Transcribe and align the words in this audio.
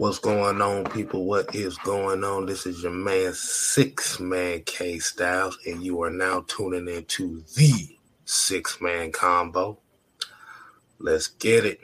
What's 0.00 0.18
going 0.18 0.62
on, 0.62 0.84
people? 0.84 1.26
What 1.26 1.54
is 1.54 1.76
going 1.76 2.24
on? 2.24 2.46
This 2.46 2.64
is 2.64 2.82
your 2.82 2.90
man, 2.90 3.34
Six 3.34 4.18
Man 4.18 4.62
K 4.64 4.98
Styles, 4.98 5.58
and 5.66 5.84
you 5.84 6.00
are 6.02 6.08
now 6.08 6.42
tuning 6.48 6.88
into 6.88 7.44
the 7.54 7.98
Six 8.24 8.80
Man 8.80 9.12
Combo. 9.12 9.78
Let's 10.98 11.26
get 11.26 11.66
it. 11.66 11.80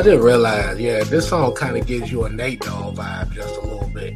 I 0.00 0.02
didn't 0.02 0.22
realize, 0.22 0.80
yeah, 0.80 1.04
this 1.04 1.28
song 1.28 1.54
kind 1.54 1.76
of 1.76 1.86
gives 1.86 2.10
you 2.10 2.24
a 2.24 2.30
Nate 2.30 2.62
Dogg 2.62 2.96
vibe 2.96 3.34
just 3.34 3.54
a 3.54 3.60
little 3.60 3.90
bit. 3.90 4.14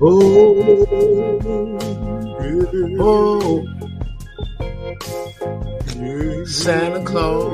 Oh, 0.00 0.86
oh, 3.00 3.64
Santa 6.46 7.02
Claus 7.02 7.52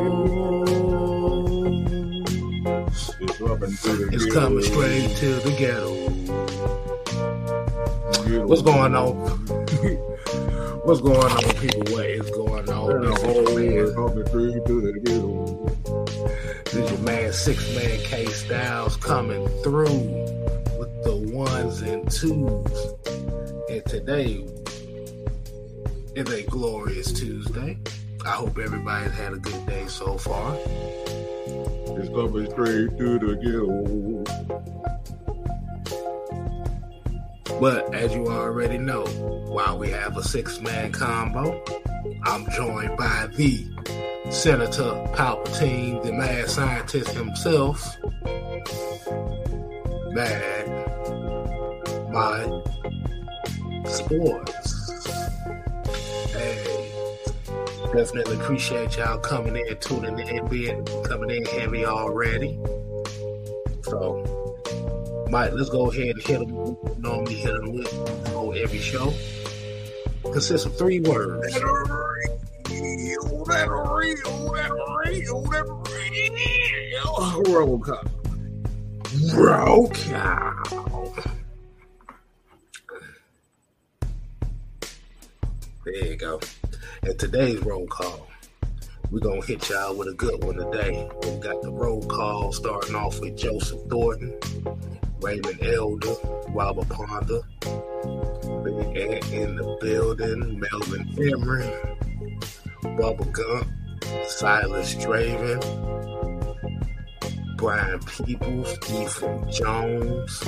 is 4.12 4.27
coming 4.27 4.62
straight 4.62 5.16
to 5.16 5.37
the 5.37 5.55
ghetto. 5.56 5.89
What's 8.47 8.61
going 8.61 8.95
on? 8.95 9.14
What's 10.84 11.00
going 11.00 11.16
on, 11.16 11.42
people? 11.55 11.81
What 11.94 12.05
is 12.05 12.31
going 12.33 12.69
on? 12.69 13.00
This 13.00 13.22
is 13.22 13.25
your 13.25 13.55
man, 13.59 13.87
Six 17.35 17.75
Man 17.75 17.99
K 18.05 18.27
Styles, 18.27 18.97
coming 18.97 19.49
through 19.65 19.85
with 20.79 21.03
the 21.03 21.17
ones 21.35 21.83
and 21.83 22.09
twos. 22.09 22.95
And 23.69 23.85
today 23.87 24.47
is 26.15 26.31
a 26.31 26.43
glorious 26.45 27.12
Tuesday. 27.12 27.77
I 28.25 28.31
hope 28.31 28.57
everybody's 28.59 29.12
had 29.12 29.33
a 29.33 29.39
good 29.39 29.67
day 29.67 29.85
so 29.89 30.17
far. 30.17 30.57
It's 30.57 32.09
coming 32.09 32.49
straight 32.51 32.97
through 32.97 33.19
the 33.19 33.35
ghetto. 33.43 34.25
But 37.61 37.93
as 37.95 38.15
you 38.15 38.29
already 38.29 38.79
know, 38.79 39.05
while 39.49 39.77
we 39.77 39.91
have 39.91 40.17
a 40.17 40.23
six 40.23 40.61
man 40.61 40.93
combo, 40.93 41.62
I'm 42.24 42.50
joined 42.50 42.97
by 42.98 43.28
the 43.34 43.66
Senator 44.30 44.92
Palpatine, 45.14 46.02
the 46.02 46.12
mad 46.12 46.50
scientist 46.50 47.10
himself, 47.10 47.97
Mad 50.12 50.69
Mike 52.10 52.66
Sports. 53.86 55.06
Hey, 56.32 56.91
definitely 57.94 58.36
appreciate 58.36 58.97
y'all 58.98 59.19
coming 59.19 59.56
in, 59.56 59.77
tuning 59.78 60.19
in, 60.19 60.47
being 60.48 60.84
coming 61.05 61.30
in 61.30 61.44
heavy 61.47 61.86
already. 61.86 62.58
So, 63.82 64.22
Mike, 65.30 65.52
let's 65.55 65.70
go 65.70 65.91
ahead 65.91 66.16
and 66.16 66.22
hit 66.22 66.41
them. 66.41 66.77
Normally 66.98 67.34
hit 67.34 67.52
them 67.55 67.72
with 67.72 68.34
on 68.34 68.56
every 68.58 68.78
show. 68.78 69.12
Consists 70.33 70.67
of 70.67 70.77
three 70.77 71.00
words. 71.00 71.58
Roll 77.47 77.78
call. 77.78 78.04
Roll 79.34 79.91
cow. 79.91 80.62
There 85.84 86.06
you 86.06 86.16
go. 86.16 86.41
And 87.03 87.19
today's 87.19 87.60
roll 87.60 87.87
call, 87.87 88.26
we're 89.10 89.20
going 89.20 89.43
to 89.43 89.47
hit 89.47 89.69
y'all 89.69 89.94
with 89.94 90.09
a 90.09 90.15
good 90.15 90.43
one 90.43 90.56
today. 90.56 91.09
We 91.22 91.37
got 91.38 91.60
the 91.60 91.70
roll 91.70 92.03
call 92.06 92.53
starting 92.53 92.94
off 92.94 93.20
with 93.20 93.37
Joseph 93.37 93.81
Thornton, 93.91 94.32
Raymond 95.25 95.62
Elder, 95.62 96.15
Robert 96.51 96.89
Ponder, 96.91 97.41
Big 98.62 98.95
Ant 98.95 99.33
in 99.33 99.57
the 99.57 99.79
building, 99.81 100.61
Melvin 100.61 101.09
Emery, 101.19 101.65
Bubba 102.83 103.33
Gump, 103.33 103.67
Silas 104.29 104.95
Draven, 104.97 105.62
Brian 107.57 108.01
Peoples, 108.01 108.77
Ethan 108.91 109.51
Jones, 109.51 110.45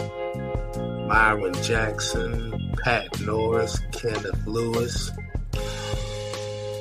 Myron 1.09 1.55
Jackson, 1.63 2.75
Pat 2.85 3.19
Norris, 3.21 3.81
Kenneth 3.93 4.47
Lewis, 4.47 5.11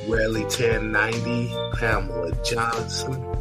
Relly 0.10 0.44
1090, 0.44 1.48
Pamela 1.80 2.44
Johnson, 2.44 3.35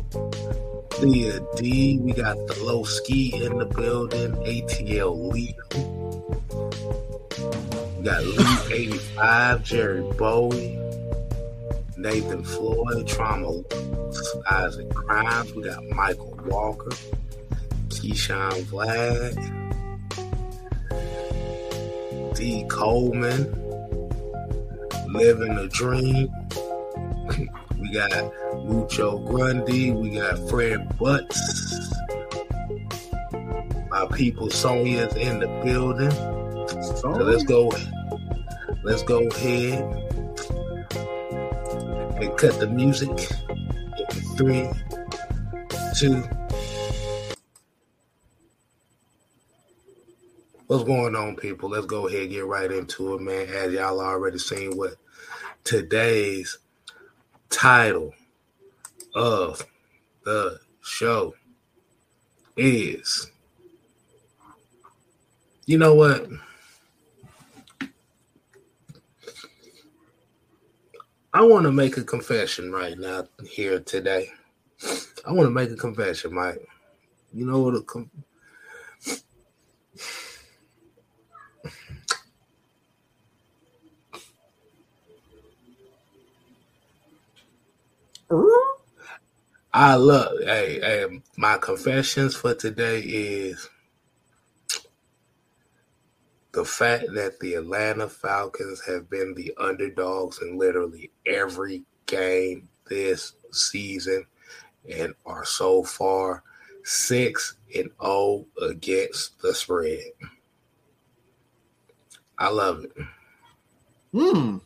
D. 1.12 1.98
We 2.00 2.12
got 2.12 2.36
the 2.46 2.58
low 2.62 2.82
ski 2.82 3.44
in 3.44 3.58
the 3.58 3.66
building, 3.66 4.32
ATL 4.32 5.32
Leo. 5.32 5.54
We 7.98 8.04
got 8.04 8.24
Lee 8.24 8.74
85, 8.74 9.62
Jerry 9.64 10.02
Bowie, 10.16 10.78
Nathan 11.98 12.42
Floyd, 12.42 13.06
Trauma 13.06 13.62
Isaac 14.50 14.94
Crimes. 14.94 15.52
We 15.54 15.64
got 15.64 15.84
Michael 15.90 16.40
Walker, 16.46 16.92
Keyshawn 17.88 18.64
Vlad, 18.64 19.36
D. 22.34 22.64
Coleman, 22.68 23.44
Living 25.12 25.58
a 25.58 25.68
Dream. 25.68 26.30
We 27.94 28.00
got 28.00 28.64
Mucho 28.64 29.18
Grundy. 29.18 29.92
We 29.92 30.16
got 30.16 30.36
Fred 30.48 30.98
Butts. 30.98 31.94
My 33.88 34.06
people 34.12 34.50
Sonia's 34.50 35.14
in 35.14 35.38
the 35.38 35.46
building. 35.64 36.10
So 36.96 37.10
let's 37.10 37.44
go. 37.44 37.70
Let's 38.82 39.04
go 39.04 39.28
ahead 39.28 39.80
and 42.20 42.36
cut 42.36 42.58
the 42.58 42.66
music 42.66 43.16
three, 44.36 44.68
two. 45.96 46.24
What's 50.66 50.82
going 50.82 51.14
on, 51.14 51.36
people? 51.36 51.68
Let's 51.68 51.86
go 51.86 52.08
ahead 52.08 52.22
and 52.22 52.30
get 52.30 52.46
right 52.46 52.72
into 52.72 53.14
it, 53.14 53.20
man. 53.20 53.46
As 53.48 53.72
y'all 53.72 54.00
already 54.00 54.38
seen 54.38 54.76
what 54.76 54.96
today's 55.62 56.58
title 57.54 58.12
of 59.14 59.64
the 60.24 60.58
show 60.82 61.34
is. 62.56 63.30
You 65.66 65.78
know 65.78 65.94
what? 65.94 66.28
I 71.32 71.42
want 71.42 71.64
to 71.64 71.72
make 71.72 71.96
a 71.96 72.04
confession 72.04 72.72
right 72.72 72.98
now 72.98 73.26
here 73.48 73.80
today. 73.80 74.30
I 75.26 75.32
want 75.32 75.46
to 75.46 75.50
make 75.50 75.70
a 75.70 75.76
confession, 75.76 76.34
Mike. 76.34 76.68
You 77.32 77.46
know 77.46 77.60
what? 77.60 77.74
A 77.76 77.82
com- 77.82 78.10
I 89.72 89.96
love. 89.96 90.38
Hey, 90.40 90.78
hey, 90.80 91.20
my 91.36 91.58
confessions 91.58 92.36
for 92.36 92.54
today 92.54 93.00
is 93.00 93.68
the 96.52 96.64
fact 96.64 97.06
that 97.14 97.40
the 97.40 97.54
Atlanta 97.54 98.08
Falcons 98.08 98.80
have 98.86 99.10
been 99.10 99.34
the 99.34 99.52
underdogs 99.58 100.40
in 100.40 100.56
literally 100.56 101.10
every 101.26 101.82
game 102.06 102.68
this 102.88 103.32
season 103.50 104.24
and 104.88 105.14
are 105.26 105.44
so 105.44 105.82
far 105.82 106.44
6 106.84 107.56
and 107.74 107.90
0 108.00 108.46
against 108.62 109.40
the 109.42 109.52
spread. 109.52 110.12
I 112.38 112.48
love 112.48 112.84
it. 112.84 112.92
Hmm. 114.12 114.58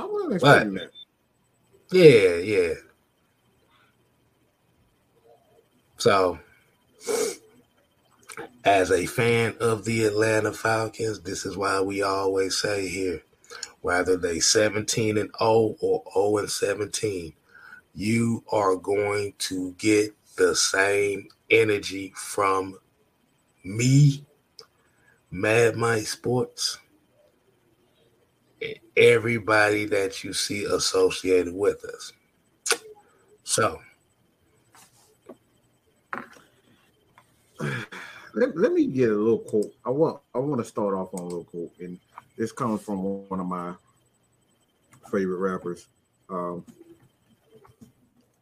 I 0.00 0.06
wasn't 0.06 0.34
expecting 0.34 0.74
that. 0.74 0.90
Yeah, 1.90 2.36
yeah. 2.36 2.74
So 5.98 6.38
As 8.64 8.90
a 8.90 9.06
fan 9.06 9.54
of 9.58 9.84
the 9.84 10.04
Atlanta 10.04 10.52
Falcons, 10.52 11.20
this 11.20 11.46
is 11.46 11.56
why 11.56 11.80
we 11.80 12.02
always 12.02 12.58
say 12.58 12.88
here, 12.88 13.22
whether 13.80 14.16
they 14.18 14.38
17 14.38 15.16
and 15.16 15.30
0 15.38 15.76
or 15.80 16.02
0 16.12 16.38
and 16.38 16.50
17, 16.50 17.32
you 17.94 18.44
are 18.52 18.76
going 18.76 19.32
to 19.38 19.74
get 19.78 20.14
the 20.36 20.54
same 20.54 21.28
energy 21.50 22.12
from 22.14 22.78
me, 23.64 24.26
Mad 25.30 25.76
Mike 25.76 26.06
Sports, 26.06 26.78
everybody 28.96 29.86
that 29.86 30.22
you 30.22 30.32
see 30.32 30.64
associated 30.64 31.54
with 31.54 31.84
us. 31.84 32.12
So, 33.44 33.80
let, 38.34 38.56
let 38.56 38.72
me 38.72 38.86
get 38.86 39.10
a 39.10 39.14
little 39.14 39.38
quote. 39.38 39.74
I 39.84 39.90
want 39.90 40.20
I 40.34 40.38
want 40.38 40.60
to 40.60 40.64
start 40.64 40.94
off 40.94 41.12
on 41.14 41.20
a 41.20 41.24
little 41.24 41.44
quote, 41.44 41.72
and 41.80 41.98
this 42.36 42.52
comes 42.52 42.82
from 42.82 43.02
one 43.28 43.40
of 43.40 43.46
my 43.46 43.74
favorite 45.10 45.38
rappers, 45.38 45.88
um, 46.28 46.64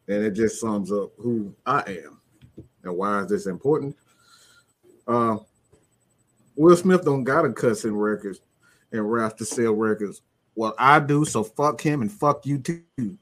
and 0.07 0.23
it 0.23 0.31
just 0.31 0.59
sums 0.59 0.91
up 0.91 1.11
who 1.17 1.53
I 1.65 1.81
am 1.87 2.19
and 2.83 2.95
why 2.95 3.21
is 3.21 3.29
this 3.29 3.47
important. 3.47 3.95
Uh, 5.07 5.37
Will 6.55 6.75
Smith 6.75 7.03
don't 7.03 7.23
gotta 7.23 7.51
cuss 7.51 7.85
in 7.85 7.95
records 7.95 8.41
and 8.91 9.11
rap 9.11 9.37
to 9.37 9.45
sell 9.45 9.73
records. 9.73 10.21
Well, 10.55 10.75
I 10.77 10.99
do, 10.99 11.25
so 11.25 11.43
fuck 11.43 11.81
him 11.81 12.01
and 12.01 12.11
fuck 12.11 12.45
you 12.45 12.57
too. 12.57 13.17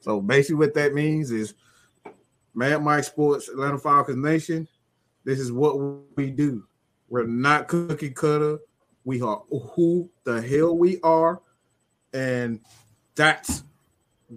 So 0.00 0.20
basically, 0.20 0.56
what 0.56 0.74
that 0.74 0.94
means 0.94 1.30
is 1.30 1.54
Mad 2.54 2.82
Mike 2.82 3.04
Sports, 3.04 3.48
Atlanta 3.48 3.78
Falcons 3.78 4.18
Nation. 4.18 4.68
This 5.24 5.38
is 5.38 5.52
what 5.52 5.76
we 6.16 6.30
do. 6.30 6.64
We're 7.08 7.26
not 7.26 7.68
cookie 7.68 8.10
cutter. 8.10 8.58
We 9.04 9.20
are 9.20 9.42
who 9.50 10.10
the 10.24 10.40
hell 10.40 10.76
we 10.76 11.00
are, 11.02 11.40
and 12.12 12.60
that's 13.14 13.64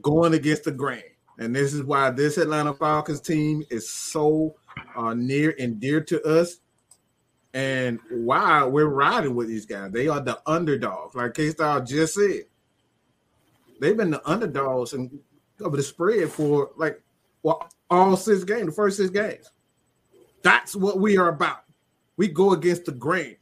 going 0.02 0.34
against 0.34 0.64
the 0.64 0.72
grain. 0.72 1.04
And 1.38 1.56
this 1.56 1.74
is 1.74 1.84
why 1.84 2.10
this 2.12 2.38
Atlanta 2.38 2.74
Falcons 2.74 3.22
team 3.22 3.64
is 3.70 3.90
so 3.90 4.56
uh, 4.96 5.14
near 5.14 5.56
and 5.60 5.80
dear 5.80 6.02
to 6.02 6.22
us, 6.24 6.58
and 7.54 8.00
why 8.10 8.64
we're 8.64 8.86
riding 8.86 9.36
with 9.36 9.48
these 9.48 9.66
guys. 9.66 9.92
They 9.92 10.08
are 10.08 10.20
the 10.20 10.42
underdogs, 10.46 11.16
like 11.16 11.34
K 11.34 11.50
Style 11.52 11.84
just 11.84 12.16
said. 12.16 12.44
They've 13.80 13.98
been 13.98 14.12
the 14.12 14.30
underdogs 14.30 14.94
and 14.94 15.20
of 15.62 15.74
the 15.74 15.84
spread 15.84 16.30
for 16.30 16.72
like 16.78 17.02
well 17.44 17.70
all 17.90 18.18
six 18.18 18.44
games, 18.44 18.68
the 18.68 18.72
first 18.72 18.98
six 18.98 19.10
games. 19.10 19.52
That's 20.42 20.76
what 20.76 21.00
we 21.00 21.18
are 21.18 21.30
about. 21.30 21.64
We 22.18 22.28
go 22.28 22.54
against 22.54 22.86
the 22.86 22.92
grain. 22.92 23.38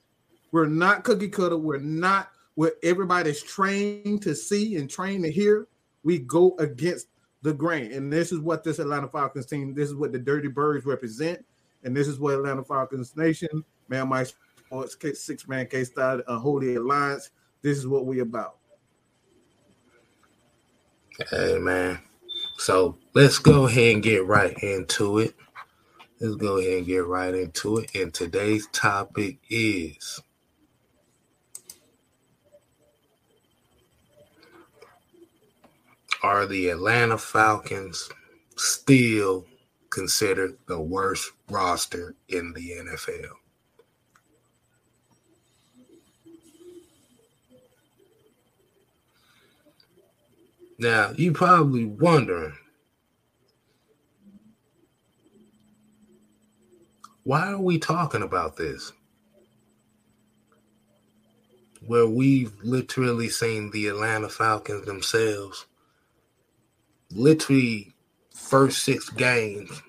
We're 0.52 0.68
not 0.68 1.04
cookie 1.04 1.30
cutter. 1.30 1.58
We're 1.58 1.80
not 1.80 2.30
what 2.56 2.74
everybody's 2.84 3.42
trained 3.42 4.22
to 4.24 4.36
see 4.36 4.76
and 4.76 4.90
trained 4.90 5.24
to 5.24 5.32
hear. 5.32 5.68
We 6.04 6.20
go 6.20 6.56
against 6.60 7.08
the 7.42 7.54
grain. 7.54 7.92
And 7.92 8.12
this 8.12 8.32
is 8.32 8.40
what 8.40 8.64
this 8.64 8.80
Atlanta 8.80 9.08
Falcons 9.08 9.46
team, 9.46 9.74
this 9.74 9.90
is 9.90 9.96
what 9.96 10.12
the 10.12 10.20
Dirty 10.20 10.48
Birds 10.48 10.86
represent. 10.86 11.44
And 11.84 11.96
this 11.96 12.08
is 12.08 12.20
what 12.20 12.36
Atlanta 12.36 12.64
Falcons 12.64 13.16
Nation, 13.16 13.64
Mad 13.92 14.06
Mike 14.06 14.28
Sports, 14.58 14.96
Six 15.22 15.48
Man 15.48 15.68
K 15.68 15.84
Style, 15.84 16.22
Unholy 16.28 16.76
Alliance, 16.76 17.30
this 17.62 17.78
is 17.78 17.86
what 17.86 18.06
we 18.06 18.22
about. 18.22 18.56
Hey, 21.30 21.60
man. 21.60 22.00
So 22.58 22.98
let's 23.14 23.38
go 23.38 23.68
ahead 23.68 23.96
and 23.96 24.04
get 24.04 24.26
right 24.26 24.58
into 24.64 25.20
it. 25.20 25.36
Let's 26.20 26.36
go 26.36 26.58
ahead 26.58 26.78
and 26.78 26.86
get 26.86 27.06
right 27.06 27.34
into 27.34 27.80
it. 27.80 27.94
And 27.94 28.14
today's 28.14 28.68
topic 28.72 29.40
is 29.50 30.22
Are 36.24 36.46
the 36.46 36.70
Atlanta 36.70 37.18
Falcons 37.18 38.10
still 38.56 39.46
considered 39.90 40.56
the 40.68 40.80
worst 40.80 41.32
roster 41.50 42.16
in 42.30 42.54
the 42.54 42.72
NFL? 42.72 43.41
Now, 50.82 51.12
you 51.16 51.32
probably 51.32 51.86
wondering 51.86 52.54
why 57.22 57.52
are 57.52 57.62
we 57.62 57.78
talking 57.78 58.24
about 58.24 58.58
this? 58.58 58.92
Where 61.86 62.08
we've 62.08 62.54
literally 62.64 63.30
seen 63.30 63.70
the 63.70 63.90
Atlanta 63.90 64.28
Falcons 64.28 64.88
themselves, 64.88 65.68
literally, 67.12 67.94
first 68.34 68.82
six 68.82 69.08
games 69.12 69.84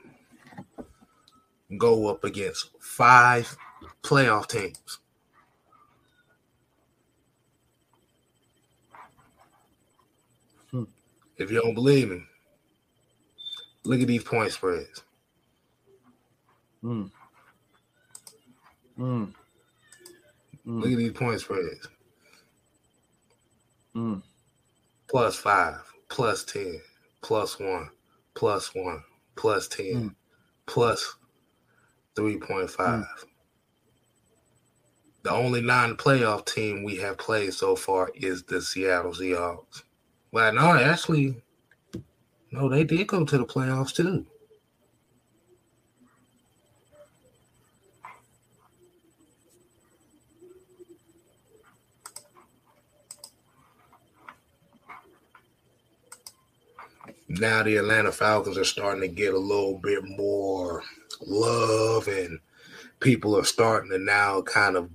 go 1.78 2.08
up 2.08 2.22
against 2.22 2.68
five 2.80 3.56
playoff 4.02 4.46
teams. 4.46 4.98
If 11.42 11.50
you 11.50 11.60
don't 11.60 11.74
believe 11.74 12.10
me, 12.10 12.22
look 13.84 14.00
at 14.00 14.06
these 14.06 14.22
point 14.22 14.52
spreads. 14.52 15.02
Mm. 16.84 17.10
Mm. 18.98 19.32
Look 20.64 20.92
at 20.92 20.98
these 20.98 21.12
point 21.12 21.40
spreads. 21.40 21.88
Mm. 23.96 24.22
Plus 25.08 25.36
five, 25.36 25.82
plus 26.08 26.44
10, 26.44 26.80
plus 27.22 27.58
one, 27.58 27.90
plus 28.34 28.72
one, 28.74 29.02
plus 29.34 29.66
10, 29.68 29.84
Mm. 29.84 30.14
plus 30.66 31.16
3.5. 32.14 32.76
Mm. 32.76 33.06
The 35.24 35.30
only 35.30 35.60
non 35.60 35.96
playoff 35.96 36.46
team 36.46 36.84
we 36.84 36.96
have 36.96 37.18
played 37.18 37.52
so 37.54 37.74
far 37.76 38.10
is 38.14 38.44
the 38.44 38.62
Seattle 38.62 39.12
Seahawks. 39.12 39.82
Well, 40.32 40.54
no, 40.54 40.72
actually, 40.72 41.42
no, 42.50 42.68
they 42.70 42.84
did 42.84 43.06
go 43.06 43.24
to 43.24 43.38
the 43.38 43.44
playoffs 43.44 43.94
too. 43.94 44.26
Now 57.28 57.62
the 57.62 57.76
Atlanta 57.76 58.12
Falcons 58.12 58.56
are 58.56 58.64
starting 58.64 59.02
to 59.02 59.08
get 59.08 59.34
a 59.34 59.38
little 59.38 59.78
bit 59.78 60.02
more 60.04 60.82
love, 61.20 62.08
and 62.08 62.38
people 63.00 63.36
are 63.36 63.44
starting 63.44 63.90
to 63.90 63.98
now 63.98 64.42
kind 64.42 64.76
of 64.76 64.90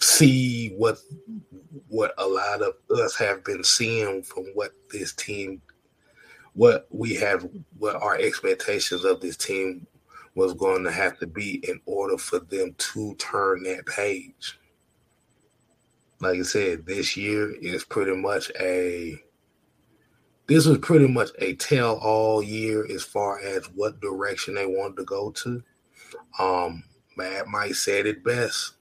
see 0.00 0.70
what 0.76 0.98
what 1.88 2.14
a 2.18 2.26
lot 2.26 2.62
of 2.62 2.74
us 2.98 3.16
have 3.16 3.42
been 3.44 3.64
seeing 3.64 4.22
from 4.22 4.44
what 4.54 4.72
this 4.92 5.12
team 5.12 5.60
what 6.54 6.86
we 6.90 7.14
have 7.14 7.48
what 7.78 7.96
our 7.96 8.16
expectations 8.16 9.04
of 9.04 9.20
this 9.20 9.36
team 9.36 9.86
was 10.34 10.54
going 10.54 10.84
to 10.84 10.90
have 10.90 11.18
to 11.18 11.26
be 11.26 11.56
in 11.68 11.80
order 11.86 12.16
for 12.16 12.38
them 12.38 12.74
to 12.78 13.14
turn 13.16 13.62
that 13.64 13.84
page. 13.86 14.58
Like 16.20 16.38
i 16.38 16.42
said 16.42 16.86
this 16.86 17.16
year 17.16 17.54
is 17.60 17.84
pretty 17.84 18.14
much 18.14 18.50
a 18.60 19.20
this 20.46 20.66
was 20.66 20.78
pretty 20.78 21.06
much 21.06 21.28
a 21.40 21.54
tell 21.54 21.96
all 21.98 22.42
year 22.42 22.86
as 22.90 23.02
far 23.04 23.38
as 23.40 23.66
what 23.74 24.00
direction 24.00 24.54
they 24.54 24.66
wanted 24.66 24.96
to 24.96 25.04
go 25.04 25.30
to. 25.30 25.62
Um 26.38 26.84
Mad 27.16 27.46
Mike 27.48 27.74
said 27.74 28.06
it 28.06 28.22
best 28.22 28.74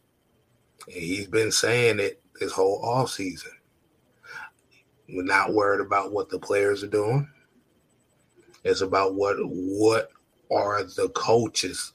and 0.87 0.95
he's 0.95 1.27
been 1.27 1.51
saying 1.51 1.99
it 1.99 2.21
this 2.39 2.51
whole 2.51 2.83
off 2.83 3.11
season. 3.11 3.51
We're 5.09 5.23
not 5.23 5.53
worried 5.53 5.85
about 5.85 6.11
what 6.11 6.29
the 6.29 6.39
players 6.39 6.83
are 6.83 6.87
doing. 6.87 7.27
It's 8.63 8.81
about 8.81 9.15
what 9.15 9.37
what 9.39 10.09
are 10.51 10.83
the 10.83 11.09
coaches? 11.09 11.93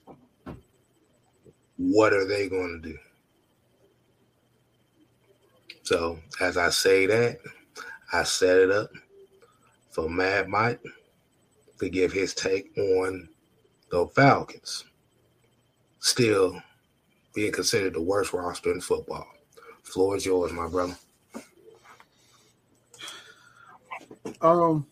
What 1.76 2.12
are 2.12 2.26
they 2.26 2.48
going 2.48 2.80
to 2.82 2.88
do? 2.90 2.98
So 5.82 6.18
as 6.40 6.56
I 6.56 6.70
say 6.70 7.06
that, 7.06 7.38
I 8.12 8.22
set 8.22 8.58
it 8.58 8.70
up 8.70 8.90
for 9.90 10.08
Mad 10.08 10.48
Mike 10.48 10.80
to 11.80 11.88
give 11.88 12.12
his 12.12 12.34
take 12.34 12.76
on 12.78 13.28
the 13.90 14.06
Falcons. 14.08 14.84
Still 15.98 16.62
being 17.34 17.52
considered 17.52 17.94
the 17.94 18.02
worst 18.02 18.32
roster 18.32 18.72
in 18.72 18.80
football. 18.80 19.26
Floor 19.82 20.16
is 20.16 20.26
yours, 20.26 20.52
my 20.52 20.68
brother. 20.68 20.96
Um, 24.40 24.86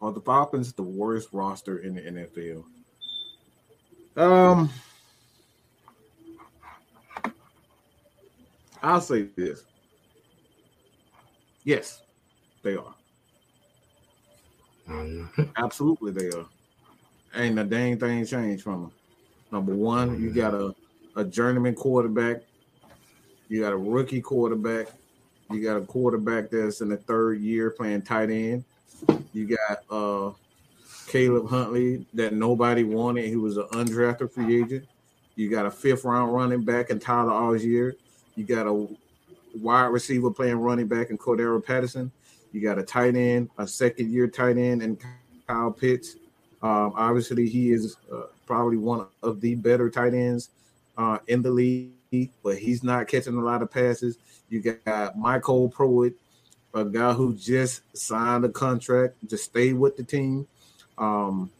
are 0.00 0.12
the 0.12 0.20
Falcons 0.20 0.72
the 0.72 0.82
worst 0.82 1.28
roster 1.32 1.78
in 1.78 1.94
the 1.94 2.02
NFL? 2.02 2.64
Um, 4.16 4.70
I'll 8.82 9.00
say 9.00 9.22
this. 9.36 9.64
Yes, 11.64 12.02
they 12.62 12.76
are. 12.76 12.94
Mm-hmm. 14.88 15.42
Absolutely, 15.56 16.12
they 16.12 16.28
are. 16.36 16.46
Ain't 17.34 17.58
a 17.58 17.64
dang 17.64 17.98
thing 17.98 18.24
changed 18.26 18.62
from 18.62 18.82
them. 18.82 18.92
Number 19.50 19.74
one, 19.74 20.10
mm-hmm. 20.10 20.24
you 20.24 20.30
gotta 20.30 20.74
a 21.16 21.24
journeyman 21.24 21.74
quarterback. 21.74 22.42
You 23.48 23.60
got 23.60 23.72
a 23.72 23.76
rookie 23.76 24.20
quarterback. 24.20 24.88
You 25.50 25.62
got 25.62 25.76
a 25.76 25.82
quarterback 25.82 26.50
that's 26.50 26.80
in 26.80 26.88
the 26.88 26.96
third 26.96 27.40
year 27.40 27.70
playing 27.70 28.02
tight 28.02 28.30
end. 28.30 28.64
You 29.32 29.56
got 29.56 29.84
uh 29.90 30.32
Caleb 31.06 31.48
Huntley 31.48 32.06
that 32.14 32.32
nobody 32.32 32.82
wanted. 32.82 33.26
He 33.26 33.36
was 33.36 33.56
an 33.56 33.64
undrafted 33.72 34.32
free 34.32 34.62
agent. 34.62 34.86
You 35.36 35.50
got 35.50 35.66
a 35.66 35.70
fifth 35.70 36.04
round 36.04 36.32
running 36.32 36.64
back 36.64 36.90
in 36.90 36.98
Tyler 36.98 37.32
Allgeier. 37.32 37.92
You 38.36 38.44
got 38.44 38.66
a 38.66 38.88
wide 39.54 39.86
receiver 39.86 40.30
playing 40.30 40.56
running 40.56 40.86
back 40.86 41.10
in 41.10 41.18
Cordarrelle 41.18 41.64
Patterson. 41.64 42.10
You 42.52 42.60
got 42.60 42.78
a 42.78 42.82
tight 42.82 43.16
end, 43.16 43.50
a 43.58 43.66
second 43.66 44.10
year 44.10 44.28
tight 44.28 44.56
end, 44.56 44.82
and 44.82 44.98
Kyle 45.46 45.72
Pitts. 45.72 46.16
Um, 46.62 46.92
obviously, 46.96 47.48
he 47.48 47.72
is 47.72 47.96
uh, 48.12 48.22
probably 48.46 48.76
one 48.76 49.06
of 49.22 49.40
the 49.40 49.54
better 49.56 49.90
tight 49.90 50.14
ends 50.14 50.50
uh, 50.96 51.18
in 51.26 51.42
the 51.42 51.50
league, 51.50 52.30
but 52.42 52.58
he's 52.58 52.82
not 52.82 53.08
catching 53.08 53.36
a 53.36 53.40
lot 53.40 53.62
of 53.62 53.70
passes. 53.70 54.16
You 54.48 54.60
got 54.60 55.16
MyCole 55.16 55.72
Pruitt, 55.72 56.14
a 56.74 56.84
guy 56.84 57.12
who 57.12 57.34
just 57.34 57.82
signed 57.96 58.44
a 58.44 58.48
contract 58.48 59.28
to 59.28 59.36
stay 59.36 59.72
with 59.72 59.96
the 59.96 60.04
team, 60.04 60.46
um, 60.98 61.50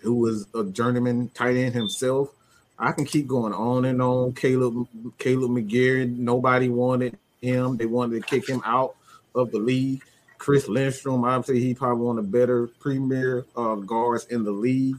who 0.00 0.14
was 0.14 0.46
a 0.54 0.64
journeyman 0.64 1.30
tight 1.34 1.56
end 1.56 1.74
himself. 1.74 2.30
I 2.78 2.92
can 2.92 3.04
keep 3.04 3.26
going 3.26 3.52
on 3.52 3.84
and 3.84 4.00
on. 4.00 4.32
Caleb 4.32 4.86
Kaleb 5.18 5.50
McGary, 5.50 6.16
nobody 6.16 6.68
wanted 6.68 7.18
him. 7.42 7.76
They 7.76 7.86
wanted 7.86 8.22
to 8.22 8.28
kick 8.28 8.48
him 8.48 8.62
out 8.64 8.94
of 9.34 9.50
the 9.50 9.58
league. 9.58 10.02
Chris 10.38 10.68
Lindstrom, 10.68 11.24
obviously, 11.24 11.60
he 11.60 11.74
probably 11.74 12.06
one 12.06 12.18
of 12.18 12.24
the 12.24 12.38
better 12.38 12.68
premier 12.80 13.44
uh, 13.54 13.74
guards 13.74 14.24
in 14.26 14.44
the 14.44 14.50
league. 14.50 14.96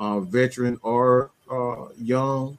Uh, 0.00 0.18
veteran 0.18 0.80
or 0.82 1.30
uh, 1.50 1.88
young, 1.98 2.56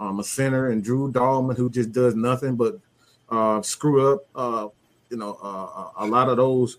um, 0.00 0.18
a 0.18 0.24
center, 0.24 0.70
and 0.70 0.82
Drew 0.82 1.12
Dalman, 1.12 1.56
who 1.56 1.70
just 1.70 1.92
does 1.92 2.16
nothing 2.16 2.56
but 2.56 2.78
uh, 3.28 3.62
screw 3.62 4.12
up. 4.12 4.26
Uh, 4.34 4.68
you 5.10 5.16
know, 5.16 5.38
uh, 5.42 5.90
a 5.98 6.06
lot 6.06 6.28
of 6.28 6.36
those 6.36 6.78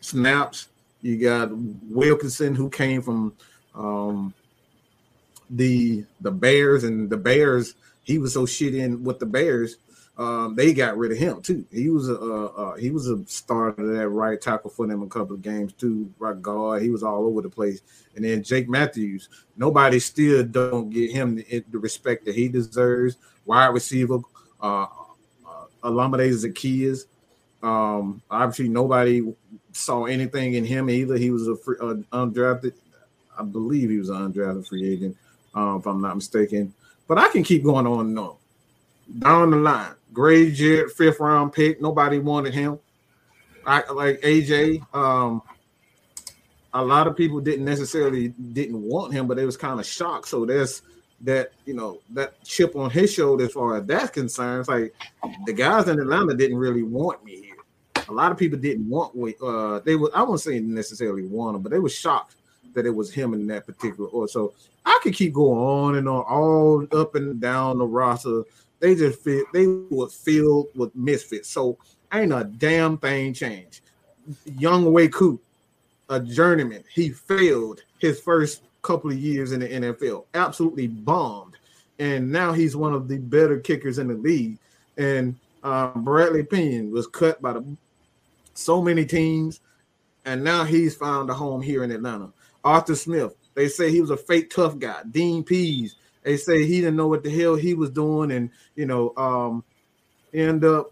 snaps. 0.00 0.68
You 1.02 1.18
got 1.18 1.50
Wilkinson, 1.54 2.54
who 2.54 2.70
came 2.70 3.02
from 3.02 3.34
um, 3.74 4.32
the 5.50 6.04
the 6.20 6.30
Bears, 6.30 6.84
and 6.84 7.10
the 7.10 7.16
Bears 7.16 7.74
he 8.06 8.18
was 8.18 8.32
so 8.32 8.46
shit 8.46 8.74
in 8.74 9.02
with 9.02 9.18
the 9.18 9.26
Bears. 9.26 9.78
Um, 10.18 10.54
they 10.54 10.72
got 10.72 10.96
rid 10.96 11.12
of 11.12 11.18
him 11.18 11.42
too. 11.42 11.66
He 11.70 11.90
was 11.90 12.08
a 12.08 12.18
uh, 12.18 12.46
uh, 12.56 12.74
he 12.76 12.90
was 12.90 13.10
a 13.10 13.22
starter 13.26 13.86
that 13.94 14.08
right 14.08 14.40
tackle 14.40 14.70
for 14.70 14.86
them 14.86 15.02
a 15.02 15.06
couple 15.06 15.34
of 15.34 15.42
games 15.42 15.74
too. 15.74 16.10
Right 16.18 16.40
guard, 16.40 16.82
he 16.82 16.88
was 16.88 17.02
all 17.02 17.26
over 17.26 17.42
the 17.42 17.50
place. 17.50 17.82
And 18.14 18.24
then 18.24 18.42
Jake 18.42 18.66
Matthews, 18.66 19.28
nobody 19.58 19.98
still 19.98 20.42
don't 20.42 20.88
get 20.88 21.10
him 21.10 21.36
the, 21.36 21.64
the 21.70 21.78
respect 21.78 22.24
that 22.24 22.34
he 22.34 22.48
deserves. 22.48 23.18
Wide 23.44 23.66
receiver, 23.66 24.20
uh, 24.60 24.86
uh, 25.46 25.66
Zaccheaus. 25.82 27.04
Um, 27.62 28.22
obviously, 28.30 28.68
nobody 28.68 29.34
saw 29.72 30.04
anything 30.04 30.54
in 30.54 30.64
him 30.64 30.88
either. 30.88 31.16
He 31.16 31.30
was 31.30 31.46
a 31.46 31.56
free, 31.56 31.76
uh, 31.80 31.94
undrafted, 32.12 32.72
I 33.38 33.42
believe 33.42 33.90
he 33.90 33.98
was 33.98 34.08
an 34.08 34.32
undrafted 34.32 34.66
free 34.66 34.88
agent 34.88 35.16
um, 35.54 35.78
if 35.78 35.86
I'm 35.86 36.00
not 36.00 36.16
mistaken. 36.16 36.72
But 37.06 37.18
I 37.18 37.28
can 37.28 37.44
keep 37.44 37.62
going 37.64 37.86
on 37.86 38.06
and 38.06 38.18
on. 38.18 38.36
Down 39.18 39.50
the 39.50 39.56
line, 39.56 39.94
Jarrett, 40.16 40.92
fifth 40.92 41.20
round 41.20 41.52
pick. 41.52 41.80
Nobody 41.80 42.18
wanted 42.18 42.54
him. 42.54 42.78
I 43.66 43.82
like 43.92 44.20
AJ. 44.20 44.82
Um, 44.94 45.42
a 46.72 46.84
lot 46.84 47.06
of 47.06 47.16
people 47.16 47.40
didn't 47.40 47.64
necessarily 47.64 48.28
didn't 48.28 48.80
want 48.80 49.12
him, 49.12 49.26
but 49.26 49.36
they 49.36 49.46
was 49.46 49.56
kind 49.56 49.80
of 49.80 49.86
shocked. 49.86 50.28
So 50.28 50.44
there's 50.44 50.82
that 51.22 51.52
you 51.64 51.74
know 51.74 52.00
that 52.10 52.42
chip 52.44 52.76
on 52.76 52.90
his 52.90 53.12
shoulder 53.12 53.44
as 53.44 53.52
far 53.52 53.76
as 53.76 53.86
that's 53.86 54.10
concerned. 54.10 54.60
It's 54.60 54.68
like 54.68 54.94
the 55.46 55.52
guys 55.52 55.88
in 55.88 55.98
Atlanta 55.98 56.34
didn't 56.34 56.58
really 56.58 56.82
want 56.82 57.24
me 57.24 57.42
here. 57.42 57.56
A 58.08 58.12
lot 58.12 58.30
of 58.30 58.38
people 58.38 58.58
didn't 58.58 58.88
want 58.88 59.14
uh 59.42 59.80
they 59.80 59.96
were 59.96 60.10
I 60.14 60.22
won't 60.22 60.40
say 60.40 60.60
necessarily 60.60 61.26
want 61.26 61.56
him, 61.56 61.62
but 61.62 61.72
they 61.72 61.78
were 61.78 61.88
shocked 61.88 62.36
that 62.74 62.86
it 62.86 62.94
was 62.94 63.12
him 63.12 63.32
in 63.32 63.46
that 63.46 63.66
particular 63.66 64.08
order. 64.10 64.28
So 64.28 64.52
I 64.84 65.00
could 65.02 65.14
keep 65.14 65.32
going 65.32 65.58
on 65.58 65.96
and 65.96 66.08
on, 66.08 66.22
all 66.28 66.86
up 66.92 67.14
and 67.14 67.40
down 67.40 67.78
the 67.78 67.86
roster. 67.86 68.42
They 68.80 68.94
just 68.94 69.20
fit, 69.20 69.46
they 69.52 69.66
were 69.66 70.08
filled 70.08 70.68
with 70.74 70.94
misfits. 70.94 71.48
So 71.48 71.78
ain't 72.12 72.32
a 72.32 72.44
damn 72.44 72.98
thing 72.98 73.32
changed. 73.32 73.80
Younghoe 74.48 75.12
Koo, 75.12 75.40
a 76.08 76.20
journeyman, 76.20 76.84
he 76.92 77.10
failed 77.10 77.82
his 77.98 78.20
first 78.20 78.62
couple 78.82 79.10
of 79.10 79.18
years 79.18 79.52
in 79.52 79.60
the 79.60 79.68
NFL, 79.68 80.26
absolutely 80.34 80.86
bombed. 80.86 81.56
And 81.98 82.30
now 82.30 82.52
he's 82.52 82.76
one 82.76 82.92
of 82.92 83.08
the 83.08 83.18
better 83.18 83.58
kickers 83.58 83.98
in 83.98 84.08
the 84.08 84.14
league. 84.14 84.58
And 84.96 85.36
uh, 85.62 85.88
Bradley 85.88 86.42
Pinion 86.42 86.90
was 86.90 87.06
cut 87.06 87.40
by 87.40 87.54
the 87.54 87.64
so 88.54 88.80
many 88.80 89.04
teams, 89.04 89.60
and 90.24 90.42
now 90.42 90.64
he's 90.64 90.94
found 90.94 91.30
a 91.30 91.34
home 91.34 91.60
here 91.60 91.84
in 91.84 91.90
Atlanta. 91.90 92.30
Arthur 92.64 92.94
Smith. 92.94 93.34
They 93.54 93.68
say 93.68 93.90
he 93.90 94.00
was 94.00 94.10
a 94.10 94.16
fake 94.16 94.50
tough 94.50 94.78
guy. 94.78 95.02
Dean 95.10 95.42
Pees. 95.42 95.96
They 96.26 96.36
say 96.36 96.66
he 96.66 96.80
didn't 96.80 96.96
know 96.96 97.06
what 97.06 97.22
the 97.22 97.30
hell 97.30 97.54
he 97.54 97.74
was 97.74 97.88
doing, 97.88 98.32
and 98.32 98.50
you 98.74 98.84
know, 98.84 99.12
um, 99.16 99.62
end 100.34 100.64
up 100.64 100.90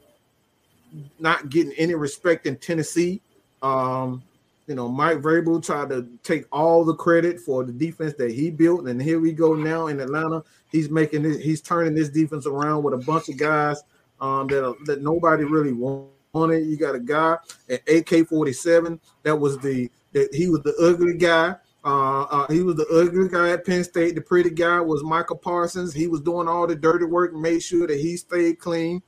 not 1.19 1.51
getting 1.51 1.73
any 1.73 1.97
respect 1.97 2.47
in 2.47 2.57
Tennessee. 2.57 3.21
Um, 3.61 4.23
you 4.69 4.77
know, 4.77 4.89
Mike 4.89 5.19
Vrabel 5.19 5.61
tried 5.61 5.89
to 5.89 6.07
take 6.23 6.45
all 6.53 6.85
the 6.85 6.95
credit 6.95 7.41
for 7.41 7.65
the 7.65 7.73
defense 7.73 8.15
that 8.15 8.31
he 8.31 8.49
built, 8.49 8.87
and 8.87 9.03
here 9.03 9.19
we 9.19 9.33
go 9.33 9.55
now 9.55 9.89
in 9.89 9.99
Atlanta. 9.99 10.45
He's 10.71 10.89
making 10.89 11.23
this, 11.23 11.43
he's 11.43 11.61
turning 11.61 11.97
this 11.97 12.11
defense 12.11 12.47
around 12.47 12.85
with 12.85 12.95
a 12.95 12.99
bunch 12.99 13.29
of 13.29 13.37
guys 13.37 13.83
um, 14.21 14.47
that 14.47 14.77
that 14.85 15.03
nobody 15.03 15.43
really 15.43 15.73
wanted. 15.73 16.65
You 16.65 16.77
got 16.77 16.95
a 16.95 17.01
guy 17.01 17.39
at 17.69 17.83
AK 17.89 18.29
forty 18.29 18.53
seven 18.53 19.01
that 19.25 19.35
was 19.35 19.59
the 19.59 19.91
that 20.13 20.33
he 20.33 20.49
was 20.49 20.61
the 20.61 20.77
ugly 20.81 21.15
guy 21.15 21.57
uh, 21.85 22.23
uh, 22.23 22.53
he 22.53 22.63
was 22.63 22.77
the 22.77 22.87
ugly 22.87 23.29
guy 23.29 23.51
at 23.51 23.67
Penn 23.67 23.85
State. 23.85 24.15
The 24.15 24.21
pretty 24.21 24.51
guy 24.51 24.81
was 24.81 25.03
Micah 25.03 25.35
Parsons. 25.35 25.93
He 25.93 26.07
was 26.07 26.21
doing 26.23 26.49
all 26.49 26.67
the 26.67 26.75
dirty 26.75 27.05
work 27.05 27.35
made 27.35 27.63
sure 27.63 27.87
that 27.87 28.01
he 28.01 28.17
stayed 28.17 28.59
clean. 28.59 29.03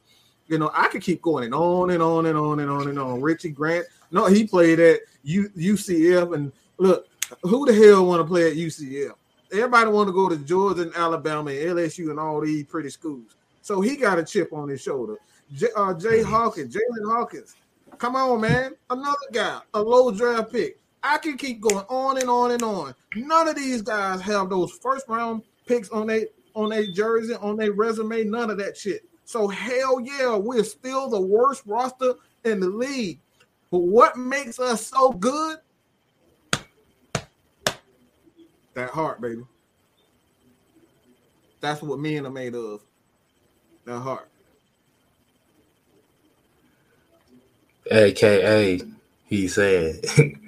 You 0.47 0.59
know, 0.59 0.71
I 0.75 0.89
could 0.89 1.03
keep 1.03 1.23
going 1.23 1.45
and 1.45 1.55
on 1.55 1.91
and 1.91 2.03
on 2.03 2.27
and 2.27 2.39
on 2.39 2.61
and 2.61 2.71
on 2.71 2.89
and 2.89 2.99
on. 2.99 3.21
Richie 3.21 3.51
Grant, 3.51 3.87
no, 4.11 4.27
he 4.27 4.47
played 4.47 4.79
at 4.79 5.01
U- 5.23 5.51
UCF. 5.57 6.35
And 6.35 6.53
look, 6.77 7.09
who 7.43 7.67
the 7.67 7.73
hell 7.73 8.07
want 8.07 8.21
to 8.21 8.25
play 8.25 8.51
at 8.51 8.57
UCF? 8.57 9.13
Everybody 9.53 9.91
want 9.91 10.09
to 10.09 10.13
go 10.13 10.29
to 10.29 10.37
Georgia 10.37 10.83
and 10.83 10.95
Alabama 10.95 11.51
and 11.51 11.59
LSU 11.79 12.11
and 12.11 12.21
all 12.21 12.41
these 12.41 12.65
pretty 12.65 12.91
schools. 12.91 13.37
So 13.63 13.81
he 13.81 13.97
got 13.97 14.19
a 14.19 14.25
chip 14.25 14.53
on 14.53 14.69
his 14.69 14.83
shoulder. 14.83 15.17
J- 15.55 15.69
uh, 15.75 15.95
Jay 15.95 16.23
Hawkins, 16.23 16.75
Jaylinn 16.75 17.11
Hawkins, 17.11 17.57
come 17.99 18.17
on, 18.17 18.41
man, 18.41 18.75
another 18.91 19.17
guy, 19.33 19.61
a 19.75 19.81
low 19.81 20.11
draft 20.11 20.53
pick. 20.53 20.79
I 21.07 21.19
can 21.19 21.37
keep 21.37 21.61
going 21.61 21.85
on 21.89 22.19
and 22.19 22.29
on 22.29 22.51
and 22.51 22.63
on. 22.63 22.95
None 23.15 23.49
of 23.49 23.55
these 23.55 23.81
guys 23.81 24.21
have 24.23 24.51
those 24.51 24.73
first 24.73 25.07
round 25.09 25.43
picks 25.67 25.89
on 25.91 26.09
their 26.09 26.27
on 26.55 26.71
their 26.71 26.87
jersey, 26.91 27.35
on 27.35 27.57
their 27.57 27.73
resume, 27.73 28.25
none 28.25 28.51
of 28.51 28.59
that 28.59 28.77
shit. 28.77 29.05
So 29.25 29.47
hell 29.47 30.01
yeah, 30.01 30.37
we're 30.37 30.65
still 30.65 31.09
the 31.09 31.21
worst 31.21 31.63
roster 31.67 32.15
in 32.45 32.61
the 32.61 32.69
league. 32.69 33.21
But 33.71 33.81
what 33.81 34.17
makes 34.17 34.59
us 34.59 34.87
so 34.87 35.13
good? 35.13 35.59
That 38.75 38.91
heart, 38.91 39.21
baby. 39.21 39.43
That's 41.61 41.83
what 41.83 41.99
men 41.99 42.27
are 42.27 42.31
made 42.31 42.55
of. 42.55 42.81
That 43.85 44.01
heart. 44.01 44.29
AKA, 47.91 48.83
he 49.27 49.49
said. 49.49 50.05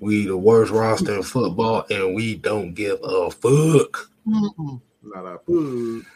We 0.00 0.26
the 0.26 0.36
worst 0.36 0.70
roster 0.70 1.16
in 1.16 1.22
football, 1.22 1.84
and 1.90 2.14
we 2.14 2.36
don't 2.36 2.74
give 2.74 2.98
a 3.02 3.30
fuck. 3.30 4.10
Mm-mm. 4.26 4.80
Not 5.02 5.24
a 5.24 5.38
fuck. 5.38 6.06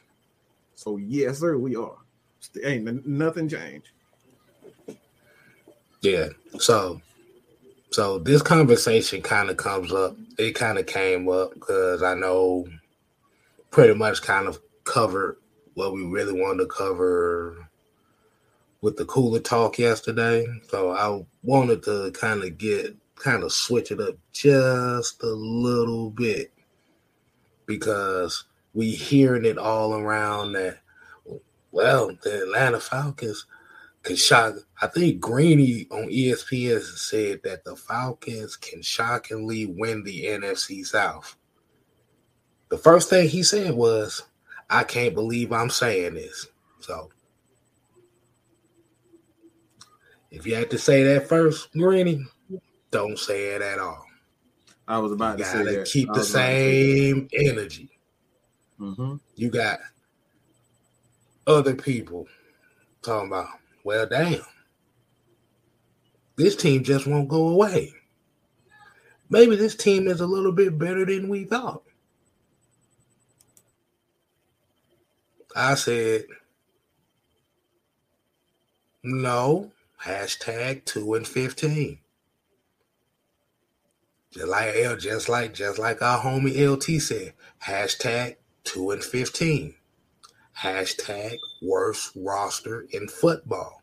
So 0.74 0.96
yes, 0.96 1.38
sir, 1.38 1.56
we 1.56 1.76
are. 1.76 1.96
Still 2.40 2.66
ain't 2.66 3.06
nothing 3.06 3.48
changed. 3.48 3.90
Yeah. 6.00 6.28
So, 6.58 7.00
so 7.90 8.18
this 8.18 8.42
conversation 8.42 9.22
kind 9.22 9.48
of 9.48 9.56
comes 9.56 9.92
up. 9.92 10.16
It 10.38 10.54
kind 10.54 10.78
of 10.78 10.86
came 10.86 11.28
up 11.28 11.54
because 11.54 12.02
I 12.02 12.14
know 12.14 12.66
pretty 13.70 13.94
much 13.94 14.22
kind 14.22 14.48
of 14.48 14.60
covered 14.84 15.36
what 15.74 15.92
we 15.92 16.04
really 16.04 16.38
wanted 16.38 16.64
to 16.64 16.68
cover 16.68 17.68
with 18.80 18.96
the 18.96 19.04
cooler 19.04 19.38
talk 19.38 19.78
yesterday. 19.78 20.44
So 20.68 20.90
I 20.90 21.24
wanted 21.44 21.84
to 21.84 22.10
kind 22.12 22.42
of 22.42 22.58
get 22.58 22.96
kind 23.22 23.44
of 23.44 23.52
switch 23.52 23.90
it 23.92 24.00
up 24.00 24.16
just 24.32 25.22
a 25.22 25.26
little 25.26 26.10
bit 26.10 26.52
because 27.66 28.44
we 28.74 28.90
hearing 28.90 29.44
it 29.44 29.58
all 29.58 29.94
around 29.94 30.52
that 30.52 30.78
Well, 31.70 32.16
the 32.22 32.42
Atlanta 32.42 32.80
Falcons 32.80 33.46
can 34.02 34.16
shock. 34.16 34.54
I 34.80 34.88
think 34.88 35.20
Greeny 35.20 35.86
on 35.90 36.08
ESPN 36.08 36.82
said 36.82 37.40
that 37.44 37.64
the 37.64 37.76
Falcons 37.76 38.56
can 38.56 38.82
shockingly 38.82 39.66
win 39.66 40.02
the 40.02 40.24
NFC 40.24 40.84
South. 40.84 41.36
The 42.68 42.78
first 42.78 43.08
thing 43.10 43.28
he 43.28 43.42
said 43.42 43.74
was, 43.74 44.22
I 44.68 44.84
can't 44.84 45.14
believe 45.14 45.52
I'm 45.52 45.70
saying 45.70 46.14
this. 46.14 46.48
So 46.80 47.10
if 50.30 50.46
you 50.46 50.54
had 50.54 50.70
to 50.70 50.78
say 50.78 51.04
that 51.04 51.28
first, 51.28 51.72
Greeny, 51.72 52.26
don't 52.92 53.18
say 53.18 53.54
it 53.56 53.62
at 53.62 53.80
all. 53.80 54.06
I 54.86 54.98
was 54.98 55.10
about 55.10 55.38
You 55.38 55.44
to 55.44 55.50
say 55.50 55.62
that. 55.76 55.86
keep 55.86 56.06
the 56.12 56.18
was 56.18 56.30
about 56.30 56.40
to 56.40 56.44
say 56.44 57.10
same 57.12 57.28
energy. 57.32 57.90
Mhm. 58.78 59.18
You 59.34 59.50
got 59.50 59.80
other 61.46 61.74
people 61.74 62.28
talking 63.00 63.28
about, 63.28 63.48
well, 63.82 64.06
damn, 64.06 64.42
this 66.36 66.54
team 66.54 66.84
just 66.84 67.06
won't 67.06 67.28
go 67.28 67.48
away. 67.48 67.92
Maybe 69.30 69.56
this 69.56 69.74
team 69.74 70.06
is 70.08 70.20
a 70.20 70.26
little 70.26 70.52
bit 70.52 70.78
better 70.78 71.06
than 71.06 71.28
we 71.28 71.44
thought. 71.44 71.82
I 75.56 75.74
said, 75.74 76.26
no, 79.02 79.72
hashtag 80.02 80.84
two 80.84 81.14
and 81.14 81.26
fifteen. 81.26 81.98
Just 84.32 84.48
like 84.48 84.74
L, 84.76 84.96
just 84.96 85.28
like 85.28 85.52
just 85.54 85.78
like 85.78 86.00
our 86.00 86.18
homie 86.22 86.56
LT 86.56 87.00
said, 87.02 87.34
hashtag 87.62 88.36
two 88.64 88.90
and 88.90 89.04
fifteen. 89.04 89.74
Hashtag 90.58 91.36
worst 91.60 92.12
roster 92.16 92.86
in 92.90 93.08
football. 93.08 93.82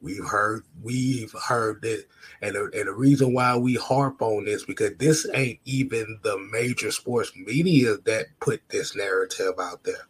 We've 0.00 0.24
heard 0.24 0.62
we've 0.82 1.34
heard 1.48 1.82
that, 1.82 2.04
and 2.40 2.54
the, 2.54 2.70
and 2.74 2.86
the 2.86 2.92
reason 2.92 3.32
why 3.34 3.56
we 3.56 3.74
harp 3.74 4.22
on 4.22 4.44
this 4.44 4.64
because 4.64 4.96
this 4.98 5.26
ain't 5.34 5.58
even 5.64 6.20
the 6.22 6.38
major 6.52 6.92
sports 6.92 7.32
media 7.34 7.96
that 8.04 8.26
put 8.38 8.60
this 8.68 8.94
narrative 8.94 9.54
out 9.60 9.82
there. 9.82 10.06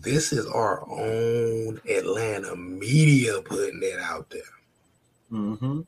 This 0.00 0.32
is 0.32 0.46
our 0.46 0.84
own 0.90 1.80
Atlanta 1.88 2.56
media 2.56 3.40
putting 3.42 3.80
it 3.82 4.00
out 4.00 4.30
there. 4.30 4.42
Mhm. 5.30 5.86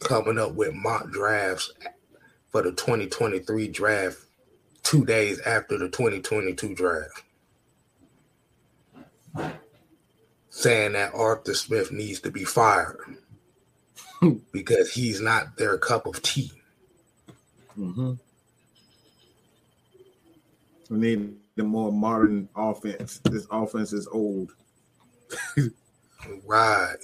Coming 0.00 0.38
up 0.38 0.54
with 0.54 0.74
mock 0.74 1.10
drafts 1.10 1.72
for 2.50 2.62
the 2.62 2.72
2023 2.72 3.68
draft 3.68 4.18
two 4.82 5.04
days 5.04 5.40
after 5.40 5.78
the 5.78 5.88
2022 5.88 6.74
draft. 6.74 7.24
Saying 10.50 10.94
that 10.94 11.14
Arthur 11.14 11.54
Smith 11.54 11.92
needs 11.92 12.20
to 12.20 12.30
be 12.30 12.44
fired 12.44 12.98
because 14.52 14.92
he's 14.92 15.20
not 15.20 15.56
their 15.58 15.78
cup 15.78 16.06
of 16.06 16.22
tea. 16.22 16.52
Mhm. 17.78 18.18
We 20.90 20.98
need 20.98 21.36
the 21.56 21.64
more 21.64 21.92
modern 21.92 22.48
offense. 22.56 23.20
This 23.24 23.46
offense 23.50 23.92
is 23.92 24.08
old. 24.08 24.52
Right. 26.46 26.96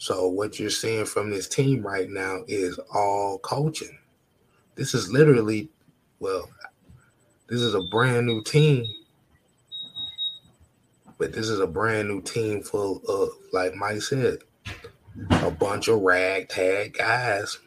So 0.00 0.28
what 0.28 0.58
you're 0.58 0.70
seeing 0.70 1.04
from 1.04 1.28
this 1.28 1.46
team 1.46 1.86
right 1.86 2.08
now 2.08 2.38
is 2.48 2.80
all 2.94 3.38
coaching. 3.40 3.98
This 4.74 4.94
is 4.94 5.12
literally, 5.12 5.68
well, 6.20 6.48
this 7.48 7.60
is 7.60 7.74
a 7.74 7.82
brand 7.90 8.24
new 8.26 8.42
team, 8.42 8.86
but 11.18 11.34
this 11.34 11.50
is 11.50 11.60
a 11.60 11.66
brand 11.66 12.08
new 12.08 12.22
team 12.22 12.62
full 12.62 13.02
of, 13.06 13.28
like 13.52 13.74
Mike 13.74 14.00
said, 14.00 14.38
a 15.32 15.50
bunch 15.50 15.88
of 15.88 16.00
ragtag 16.00 16.94
guys 16.94 17.58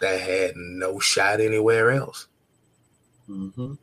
that 0.00 0.20
had 0.20 0.52
no 0.54 1.00
shot 1.00 1.40
anywhere 1.40 1.90
else. 1.90 2.28
Mm-hmm. 3.28 3.74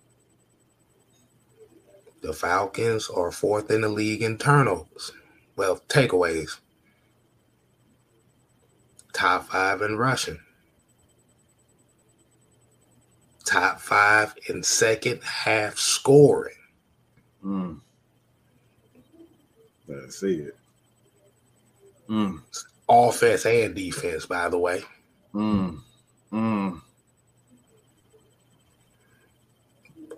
The 2.22 2.32
Falcons 2.32 3.10
are 3.10 3.34
fourth 3.34 3.70
in 3.70 3.82
the 3.82 3.90
league 3.90 4.22
in 4.22 4.38
turnovers. 4.38 5.12
Well, 5.58 5.82
takeaways. 5.90 6.60
Top 9.14 9.50
five 9.50 9.82
in 9.82 9.98
rushing. 9.98 10.40
Top 13.46 13.80
five 13.80 14.34
in 14.50 14.64
second 14.64 15.22
half 15.24 15.78
scoring. 15.78 16.56
Mm. 17.44 17.80
Let's 19.88 20.20
see 20.20 20.36
it. 20.36 20.56
Mm. 22.10 22.42
Offense 22.90 23.46
and 23.46 23.76
defense, 23.76 24.26
by 24.26 24.50
the 24.50 24.58
way. 24.58 24.82
Mm. 25.34 25.80
Mm. 26.32 26.82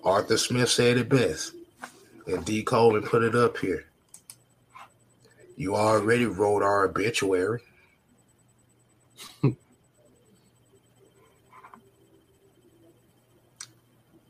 Arthur 0.03 0.37
Smith 0.37 0.69
said 0.69 0.97
it 0.97 1.09
best. 1.09 1.53
And 2.27 2.45
D. 2.45 2.63
Coleman 2.63 3.03
put 3.03 3.23
it 3.23 3.35
up 3.35 3.57
here. 3.57 3.85
You 5.57 5.75
already 5.75 6.25
wrote 6.25 6.63
our 6.63 6.85
obituary. 6.85 7.61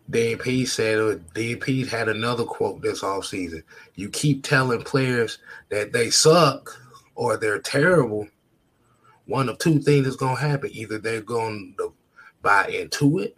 DP 0.09 0.67
said 0.67 0.99
uh, 0.99 1.15
DP 1.33 1.87
had 1.87 2.09
another 2.09 2.43
quote 2.43 2.81
this 2.81 3.01
offseason. 3.01 3.63
You 3.95 4.09
keep 4.09 4.43
telling 4.43 4.83
players 4.83 5.39
that 5.69 5.91
they 5.91 6.09
suck 6.09 6.79
or 7.15 7.37
they're 7.37 7.59
terrible. 7.59 8.27
One 9.25 9.49
of 9.49 9.57
two 9.57 9.79
things 9.79 10.05
is 10.05 10.15
gonna 10.15 10.39
happen. 10.39 10.69
Either 10.71 10.99
they're 10.99 11.21
going 11.21 11.73
to 11.79 11.93
buy 12.41 12.67
into 12.67 13.19
it 13.19 13.35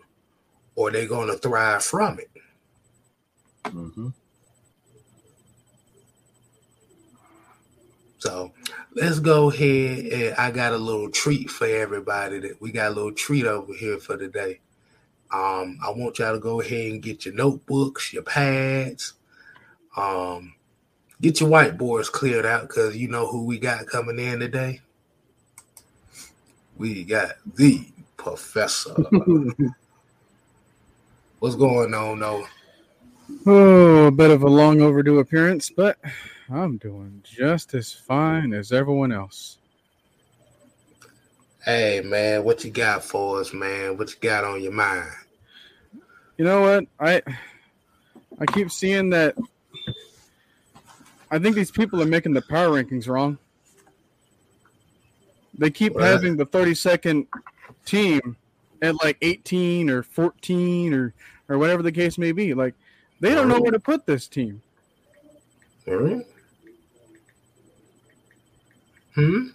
or 0.76 0.92
they're 0.92 1.08
gonna 1.08 1.38
thrive 1.38 1.84
from 1.84 2.20
it. 2.20 2.30
Mm-hmm. 3.64 4.10
So 8.20 8.52
let's 8.98 9.20
go 9.20 9.52
ahead 9.52 10.06
and 10.12 10.36
I 10.38 10.50
got 10.50 10.74
a 10.74 10.78
little 10.78 11.12
treat 11.12 11.52
for 11.52 11.68
everybody 11.68 12.40
that 12.40 12.60
we 12.60 12.72
got 12.72 12.88
a 12.92 12.96
little 12.96 13.12
treat 13.12 13.46
over 13.46 13.72
here 13.74 14.00
for 14.00 14.18
today. 14.18 14.60
Um, 15.30 15.78
I 15.86 15.92
want 15.92 16.18
y'all 16.18 16.34
to 16.34 16.40
go 16.40 16.62
ahead 16.62 16.92
and 16.94 17.02
get 17.02 17.24
your 17.26 17.36
notebooks, 17.36 18.12
your 18.12 18.24
pads, 18.24 19.14
um, 19.96 20.56
get 21.22 21.40
your 21.40 21.50
whiteboards 21.50 22.12
cleared 22.12 22.46
out 22.46 22.68
because 22.68 22.98
you 22.98 23.08
know 23.08 23.28
who 23.28 23.46
we 23.46 23.60
got 23.60 23.86
coming 23.86 24.18
in 24.18 24.40
today. 24.40 24.82
We 26.76 27.04
got 27.04 27.36
the 27.56 27.86
professor. 28.16 28.96
What's 31.40 31.56
going 31.56 31.94
on, 31.94 32.20
Noah? 32.20 32.48
Oh, 33.46 34.06
a 34.08 34.12
bit 34.12 34.32
of 34.32 34.44
a 34.44 34.48
long 34.50 34.82
overdue 34.82 35.20
appearance, 35.20 35.70
but 35.70 35.98
I'm 36.50 36.78
doing 36.78 37.22
just 37.24 37.74
as 37.74 37.92
fine 37.92 38.54
as 38.54 38.72
everyone 38.72 39.12
else. 39.12 39.58
Hey 41.66 42.02
man, 42.04 42.44
what 42.46 42.64
you 42.64 42.72
got 42.72 43.04
for 43.04 43.42
us, 43.42 43.54
man? 43.54 43.98
What 43.98 44.10
you 44.10 44.16
got 44.22 44.46
on 44.46 44.62
your 44.64 44.72
mind? 44.72 45.10
You 46.38 46.46
know 46.46 46.62
what? 46.62 46.86
I 47.00 47.22
I 48.40 48.46
keep 48.46 48.72
seeing 48.72 49.10
that 49.10 49.36
I 51.30 51.40
think 51.40 51.56
these 51.56 51.72
people 51.72 52.02
are 52.02 52.06
making 52.06 52.34
the 52.34 52.42
power 52.42 52.82
rankings 52.82 53.10
wrong. 53.10 53.38
They 55.58 55.70
keep 55.70 55.96
What? 55.96 56.04
having 56.06 56.38
the 56.38 56.46
32nd 56.46 57.28
team 57.84 58.38
at 58.82 58.96
like 59.04 59.18
18 59.22 59.90
or 59.90 60.04
14 60.04 60.94
or 60.94 61.14
or 61.50 61.58
whatever 61.58 61.82
the 61.82 61.92
case 61.92 62.18
may 62.18 62.32
be. 62.32 62.54
Like 62.54 62.76
they 63.20 63.34
don't 63.34 63.48
know 63.48 63.60
where 63.60 63.72
to 63.72 63.80
put 63.80 64.06
this 64.06 64.28
team. 64.28 64.62
Hmm? 65.86 66.20
Hmm? 69.16 69.48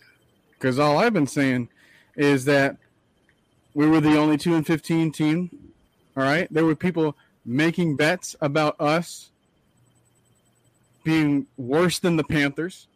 Because 0.52 0.78
all 0.78 0.98
I've 0.98 1.12
been 1.12 1.26
saying 1.26 1.68
is 2.16 2.44
that 2.46 2.76
we 3.74 3.86
were 3.86 4.00
the 4.00 4.16
only 4.18 4.36
two 4.36 4.54
and 4.54 4.66
fifteen 4.66 5.12
team. 5.12 5.50
All 6.16 6.22
right, 6.22 6.46
there 6.50 6.64
were 6.64 6.74
people 6.76 7.16
making 7.44 7.96
bets 7.96 8.36
about 8.40 8.76
us 8.80 9.30
being 11.04 11.46
worse 11.56 11.98
than 11.98 12.16
the 12.16 12.24
Panthers, 12.24 12.86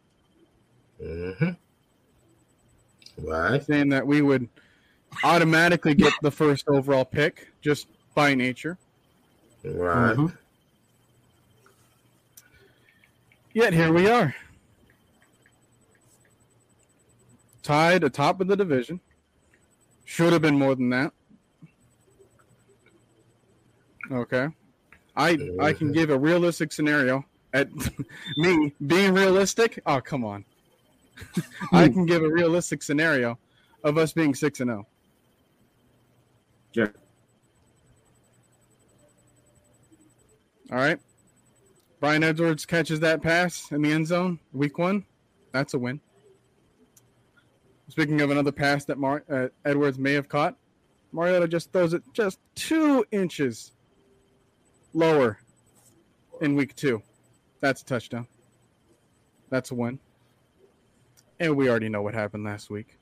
Mm-hmm. 1.03 1.49
Right. 3.27 3.63
saying 3.63 3.89
that 3.89 4.05
we 4.07 4.21
would 4.21 4.47
automatically 5.23 5.93
get 5.95 6.13
the 6.21 6.31
first 6.31 6.67
overall 6.67 7.05
pick 7.05 7.49
just 7.61 7.87
by 8.15 8.33
nature. 8.35 8.77
Right. 9.63 10.15
Mhm. 10.15 10.37
Yet 13.57 13.73
here 13.73 13.91
we 13.91 14.07
are, 14.07 14.35
tied 17.63 18.03
atop 18.03 18.39
of 18.39 18.45
the 18.45 18.55
division. 18.55 18.99
Should 20.05 20.31
have 20.31 20.43
been 20.43 20.59
more 20.59 20.75
than 20.75 20.91
that. 20.91 21.11
Okay. 24.11 24.49
I 25.15 25.39
I 25.59 25.73
can 25.73 25.91
give 25.91 26.11
a 26.11 26.19
realistic 26.19 26.71
scenario 26.71 27.25
at 27.51 27.69
me 28.37 28.75
being 28.85 29.15
realistic. 29.15 29.81
Oh, 29.87 30.01
come 30.01 30.23
on. 30.23 30.45
I 31.71 31.89
can 31.89 32.05
give 32.05 32.21
a 32.21 32.29
realistic 32.29 32.83
scenario 32.83 33.39
of 33.83 33.97
us 33.97 34.13
being 34.13 34.35
6 34.35 34.59
and 34.59 34.69
0. 34.69 34.87
Yeah. 36.73 36.87
All 40.71 40.77
right. 40.77 40.99
Bryan 41.99 42.23
Edwards 42.23 42.65
catches 42.65 42.99
that 42.99 43.21
pass 43.21 43.71
in 43.71 43.81
the 43.81 43.91
end 43.91 44.07
zone, 44.07 44.39
week 44.53 44.77
1. 44.77 45.03
That's 45.51 45.73
a 45.73 45.79
win. 45.79 45.99
Speaking 47.89 48.21
of 48.21 48.29
another 48.29 48.51
pass 48.51 48.85
that 48.85 48.97
Mar- 48.97 49.23
uh, 49.29 49.47
Edwards 49.65 49.97
may 49.97 50.13
have 50.13 50.29
caught, 50.29 50.55
Mariota 51.11 51.47
just 51.47 51.71
throws 51.71 51.93
it 51.93 52.03
just 52.13 52.39
two 52.53 53.05
inches 53.11 53.71
lower 54.93 55.39
in 56.41 56.55
week 56.55 56.75
two. 56.75 57.01
That's 57.61 57.81
a 57.81 57.85
touchdown. 57.85 58.27
That's 59.49 59.71
a 59.71 59.75
win. 59.75 59.99
And 61.39 61.55
we 61.55 61.69
already 61.69 61.89
know 61.89 62.01
what 62.01 62.13
happened 62.13 62.43
last 62.43 62.69
week. 62.69 62.97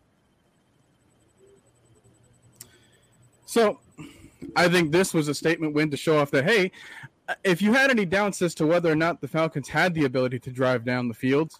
So 3.45 3.79
I 4.55 4.67
think 4.69 4.91
this 4.91 5.13
was 5.13 5.27
a 5.27 5.34
statement 5.34 5.73
win 5.73 5.89
to 5.91 5.97
show 5.97 6.19
off 6.19 6.31
that, 6.31 6.45
hey, 6.45 6.71
if 7.44 7.62
you 7.62 7.74
had 7.74 7.90
any 7.90 8.06
doubts 8.06 8.42
as 8.42 8.54
to 8.56 8.68
whether 8.68 8.92
or 8.92 8.96
not 8.96 9.22
the 9.22 9.28
Falcons 9.28 9.70
had 9.70 9.94
the 9.94 10.06
ability 10.06 10.40
to 10.40 10.52
drive 10.52 10.86
down 10.86 11.08
the 11.08 11.14
field 11.14 11.54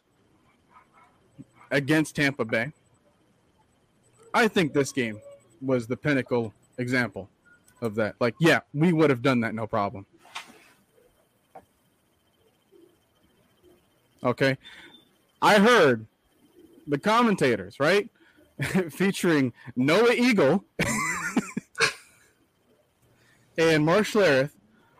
against 1.72 2.16
Tampa 2.16 2.46
Bay, 2.46 2.72
I 4.34 4.48
think 4.48 4.74
this 4.74 4.92
game 4.92 5.20
was 5.62 5.88
the 5.88 5.98
pinnacle 5.98 6.54
example 6.78 7.30
of 7.82 7.96
that. 7.96 8.16
Like, 8.20 8.36
yeah, 8.40 8.60
we 8.74 8.94
would 8.94 9.10
have 9.10 9.22
done 9.22 9.40
that 9.42 9.56
no 9.56 9.66
problem. 9.66 10.06
Okay. 14.24 14.58
I 15.42 15.60
heard 15.60 16.06
the 16.88 16.98
commentators, 16.98 17.80
right? 17.80 18.10
Featuring 18.90 19.54
Noah 19.76 20.14
Eagle 20.14 20.64
and 23.58 23.86
Mark 23.86 24.06
Schlereth 24.06 24.52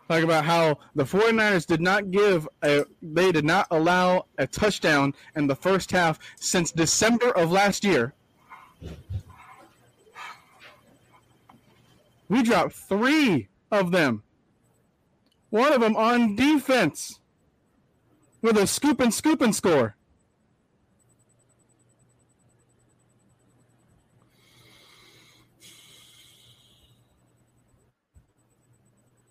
talk 0.08 0.22
about 0.22 0.44
how 0.44 0.78
the 0.94 1.04
49ers 1.04 1.66
did 1.66 1.80
not 1.80 2.10
give 2.10 2.48
a 2.62 2.84
they 3.02 3.32
did 3.32 3.44
not 3.44 3.66
allow 3.70 4.26
a 4.38 4.46
touchdown 4.46 5.14
in 5.34 5.46
the 5.46 5.56
first 5.56 5.90
half 5.90 6.18
since 6.36 6.70
December 6.72 7.30
of 7.30 7.50
last 7.50 7.84
year. 7.84 8.14
We 12.28 12.42
dropped 12.42 12.74
three 12.74 13.48
of 13.70 13.90
them. 13.92 14.22
One 15.50 15.72
of 15.72 15.80
them 15.80 15.96
on 15.96 16.34
defense 16.34 17.20
with 18.42 18.58
a 18.58 18.66
scoop 18.66 19.00
and 19.00 19.14
scoop 19.14 19.40
and 19.40 19.54
score. 19.54 19.96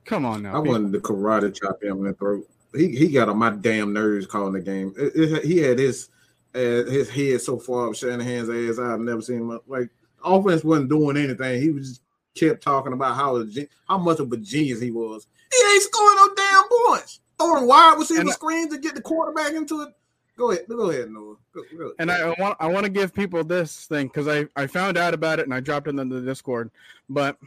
Come 0.06 0.26
on 0.26 0.44
now. 0.44 0.56
I 0.56 0.60
wanted 0.60 0.94
to 0.94 1.00
karate 1.00 1.54
chop 1.60 1.84
him 1.84 1.98
in 1.98 2.04
the 2.04 2.14
throat. 2.14 2.48
He 2.76 2.96
he 2.96 3.10
got 3.10 3.30
on 3.30 3.38
my 3.38 3.50
damn 3.50 3.94
nerves 3.94 4.28
calling 4.28 4.54
the 4.54 4.62
game. 4.62 4.94
It, 4.98 5.14
it, 5.16 5.46
he 5.46 5.58
had 5.58 5.80
his 5.80 6.10
uh, 6.54 6.60
his 6.86 7.10
head 7.10 7.42
so 7.42 7.58
far 7.58 7.90
up 7.90 7.96
Shanahan's 7.96 8.50
ass. 8.50 8.80
I've 8.80 9.00
never 9.00 9.22
seen 9.22 9.38
him 9.38 9.60
like 9.68 9.90
offense 10.24 10.64
wasn't 10.64 10.90
doing 10.90 11.18
anything. 11.18 11.62
He 11.62 11.70
was 11.70 11.90
just 11.90 12.02
kept 12.36 12.62
talking 12.62 12.94
about 12.94 13.16
how 13.16 13.44
how 13.88 13.98
much 13.98 14.20
of 14.20 14.32
a 14.32 14.38
genius 14.38 14.82
he 14.82 14.92
was. 14.92 15.28
He 15.52 15.74
ain't 15.74 15.84
scoring 15.84 16.18
no 16.18 16.36
damn 16.36 16.64
points. 16.88 17.20
Throwing 17.38 17.68
wide 17.68 17.96
receiver 17.98 18.32
screens 18.32 18.74
to 18.74 18.80
get 18.80 18.96
the 18.96 19.02
quarterback 19.02 19.54
into 19.54 19.82
it. 19.82 19.90
Go 20.38 20.52
ahead, 20.52 20.66
go 20.68 20.90
ahead, 20.90 21.10
Noah. 21.10 21.36
Go, 21.54 21.62
go, 21.78 21.94
and 21.98 22.12
I 22.12 22.34
want 22.38 22.58
I 22.60 22.68
want 22.68 22.84
to 22.86 22.90
give 22.92 23.14
people 23.14 23.44
this 23.44 23.86
thing 23.86 24.08
because 24.08 24.28
I 24.28 24.46
I 24.56 24.68
found 24.68 24.98
out 24.98 25.14
about 25.14 25.40
it 25.40 25.46
and 25.46 25.54
I 25.54 25.62
dropped 25.62 25.88
it 25.88 25.98
in 25.98 26.10
the 26.10 26.22
Discord. 26.22 26.72
But 27.10 27.38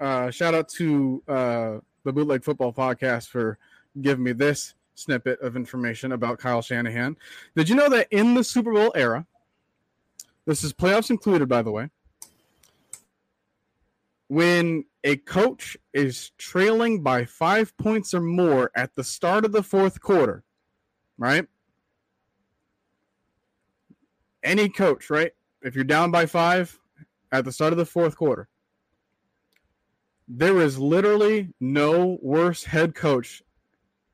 uh, 0.00 0.30
shout 0.30 0.54
out 0.54 0.68
to 0.70 1.22
uh, 1.28 1.78
the 2.04 2.12
Bootleg 2.12 2.42
Football 2.42 2.72
Podcast 2.72 3.28
for 3.28 3.58
giving 4.00 4.24
me 4.24 4.32
this 4.32 4.74
snippet 4.94 5.40
of 5.40 5.56
information 5.56 6.12
about 6.12 6.38
Kyle 6.38 6.62
Shanahan. 6.62 7.16
Did 7.54 7.68
you 7.68 7.74
know 7.74 7.88
that 7.90 8.08
in 8.10 8.34
the 8.34 8.44
Super 8.44 8.72
Bowl 8.72 8.92
era, 8.94 9.26
this 10.46 10.64
is 10.64 10.72
playoffs 10.72 11.10
included, 11.10 11.48
by 11.48 11.62
the 11.62 11.70
way, 11.70 11.90
when 14.28 14.84
a 15.04 15.16
coach 15.16 15.76
is 15.92 16.30
trailing 16.38 17.02
by 17.02 17.24
five 17.24 17.76
points 17.76 18.14
or 18.14 18.20
more 18.20 18.70
at 18.74 18.94
the 18.94 19.04
start 19.04 19.44
of 19.44 19.52
the 19.52 19.62
fourth 19.62 20.00
quarter, 20.00 20.44
right? 21.18 21.46
Any 24.42 24.68
coach, 24.68 25.10
right? 25.10 25.32
If 25.62 25.74
you're 25.74 25.84
down 25.84 26.10
by 26.10 26.26
five 26.26 26.78
at 27.32 27.44
the 27.44 27.52
start 27.52 27.72
of 27.72 27.78
the 27.78 27.86
fourth 27.86 28.16
quarter, 28.16 28.48
there 30.32 30.60
is 30.60 30.78
literally 30.78 31.48
no 31.58 32.16
worse 32.22 32.62
head 32.62 32.94
coach 32.94 33.42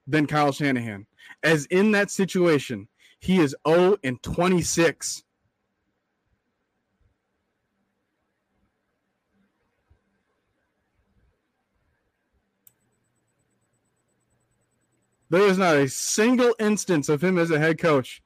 than 0.06 0.26
Kyle 0.26 0.50
Shanahan. 0.50 1.06
As 1.42 1.66
in 1.66 1.92
that 1.92 2.10
situation, 2.10 2.88
he 3.20 3.38
is 3.38 3.54
0 3.68 3.98
and 4.02 4.22
26. 4.22 5.22
There 15.28 15.42
is 15.42 15.58
not 15.58 15.76
a 15.76 15.88
single 15.88 16.54
instance 16.58 17.10
of 17.10 17.22
him 17.22 17.36
as 17.36 17.50
a 17.50 17.58
head 17.58 17.78
coach 17.78 18.22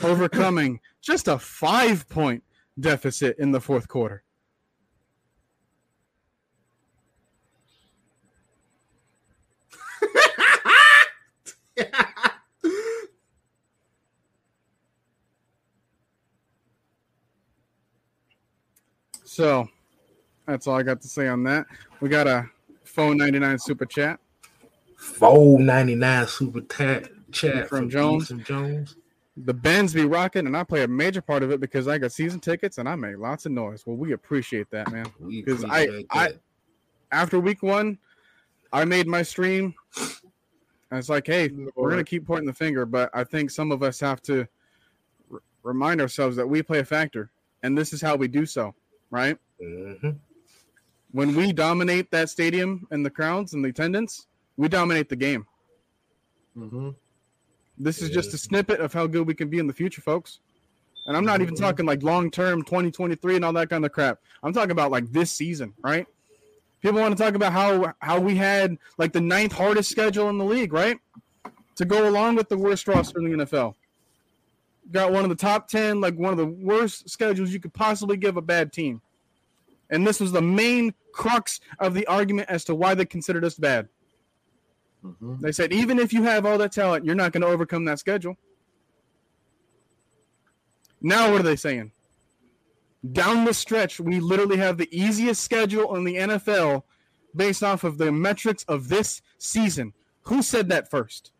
overcoming 0.00 0.78
just 1.00 1.26
a 1.26 1.38
five 1.38 2.08
point 2.08 2.44
deficit 2.78 3.36
in 3.38 3.50
the 3.50 3.60
fourth 3.60 3.88
quarter. 3.88 4.22
So 19.36 19.68
that's 20.46 20.66
all 20.66 20.76
I 20.76 20.82
got 20.82 21.00
to 21.02 21.08
say 21.08 21.28
on 21.28 21.42
that. 21.44 21.66
We 22.00 22.08
got 22.08 22.26
a 22.26 22.48
phone 22.84 23.16
99 23.16 23.58
super 23.58 23.86
chat. 23.86 24.18
Four 24.96 25.60
ninety 25.60 25.94
nine 25.94 26.26
super 26.26 26.62
chat 26.62 27.10
chat 27.30 27.68
from, 27.68 27.78
from 27.78 27.90
Jones. 27.90 28.32
Jones. 28.44 28.96
The 29.36 29.52
Benz 29.52 29.92
be 29.92 30.06
rocking, 30.06 30.46
and 30.46 30.56
I 30.56 30.64
play 30.64 30.82
a 30.82 30.88
major 30.88 31.20
part 31.20 31.42
of 31.42 31.50
it 31.50 31.60
because 31.60 31.86
I 31.86 31.98
got 31.98 32.12
season 32.12 32.40
tickets 32.40 32.78
and 32.78 32.88
I 32.88 32.96
make 32.96 33.18
lots 33.18 33.44
of 33.44 33.52
noise. 33.52 33.86
Well, 33.86 33.96
we 33.96 34.12
appreciate 34.12 34.70
that, 34.70 34.90
man. 34.90 35.06
Because 35.28 35.64
I, 35.64 35.86
that. 35.86 36.06
I, 36.10 36.28
after 37.12 37.38
week 37.38 37.62
one, 37.62 37.98
I 38.72 38.86
made 38.86 39.06
my 39.06 39.22
stream. 39.22 39.74
And 40.90 40.98
it's 40.98 41.10
like, 41.10 41.26
hey, 41.26 41.50
we're 41.74 41.90
gonna 41.90 42.04
keep 42.04 42.26
pointing 42.26 42.46
the 42.46 42.54
finger, 42.54 42.86
but 42.86 43.10
I 43.12 43.24
think 43.24 43.50
some 43.50 43.72
of 43.72 43.82
us 43.82 44.00
have 44.00 44.22
to 44.22 44.46
r- 45.30 45.42
remind 45.62 46.00
ourselves 46.00 46.36
that 46.36 46.48
we 46.48 46.62
play 46.62 46.78
a 46.78 46.84
factor, 46.84 47.30
and 47.62 47.76
this 47.76 47.92
is 47.92 48.00
how 48.00 48.16
we 48.16 48.28
do 48.28 48.46
so, 48.46 48.74
right? 49.10 49.38
Mm-hmm. 49.62 50.10
When 51.12 51.34
we 51.34 51.52
dominate 51.52 52.10
that 52.10 52.28
stadium 52.28 52.86
and 52.90 53.04
the 53.04 53.10
crowds 53.10 53.54
and 53.54 53.64
the 53.64 53.70
attendance, 53.70 54.26
we 54.56 54.68
dominate 54.68 55.08
the 55.08 55.16
game. 55.16 55.46
Mm-hmm. 56.56 56.90
This 57.78 58.00
is 58.02 58.10
just 58.10 58.32
a 58.34 58.38
snippet 58.38 58.80
of 58.80 58.92
how 58.92 59.06
good 59.06 59.26
we 59.26 59.34
can 59.34 59.48
be 59.48 59.58
in 59.58 59.66
the 59.66 59.72
future, 59.72 60.00
folks. 60.00 60.40
And 61.06 61.16
I'm 61.16 61.24
not 61.24 61.40
even 61.40 61.54
mm-hmm. 61.54 61.64
talking 61.64 61.86
like 61.86 62.02
long 62.02 62.30
term 62.30 62.62
2023 62.62 63.36
and 63.36 63.44
all 63.44 63.52
that 63.52 63.70
kind 63.70 63.84
of 63.84 63.92
crap. 63.92 64.18
I'm 64.42 64.52
talking 64.52 64.72
about 64.72 64.90
like 64.90 65.10
this 65.12 65.30
season, 65.30 65.72
right? 65.82 66.06
People 66.82 67.00
want 67.00 67.16
to 67.16 67.22
talk 67.22 67.34
about 67.34 67.52
how 67.52 67.94
how 68.00 68.18
we 68.18 68.36
had 68.36 68.76
like 68.98 69.12
the 69.12 69.20
ninth 69.20 69.52
hardest 69.52 69.90
schedule 69.90 70.28
in 70.28 70.38
the 70.38 70.44
league, 70.44 70.72
right? 70.72 70.98
To 71.76 71.84
go 71.84 72.08
along 72.08 72.36
with 72.36 72.48
the 72.48 72.58
worst 72.58 72.88
roster 72.88 73.18
in 73.18 73.30
the 73.30 73.44
NFL. 73.44 73.74
Got 74.90 75.12
one 75.12 75.24
of 75.24 75.30
the 75.30 75.36
top 75.36 75.68
10, 75.68 76.00
like 76.00 76.16
one 76.16 76.32
of 76.32 76.38
the 76.38 76.46
worst 76.46 77.08
schedules 77.10 77.50
you 77.50 77.60
could 77.60 77.74
possibly 77.74 78.16
give 78.16 78.36
a 78.36 78.42
bad 78.42 78.72
team. 78.72 79.00
And 79.90 80.06
this 80.06 80.20
was 80.20 80.32
the 80.32 80.42
main 80.42 80.94
crux 81.12 81.60
of 81.78 81.94
the 81.94 82.06
argument 82.06 82.48
as 82.50 82.64
to 82.64 82.74
why 82.74 82.94
they 82.94 83.04
considered 83.04 83.44
us 83.44 83.54
bad. 83.54 83.88
Mm-hmm. 85.04 85.36
They 85.40 85.52
said 85.52 85.72
even 85.72 85.98
if 85.98 86.12
you 86.12 86.22
have 86.24 86.46
all 86.46 86.58
that 86.58 86.72
talent, 86.72 87.04
you're 87.04 87.14
not 87.14 87.32
going 87.32 87.42
to 87.42 87.48
overcome 87.48 87.84
that 87.86 87.98
schedule. 87.98 88.36
Now 91.00 91.30
what 91.30 91.40
are 91.40 91.44
they 91.44 91.56
saying? 91.56 91.92
Down 93.12 93.44
the 93.44 93.54
stretch, 93.54 94.00
we 94.00 94.18
literally 94.18 94.56
have 94.56 94.78
the 94.78 94.88
easiest 94.90 95.42
schedule 95.42 95.94
in 95.96 96.04
the 96.04 96.16
NFL 96.16 96.82
based 97.34 97.62
off 97.62 97.84
of 97.84 97.98
the 97.98 98.10
metrics 98.10 98.64
of 98.64 98.88
this 98.88 99.22
season. 99.38 99.92
Who 100.22 100.42
said 100.42 100.68
that 100.70 100.90
first? 100.90 101.30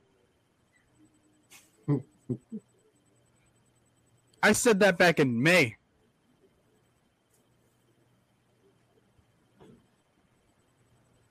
I 4.46 4.52
said 4.52 4.78
that 4.78 4.96
back 4.96 5.18
in 5.18 5.42
May. 5.42 5.74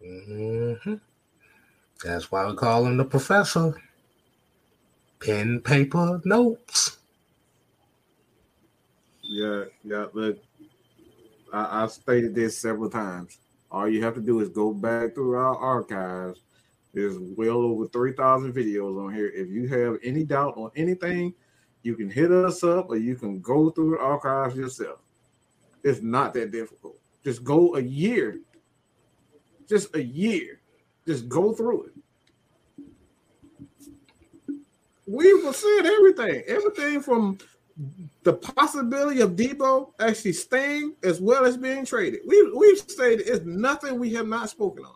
hmm 0.04 0.96
That's 2.04 2.30
why 2.30 2.46
we 2.46 2.58
call 2.58 2.86
him 2.86 2.98
the 2.98 3.06
professor. 3.06 3.74
Pen, 5.22 5.62
paper, 5.62 6.22
notes. 6.26 6.98
Yeah, 9.24 9.64
yeah. 9.86 10.08
Look, 10.12 10.40
I, 11.54 11.84
I've 11.84 11.92
stated 11.94 12.36
this 12.36 12.58
several 12.58 12.90
times. 12.90 13.38
All 13.72 13.88
you 13.88 14.04
have 14.04 14.16
to 14.16 14.22
do 14.22 14.42
is 14.42 14.50
go 14.50 14.74
back 14.74 15.16
through 15.16 15.36
our 15.36 15.56
archives. 15.56 16.42
There's 16.94 17.18
well 17.18 17.60
over 17.62 17.88
3,000 17.88 18.52
videos 18.52 19.02
on 19.02 19.14
here. 19.14 19.32
If 19.34 19.48
you 19.48 19.70
have 19.70 20.00
any 20.04 20.26
doubt 20.26 20.58
on 20.58 20.72
anything, 20.76 21.34
you 21.86 21.96
can 21.96 22.10
hit 22.10 22.32
us 22.32 22.64
up 22.64 22.90
or 22.90 22.98
you 22.98 23.16
can 23.16 23.40
go 23.40 23.70
through 23.70 23.92
the 23.92 24.00
archives 24.00 24.56
yourself. 24.56 25.00
It's 25.84 26.02
not 26.02 26.34
that 26.34 26.52
difficult. 26.52 26.98
Just 27.24 27.44
go 27.44 27.76
a 27.76 27.80
year. 27.80 28.40
Just 29.70 29.96
a 29.96 30.04
year. 30.04 30.62
Just 31.06 31.30
go 31.30 31.54
through 31.54 31.84
it. 31.84 31.92
We 35.06 35.44
were 35.44 35.54
saying 35.54 35.86
everything, 35.86 36.44
everything 36.48 37.02
from 37.02 37.38
the 38.24 38.34
possibility 38.34 39.22
of 39.22 39.36
Deebo 39.36 39.92
actually 40.00 40.34
staying 40.34 40.96
as 41.04 41.22
well 41.22 41.46
as 41.46 41.56
being 41.56 41.86
traded. 41.86 42.22
We 42.26 42.52
we've 42.56 42.80
stated 42.80 43.28
it's 43.28 43.46
nothing 43.46 44.00
we 44.00 44.12
have 44.14 44.28
not 44.28 44.50
spoken 44.50 44.86
on. 44.86 44.96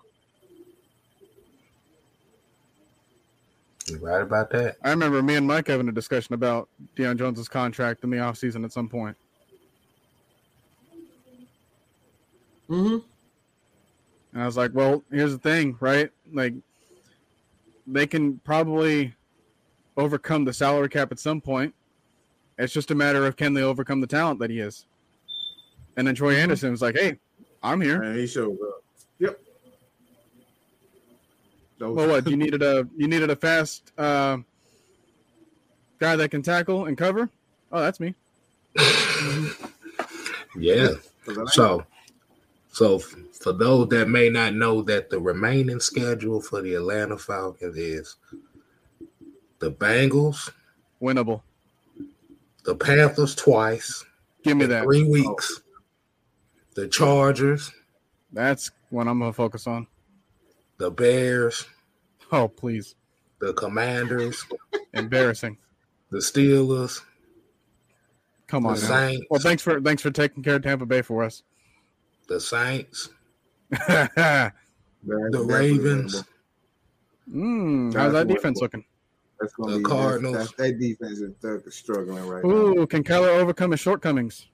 You 3.90 3.98
right 3.98 4.22
about 4.22 4.50
that? 4.52 4.78
I 4.84 4.90
remember 4.90 5.22
me 5.22 5.36
and 5.36 5.48
Mike 5.48 5.68
having 5.68 5.90
a 5.90 5.92
discussion 5.92 6.34
about 6.36 6.70
Deion 6.96 7.18
Jones's 7.18 7.48
contract 7.48 8.04
in 8.04 8.10
the 8.10 8.18
offseason 8.18 8.64
at 8.64 8.72
some 8.72 8.88
point. 8.88 9.18
Mm-hmm. 12.70 12.98
And 14.34 14.44
I 14.44 14.46
was 14.46 14.58
like, 14.58 14.72
well, 14.74 15.04
here's 15.12 15.32
the 15.32 15.40
thing, 15.40 15.76
right? 15.80 16.12
Like, 16.32 16.54
they 17.88 18.06
can 18.06 18.38
probably 18.40 19.16
overcome 19.98 20.46
the 20.46 20.54
salary 20.54 20.90
cap 20.90 21.12
at 21.12 21.20
some 21.20 21.42
point. 21.42 21.74
It's 22.58 22.74
just 22.74 22.92
a 22.92 22.96
matter 22.96 23.26
of 23.26 23.38
can 23.38 23.54
they 23.54 23.64
overcome 23.64 24.02
the 24.02 24.08
talent 24.08 24.40
that 24.40 24.52
he 24.52 24.60
is. 24.60 24.86
And 25.98 26.08
then 26.08 26.14
Troy 26.14 26.36
Anderson 26.36 26.72
was 26.72 26.82
like, 26.82 26.96
hey, 26.96 27.18
I'm 27.64 27.82
here. 27.82 28.04
And 28.04 28.18
he 28.18 28.28
showed 28.28 28.54
up. 28.54 28.84
Yep. 31.80 31.88
Those- 31.88 31.96
Well, 31.96 32.08
what 32.10 32.28
you 32.28 32.36
needed 32.38 32.62
a 32.62 32.88
you 32.98 33.08
needed 33.08 33.30
a 33.30 33.36
fast 33.36 33.92
uh, 33.98 34.38
guy 36.00 36.16
that 36.16 36.30
can 36.32 36.42
tackle 36.42 36.86
and 36.86 36.98
cover. 36.98 37.30
Oh, 37.72 37.80
that's 37.82 38.00
me. 38.00 38.16
yeah. 40.58 40.90
So, 41.48 41.86
so 42.72 43.00
for 43.00 43.54
those 43.54 43.90
that 43.90 44.10
may 44.10 44.30
not 44.30 44.56
know, 44.56 44.82
that 44.84 45.10
the 45.10 45.20
remaining 45.20 45.80
schedule 45.80 46.42
for 46.42 46.62
the 46.62 46.76
Atlanta 46.76 47.18
Falcons 47.18 47.78
is 47.78 48.16
the 49.60 49.72
Bengals, 49.72 50.52
Winnable. 51.02 51.42
the 52.66 52.76
Panthers 52.76 53.36
twice, 53.36 54.04
Give 54.44 54.58
me 54.58 54.66
that. 54.68 54.84
three 54.84 55.04
weeks, 55.04 55.62
the 56.76 56.88
Chargers, 56.88 57.72
That's 58.34 58.72
what 58.90 59.08
I'm 59.08 59.20
gonna 59.20 59.34
focus 59.34 59.68
on. 59.68 59.86
The 60.80 60.90
Bears, 60.90 61.66
Oh, 62.32 62.48
please. 62.48 62.96
the 63.40 63.54
Commanders, 63.54 64.44
Embarrassing. 64.94 65.58
the 66.10 66.18
Steelers, 66.18 67.02
Come 68.48 68.66
on. 68.66 68.74
Now. 68.74 68.80
Saints, 68.80 69.26
Well, 69.30 69.40
thanks 69.40 69.62
for 69.62 69.80
thanks 69.80 70.02
for 70.02 70.10
taking 70.10 70.42
care 70.42 70.56
of 70.56 70.64
Tampa 70.64 70.86
Bay 70.88 71.04
for 71.04 71.24
us. 71.24 71.44
the 72.28 72.40
Saints, 72.40 73.10
the 73.70 74.52
Ravens, 75.04 76.24
mm, 77.32 77.94
how's 77.94 78.14
that 78.14 78.28
defense 78.28 78.60
looking? 78.62 78.84
That's 79.40 79.54
gonna 79.54 79.74
the 79.74 79.78
be 79.80 79.84
Cardinals. 79.86 80.36
That's, 80.38 80.52
that 80.54 80.80
defense 80.80 81.20
is 81.20 81.32
they're 81.42 81.62
struggling 81.70 82.26
right 82.28 82.44
now. 82.44 82.50
Ooh, 82.50 82.88
can 82.88 83.04
Kyler 83.04 83.30
overcome 83.40 83.72
his 83.72 83.80
shortcomings? 83.80 84.48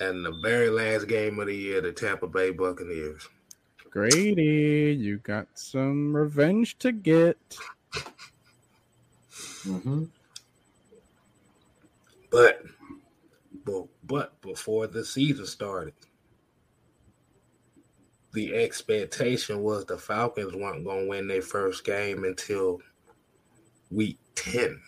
and 0.00 0.24
the 0.26 0.32
very 0.42 0.68
last 0.70 1.06
game 1.06 1.38
of 1.38 1.46
the 1.46 1.54
year, 1.54 1.80
the 1.80 1.92
Tampa 1.92 2.26
Bay 2.26 2.50
Buccaneers. 2.50 3.28
Grady, 3.94 4.98
you 4.98 5.18
got 5.18 5.46
some 5.54 6.16
revenge 6.16 6.76
to 6.78 6.90
get. 6.90 7.38
Mm-hmm. 9.64 10.06
But, 12.28 12.64
but, 13.64 13.86
but 14.02 14.40
before 14.42 14.88
the 14.88 15.04
season 15.04 15.46
started, 15.46 15.94
the 18.32 18.56
expectation 18.56 19.62
was 19.62 19.84
the 19.84 19.96
Falcons 19.96 20.56
weren't 20.56 20.84
going 20.84 21.04
to 21.04 21.08
win 21.10 21.28
their 21.28 21.40
first 21.40 21.84
game 21.84 22.24
until 22.24 22.80
week 23.92 24.18
10. 24.34 24.80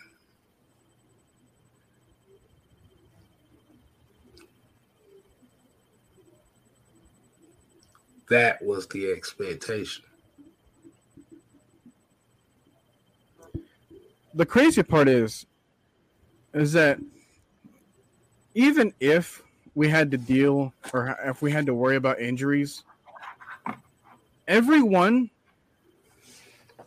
That 8.29 8.63
was 8.63 8.87
the 8.87 9.11
expectation. 9.11 10.03
the 14.37 14.45
crazy 14.45 14.83
part 14.83 15.09
is 15.09 15.47
is 16.53 16.71
that 16.73 16.99
even 18.53 18.93
if 18.99 19.41
we 19.73 19.89
had 19.89 20.11
to 20.11 20.17
deal 20.17 20.71
or 20.93 21.17
if 21.25 21.41
we 21.41 21.51
had 21.51 21.65
to 21.65 21.73
worry 21.73 21.95
about 21.95 22.19
injuries 22.19 22.83
everyone 24.47 25.29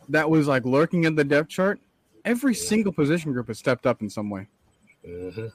that 0.08 0.30
was 0.30 0.46
like 0.46 0.64
lurking 0.64 1.04
in 1.04 1.16
the 1.16 1.24
depth 1.24 1.48
chart 1.48 1.80
every 2.24 2.54
single 2.54 2.92
position 2.92 3.32
group 3.32 3.48
has 3.48 3.58
stepped 3.58 3.84
up 3.84 4.00
in 4.00 4.08
some 4.08 4.30
way. 4.30 4.46
Hmm 5.04 5.46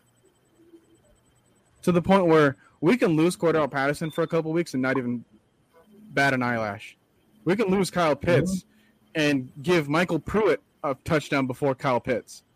to 1.86 1.92
the 1.92 2.02
point 2.02 2.26
where 2.26 2.58
we 2.82 2.98
can 2.98 3.16
lose 3.16 3.38
Cordarrelle 3.38 3.70
Patterson 3.70 4.10
for 4.10 4.24
a 4.24 4.28
couple 4.28 4.52
weeks 4.52 4.74
and 4.74 4.82
not 4.82 4.98
even 4.98 5.24
bat 6.16 6.34
an 6.34 6.42
eyelash. 6.42 6.98
We 7.44 7.56
can 7.56 7.68
lose 7.68 7.92
Kyle 7.92 8.16
Pitts 8.16 8.66
and 9.14 9.52
give 9.62 9.88
MyCole 9.88 10.26
Pruitt 10.26 10.62
a 10.84 10.96
touchdown 11.06 11.46
before 11.46 11.76
Kyle 11.76 12.00
Pitts. 12.00 12.44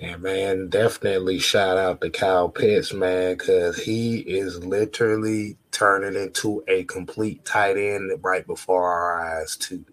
And 0.00 0.22
man, 0.22 0.68
definitely 0.68 1.38
shout 1.38 1.76
out 1.76 2.00
to 2.00 2.08
Kyle 2.08 2.48
Pitts, 2.48 2.94
man, 2.94 3.36
because 3.36 3.76
he 3.82 4.20
is 4.20 4.64
literally 4.64 5.58
turning 5.70 6.20
into 6.20 6.64
a 6.66 6.84
complete 6.84 7.44
tight 7.44 7.76
end 7.76 8.10
right 8.22 8.46
before 8.46 8.88
our 8.90 9.20
eyes, 9.20 9.54
too. 9.56 9.84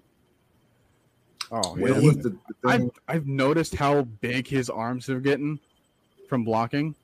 Oh, 1.51 1.75
Well, 1.77 1.99
he- 1.99 2.11
the, 2.11 2.29
the 2.29 2.37
I've. 2.65 2.89
I've 3.09 3.27
noticed 3.27 3.75
how 3.75 4.03
big 4.03 4.47
his 4.47 4.69
arms 4.69 5.09
are 5.09 5.19
getting 5.19 5.59
from 6.29 6.45
blocking. 6.45 6.95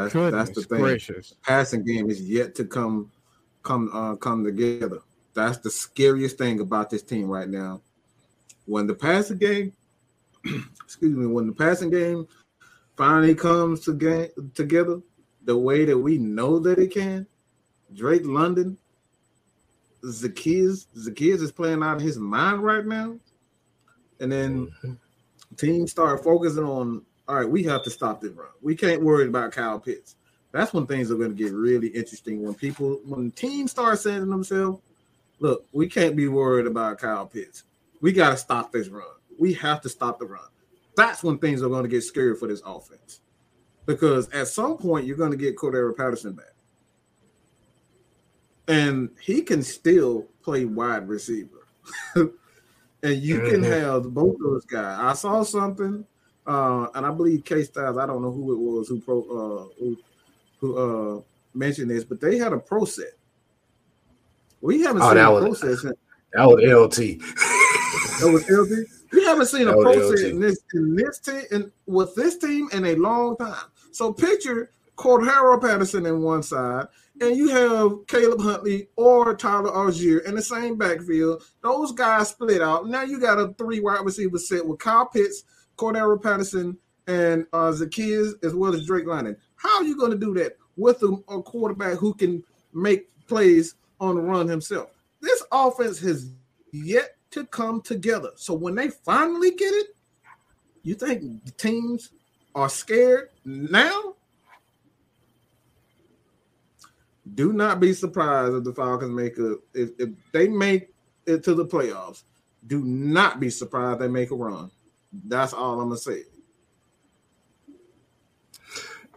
That's 0.00 0.12
Goodness 0.14 0.48
that's 0.48 0.62
the 0.62 0.74
thing. 0.74 0.82
gracious! 0.82 1.34
Passing 1.42 1.84
game 1.84 2.10
is 2.10 2.22
yet 2.22 2.54
to 2.56 2.64
come 2.64 3.10
come 3.62 3.90
uh, 3.92 4.16
come 4.16 4.44
together. 4.44 5.00
That's 5.34 5.58
the 5.58 5.70
scariest 5.70 6.38
thing 6.38 6.60
about 6.60 6.90
this 6.90 7.02
team 7.02 7.28
right 7.28 7.48
now. 7.48 7.82
When 8.66 8.86
the 8.86 8.94
passing 8.94 9.38
game, 9.38 9.72
excuse 10.84 11.14
me, 11.14 11.26
when 11.26 11.46
the 11.46 11.52
passing 11.52 11.90
game 11.90 12.26
finally 12.96 13.34
comes 13.34 13.80
to 13.80 13.94
game, 13.94 14.28
together 14.54 15.00
the 15.44 15.56
way 15.56 15.84
that 15.84 15.98
we 15.98 16.18
know 16.18 16.58
that 16.58 16.78
it 16.78 16.92
can, 16.92 17.26
Drake 17.94 18.22
London, 18.24 18.76
Zaccheaus, 20.04 20.86
Zaccheaus 20.96 21.42
is 21.42 21.52
playing 21.52 21.82
out 21.82 21.96
of 21.96 22.02
his 22.02 22.18
mind 22.18 22.62
right 22.62 22.86
now. 22.86 23.18
And 24.20 24.32
then 24.32 24.72
Mhm. 24.84 24.98
teams 25.56 25.90
start 25.90 26.22
focusing 26.24 26.64
on 26.64 27.04
all 27.30 27.36
right, 27.36 27.48
we 27.48 27.62
have 27.62 27.84
to 27.84 27.90
stop 27.90 28.20
this 28.20 28.32
run. 28.32 28.48
We 28.60 28.74
can't 28.74 29.02
worry 29.02 29.28
about 29.28 29.52
Kyle 29.52 29.78
Pitts. 29.78 30.16
That's 30.50 30.72
when 30.72 30.84
things 30.88 31.12
are 31.12 31.14
going 31.14 31.30
to 31.36 31.40
get 31.40 31.52
really 31.52 31.86
interesting. 31.86 32.42
When 32.42 32.54
people, 32.54 33.00
when 33.04 33.30
teams 33.30 33.70
start 33.70 34.00
saying 34.00 34.18
to 34.18 34.26
themselves, 34.26 34.82
look, 35.38 35.64
we 35.70 35.86
can't 35.88 36.16
be 36.16 36.26
worried 36.26 36.66
about 36.66 36.98
Kyle 36.98 37.26
Pitts. 37.26 37.62
We 38.00 38.10
got 38.10 38.30
to 38.30 38.36
stop 38.36 38.72
this 38.72 38.88
run. 38.88 39.04
We 39.38 39.52
have 39.54 39.80
to 39.82 39.88
stop 39.88 40.18
the 40.18 40.26
run. 40.26 40.48
That's 40.96 41.22
when 41.22 41.38
things 41.38 41.62
are 41.62 41.68
going 41.68 41.84
to 41.84 41.88
get 41.88 42.02
scary 42.02 42.34
for 42.34 42.48
this 42.48 42.62
offense. 42.66 43.20
Because 43.86 44.28
at 44.30 44.48
some 44.48 44.76
point, 44.76 45.06
you're 45.06 45.16
going 45.16 45.30
to 45.30 45.36
get 45.36 45.56
Cordarrelle 45.56 45.96
Patterson 45.96 46.32
back. 46.32 46.54
And 48.66 49.10
he 49.20 49.42
can 49.42 49.62
still 49.62 50.26
play 50.42 50.64
wide 50.64 51.08
receiver. 51.08 51.66
and 52.16 52.32
you 53.22 53.40
can 53.42 53.62
Mhm. 53.62 53.68
have 53.68 54.12
both 54.12 54.36
those 54.40 54.64
guys. 54.64 54.98
I 55.00 55.12
saw 55.14 55.42
something, 55.44 56.04
uh, 56.50 56.88
and 56.94 57.06
I 57.06 57.10
believe 57.10 57.44
K 57.44 57.62
Styles, 57.62 57.96
I 57.98 58.06
don't 58.06 58.22
know 58.22 58.32
who 58.32 58.52
it 58.52 58.58
was 58.58 58.88
who 58.88 59.00
pro 59.00 59.20
uh 59.22 59.64
who, 59.78 59.96
who 60.58 60.76
uh 61.18 61.22
mentioned 61.54 61.90
this, 61.90 62.04
but 62.04 62.20
they 62.20 62.38
had 62.38 62.52
a 62.52 62.58
pro 62.58 62.84
set. 62.84 63.12
We 64.60 64.82
haven't 64.82 65.02
Oh, 65.02 65.08
seen 65.10 65.18
a 65.18 65.30
was- 65.32 65.60
pro 65.60 65.74
set 65.74 65.96
That 66.32 66.46
was 66.46 66.62
LT. 66.64 67.18
that 68.20 68.30
was 68.32 68.48
LT. 68.50 68.86
We 69.12 69.24
haven't 69.24 69.46
seen 69.46 69.62
a 69.62 69.70
That 69.70 69.76
was 69.78 69.96
pro 69.96 70.16
set 70.16 70.30
in 70.30 70.40
this 70.40 70.58
in 70.74 70.94
this 70.94 71.18
team 71.18 71.42
and 71.50 71.72
with 71.86 72.14
this 72.14 72.36
team 72.38 72.68
in 72.72 72.84
a 72.84 72.94
long 72.96 73.36
time. 73.36 73.64
So 73.92 74.12
picture 74.12 74.70
Cordarrelle 74.96 75.60
Patterson 75.60 76.04
in 76.06 76.20
one 76.22 76.42
side, 76.42 76.86
and 77.20 77.34
you 77.34 77.48
have 77.48 78.06
Caleb 78.06 78.40
Huntley 78.40 78.88
or 78.96 79.34
Tyler 79.34 79.70
Allgeier 79.70 80.22
in 80.26 80.34
the 80.36 80.42
same 80.42 80.76
backfield. 80.76 81.42
Those 81.62 81.92
guys 81.92 82.28
split 82.28 82.60
out. 82.62 82.86
Now 82.86 83.02
you 83.02 83.18
got 83.18 83.38
a 83.40 83.54
three 83.58 83.80
wide 83.80 84.04
receiver 84.04 84.38
set 84.38 84.64
with 84.64 84.78
Kyle 84.78 85.06
Pitts, 85.06 85.42
Cordarrelle 85.80 86.22
Patterson, 86.22 86.76
and 87.06 87.46
uh, 87.54 87.72
Zaccheaus, 87.72 88.34
as 88.44 88.54
well 88.54 88.74
as 88.74 88.86
Drake 88.86 89.06
London. 89.06 89.36
How 89.56 89.78
are 89.78 89.84
you 89.84 89.96
going 89.96 90.12
to 90.12 90.18
do 90.18 90.34
that 90.34 90.56
with 90.76 91.02
a, 91.02 91.16
a 91.28 91.42
quarterback 91.42 91.98
who 91.98 92.12
can 92.12 92.44
make 92.74 93.08
plays 93.26 93.74
on 93.98 94.16
the 94.16 94.20
run 94.20 94.46
himself? 94.46 94.90
This 95.22 95.42
offense 95.50 95.98
has 96.00 96.30
yet 96.72 97.16
to 97.30 97.46
come 97.46 97.80
together. 97.80 98.30
So 98.36 98.54
when 98.54 98.74
they 98.74 98.88
finally 98.88 99.52
get 99.52 99.72
it, 99.72 99.96
you 100.82 100.94
think 100.94 101.44
the 101.44 101.52
teams 101.52 102.10
are 102.54 102.68
scared 102.68 103.30
now? 103.44 104.14
Do 107.34 107.52
not 107.52 107.80
be 107.80 107.92
surprised 107.92 108.54
if 108.54 108.64
the 108.64 108.74
Falcons 108.74 109.12
make 109.12 109.38
a 109.38 109.56
if, 109.72 109.90
if 109.98 110.10
they 110.32 110.48
make 110.48 110.92
it 111.26 111.44
to 111.44 111.54
the 111.54 111.64
playoffs. 111.64 112.24
Do 112.66 112.84
not 112.84 113.40
be 113.40 113.50
surprised 113.50 114.00
they 114.00 114.08
make 114.08 114.30
a 114.30 114.34
run. 114.34 114.70
That's 115.12 115.52
all 115.52 115.80
I'm 115.80 115.88
gonna 115.88 115.98
say. 115.98 116.24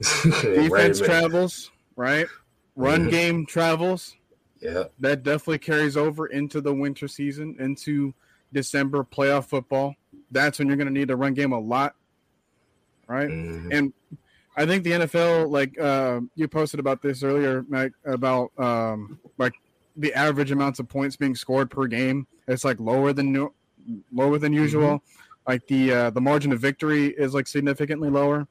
Defense 0.33 0.99
travels, 0.99 1.71
right? 1.95 2.27
Run 2.75 3.05
Mhm. 3.07 3.11
game 3.11 3.45
travels. 3.45 4.15
Yeah. 4.61 4.85
That 4.99 5.23
definitely 5.23 5.59
carries 5.59 5.95
over 5.97 6.27
into 6.27 6.61
the 6.61 6.73
winter 6.73 7.07
season, 7.07 7.55
into 7.59 8.13
December 8.51 9.03
playoff 9.03 9.45
football. 9.45 9.95
That's 10.31 10.57
when 10.59 10.67
you're 10.67 10.77
going 10.77 10.87
to 10.87 10.93
need 10.93 11.09
to 11.09 11.15
run 11.15 11.33
game 11.33 11.51
a 11.51 11.59
lot, 11.59 11.95
right? 13.07 13.29
Mhm. 13.29 13.71
And 13.73 13.93
I 14.55 14.65
think 14.65 14.83
the 14.83 14.91
NFL, 14.93 15.49
like 15.49 15.79
uh, 15.79 16.21
you 16.35 16.47
posted 16.47 16.79
about 16.79 17.01
this 17.01 17.23
earlier, 17.23 17.65
Mike, 17.67 17.93
about 18.05 18.51
um, 18.57 19.19
like 19.37 19.53
the 19.95 20.13
average 20.13 20.51
amounts 20.51 20.79
of 20.79 20.87
points 20.87 21.15
being 21.15 21.35
scored 21.35 21.69
per 21.69 21.85
game. 21.87 22.25
It's 22.47 22.63
like 22.63 22.79
lower 22.79 23.13
than 23.13 23.31
new, 23.31 23.53
lower 24.11 24.37
than 24.39 24.53
usual. 24.53 25.03
Like 25.47 25.65
the 25.67 25.91
uh, 25.91 26.09
the 26.09 26.21
margin 26.21 26.51
of 26.53 26.59
victory 26.59 27.07
is 27.07 27.33
like 27.33 27.47
significantly 27.47 28.09
lower. 28.09 28.47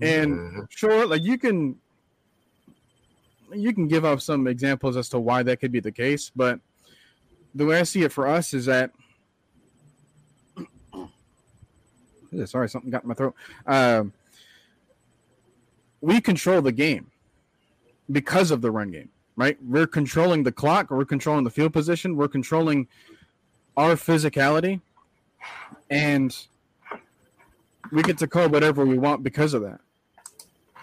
And 0.00 0.38
Mhm. 0.38 0.66
sure, 0.70 1.06
like 1.06 1.22
you 1.22 1.38
can 1.38 1.78
you 3.52 3.72
can 3.72 3.86
give 3.86 4.04
up 4.04 4.20
some 4.20 4.46
examples 4.48 4.96
as 4.96 5.08
to 5.10 5.18
why 5.20 5.42
that 5.44 5.60
could 5.60 5.70
be 5.70 5.78
the 5.80 5.92
case, 5.92 6.30
but 6.34 6.58
the 7.54 7.64
way 7.64 7.78
I 7.78 7.84
see 7.84 8.02
it 8.02 8.10
for 8.10 8.26
us 8.26 8.52
is 8.52 8.66
that 8.66 8.90
sorry, 12.46 12.68
something 12.68 12.90
got 12.90 13.02
in 13.04 13.08
my 13.08 13.14
throat. 13.14 13.34
Um, 13.66 14.12
we 16.00 16.20
control 16.20 16.60
the 16.60 16.72
game 16.72 17.10
because 18.10 18.50
of 18.50 18.60
the 18.60 18.70
run 18.70 18.90
game, 18.90 19.10
right? 19.36 19.56
We're 19.62 19.86
controlling 19.86 20.42
the 20.42 20.52
clock, 20.52 20.90
we're 20.90 21.04
controlling 21.04 21.44
the 21.44 21.50
field 21.50 21.72
position, 21.72 22.16
we're 22.16 22.28
controlling 22.28 22.88
our 23.76 23.94
physicality, 23.94 24.80
and 25.90 26.36
we 27.92 28.02
get 28.02 28.18
to 28.18 28.26
call 28.26 28.48
whatever 28.48 28.84
we 28.84 28.98
want 28.98 29.22
because 29.22 29.54
of 29.54 29.62
that. 29.62 29.80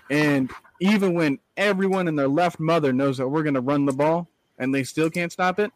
And 0.10 0.52
even 0.80 1.14
when 1.14 1.40
everyone 1.58 2.08
and 2.08 2.18
their 2.18 2.28
left 2.28 2.60
mother 2.60 2.92
knows 2.92 3.18
that 3.18 3.28
we're 3.28 3.44
going 3.44 3.56
to 3.56 3.62
run 3.62 3.86
the 3.86 3.94
ball 3.94 4.28
and 4.58 4.74
they 4.74 4.84
still 4.84 5.10
can't 5.10 5.32
stop 5.32 5.60
it, 5.60 5.72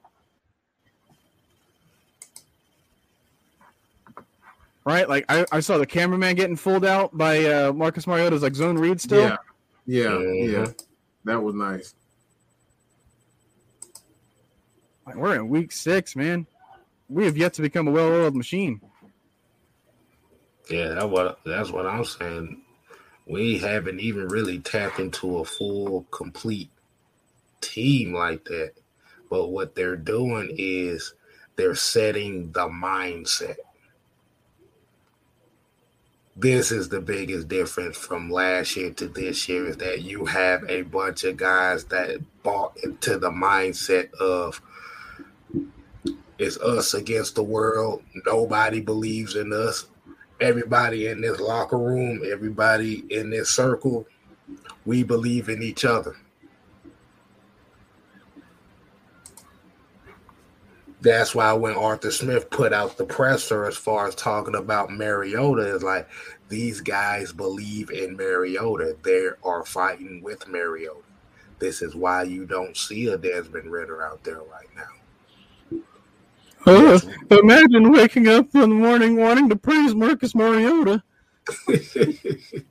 right? 4.84 5.08
Like 5.08 5.26
I, 5.30 5.46
I 5.52 5.60
saw 5.60 5.78
the 5.78 5.86
cameraman 5.86 6.36
getting 6.36 6.56
fooled 6.56 6.86
out 6.86 7.18
by 7.18 7.46
uh, 7.46 7.74
Marcus 7.74 8.08
Mariota's 8.08 8.42
like 8.42 8.56
zone 8.56 8.78
read 8.78 9.02
still. 9.02 9.22
Yeah, 9.22 9.38
yeah, 9.86 10.20
yeah. 10.20 10.68
That 11.24 11.42
was 11.42 11.56
nice. 11.56 11.96
Like, 15.06 15.16
we're 15.16 15.36
in 15.36 15.50
week 15.50 15.72
six, 15.72 16.16
man. 16.16 16.48
We 17.08 17.26
have 17.26 17.38
yet 17.38 17.54
to 17.54 17.62
become 17.62 17.88
a 17.88 17.92
well-oiled 17.92 18.36
machine. 18.36 18.82
Yeah, 20.70 20.90
that's 20.90 21.06
what 21.06 21.40
that's 21.46 21.72
what 21.72 21.86
I'm 21.86 22.06
saying. 22.06 22.62
We 23.28 23.58
haven't 23.60 24.00
even 24.00 24.28
really 24.28 24.60
tapped 24.60 25.00
into 25.00 25.38
a 25.40 25.46
full, 25.46 26.04
complete 26.12 26.70
team 27.62 28.14
like 28.14 28.46
that. 28.46 28.74
But 29.30 29.48
what 29.48 29.76
they're 29.76 29.96
doing 29.96 30.54
is 30.58 31.14
they're 31.56 31.76
setting 31.76 32.52
the 32.52 32.68
mindset. 32.68 33.58
This 36.36 36.72
is 36.72 36.90
the 36.90 37.00
biggest 37.00 37.48
difference 37.48 37.98
from 37.98 38.30
last 38.30 38.76
year 38.76 38.92
to 38.92 39.08
this 39.08 39.48
year 39.48 39.68
is 39.68 39.78
that 39.78 40.02
you 40.02 40.26
have 40.26 40.64
a 40.70 40.82
bunch 40.82 41.24
of 41.24 41.38
guys 41.38 41.86
that 41.86 42.20
bought 42.44 42.78
into 42.84 43.18
the 43.18 43.30
mindset 43.30 44.14
of 44.16 44.62
it's 46.38 46.58
us 46.58 46.94
against 46.94 47.36
the 47.36 47.44
world. 47.44 48.04
Nobody 48.26 48.82
believes 48.82 49.36
in 49.36 49.54
us 49.54 49.88
everybody 50.42 51.08
in 51.08 51.22
this 51.22 51.40
locker 51.40 51.78
room, 51.78 52.22
everybody 52.30 53.06
in 53.10 53.30
this 53.30 53.50
circle, 53.50 54.06
we 54.86 55.04
believe 55.04 55.50
in 55.50 55.62
each 55.62 55.86
other. 55.86 56.16
That's 61.02 61.36
why 61.36 61.54
when 61.54 61.76
Arthur 61.76 62.12
Smith 62.12 62.50
put 62.50 62.74
out 62.74 62.98
the 62.98 63.06
presser 63.06 63.66
as 63.66 63.78
far 63.78 64.08
as 64.08 64.16
talking 64.16 64.56
about 64.56 64.92
Mariota, 64.92 65.76
is 65.76 65.84
like 65.84 66.08
these 66.50 66.82
guys 66.82 67.32
believe 67.32 67.92
in 67.92 68.16
Mariota. 68.16 68.98
They 69.04 69.28
are 69.44 69.66
fighting 69.66 70.22
with 70.24 70.48
Mariota. 70.48 71.02
This 71.60 71.82
is 71.82 71.96
why 71.96 72.24
you 72.24 72.46
don't 72.46 72.76
see 72.76 73.08
a 73.08 73.18
Desmond 73.18 73.72
Ridder 73.72 74.04
out 74.04 74.24
there 74.24 74.42
right 74.42 74.68
now. 74.76 74.95
Uh, 76.66 77.00
imagine 77.32 77.92
waking 77.92 78.28
up 78.28 78.54
in 78.56 78.62
the 78.62 78.68
morning 78.68 79.18
wanting 79.18 79.50
to 79.50 79.56
praise 79.56 79.94
Marcus 79.96 80.34
Mariota. 80.36 81.04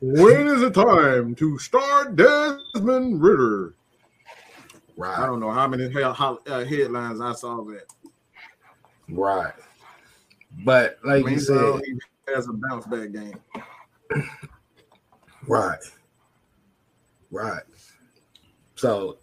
When 0.00 0.46
is 0.46 0.62
it 0.62 0.74
time 0.74 1.34
to 1.36 1.58
start 1.58 2.14
Desmond 2.14 3.20
Ridder? 3.20 3.74
Right. 4.96 5.18
I 5.18 5.26
don't 5.26 5.40
know 5.40 5.50
how 5.50 5.66
many 5.66 5.88
he- 5.88 6.00
ho- 6.00 6.40
uh, 6.46 6.64
headlines 6.64 7.20
I 7.20 7.32
saw 7.32 7.64
that. 7.64 7.84
right. 9.08 9.52
But 10.64 10.98
like 11.04 11.28
you 11.28 11.40
said, 11.40 11.80
he 11.84 11.98
has 12.32 12.48
a 12.48 12.52
bounce 12.52 12.86
back 12.86 13.12
game. 13.12 13.34
Right. 15.46 15.78
Right. 17.30 17.62
So, 18.76 19.18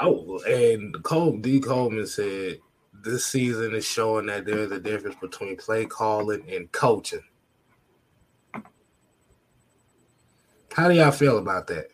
oh, 0.00 0.38
and 0.46 1.02
Cole 1.02 1.36
D. 1.38 1.60
Coleman 1.60 2.06
said 2.06 2.58
this 3.02 3.26
season 3.26 3.74
is 3.74 3.84
showing 3.84 4.26
that 4.26 4.44
there's 4.44 4.70
a 4.70 4.80
difference 4.80 5.16
between 5.20 5.56
play 5.56 5.86
calling 5.86 6.44
and 6.50 6.70
coaching. 6.72 7.22
How 10.72 10.88
do 10.88 10.94
y'all 10.94 11.10
feel 11.10 11.38
about 11.38 11.66
that? 11.68 11.88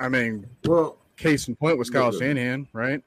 I 0.00 0.08
mean, 0.08 0.46
Well, 0.64 0.98
case 1.16 1.46
in 1.46 1.54
point 1.54 1.78
was 1.78 1.88
Kyle 1.88 2.12
Yeah. 2.12 2.18
Shanahan, 2.18 2.68
right? 2.72 3.02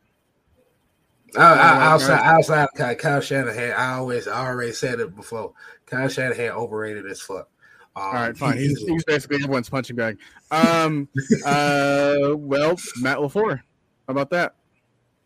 I, 1.38 1.42
I, 1.42 1.86
outside, 1.88 2.22
outside 2.24 2.64
of 2.64 2.70
Kyle, 2.76 2.96
Kyle 2.96 3.20
Shanahan, 3.20 3.74
I 3.74 3.96
always, 3.96 4.28
I 4.28 4.46
already 4.46 4.72
said 4.72 5.02
it 5.02 5.14
before. 5.14 5.52
Kyle 5.86 6.08
Shanahan 6.08 6.52
overrated 6.52 7.06
as 7.08 7.22
fuck. 7.22 7.50
Um, 7.98 8.04
All 8.04 8.14
right, 8.14 8.38
fine. 8.38 8.58
He's, 8.58 8.78
he's 8.88 9.04
basically 9.06 9.38
everyone's 9.38 9.70
punching 9.70 9.96
bag. 9.96 10.18
Um, 10.52 11.08
uh, 11.46 12.34
well, 12.36 12.76
Matt 13.02 13.18
Lafleur, 13.20 13.58
how 13.60 14.12
about 14.12 14.30
that 14.32 14.56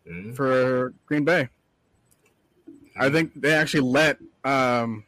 Mhm. 0.08 0.34
for 0.34 0.94
Green 1.06 1.24
Bay? 1.24 1.48
I 2.96 3.10
think 3.10 3.32
they 3.40 3.52
actually 3.54 3.80
let 3.82 4.18
um, 4.44 5.04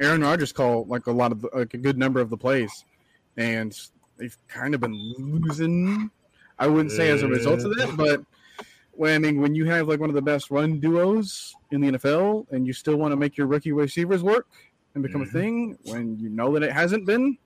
Aaron 0.00 0.20
Rodgers 0.22 0.52
call 0.52 0.84
like 0.86 1.06
a 1.06 1.12
lot 1.12 1.32
of 1.32 1.42
the, 1.42 1.48
like 1.54 1.74
a 1.74 1.78
good 1.78 1.98
number 1.98 2.20
of 2.20 2.30
the 2.30 2.36
plays, 2.36 2.84
and 3.36 3.76
they've 4.18 4.36
kind 4.48 4.74
of 4.74 4.80
been 4.80 4.94
losing. 5.18 6.10
I 6.58 6.66
wouldn't 6.68 6.92
say 6.92 7.10
as 7.10 7.22
a 7.22 7.28
result 7.28 7.60
of 7.64 7.76
that, 7.76 7.96
but 7.96 8.22
when 8.92 9.14
I 9.14 9.18
mean 9.18 9.40
when 9.40 9.54
you 9.54 9.64
have 9.66 9.88
like 9.88 9.98
one 10.00 10.08
of 10.08 10.14
the 10.14 10.22
best 10.22 10.50
run 10.50 10.78
duos 10.78 11.54
in 11.70 11.80
the 11.80 11.92
NFL, 11.92 12.46
and 12.52 12.66
you 12.66 12.72
still 12.72 12.96
want 12.96 13.12
to 13.12 13.16
make 13.16 13.36
your 13.36 13.46
rookie 13.46 13.72
receivers 13.72 14.22
work 14.22 14.46
and 14.94 15.02
become 15.02 15.22
Mhm. 15.24 15.28
a 15.28 15.30
thing, 15.30 15.78
when 15.84 16.18
you 16.18 16.28
know 16.28 16.52
that 16.52 16.62
it 16.62 16.72
hasn't 16.72 17.04
been, 17.06 17.36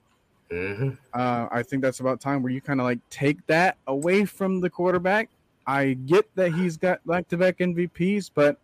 Mhm. 0.51 0.99
uh, 1.15 1.49
I 1.51 1.63
think 1.63 1.83
that's 1.83 2.01
about 2.01 2.21
time 2.21 2.43
where 2.43 2.53
you 2.53 2.61
kind 2.61 2.81
of 2.81 2.85
like 2.85 3.01
take 3.11 3.45
that 3.47 3.77
away 3.87 4.25
from 4.25 4.61
the 4.61 4.71
quarterback. 4.71 5.29
I 5.67 5.95
get 5.95 6.35
that 6.35 6.53
he's 6.55 6.77
got 6.77 7.05
back 7.07 7.29
to 7.29 7.37
back 7.37 7.61
MVPs, 7.61 8.31
but 8.35 8.59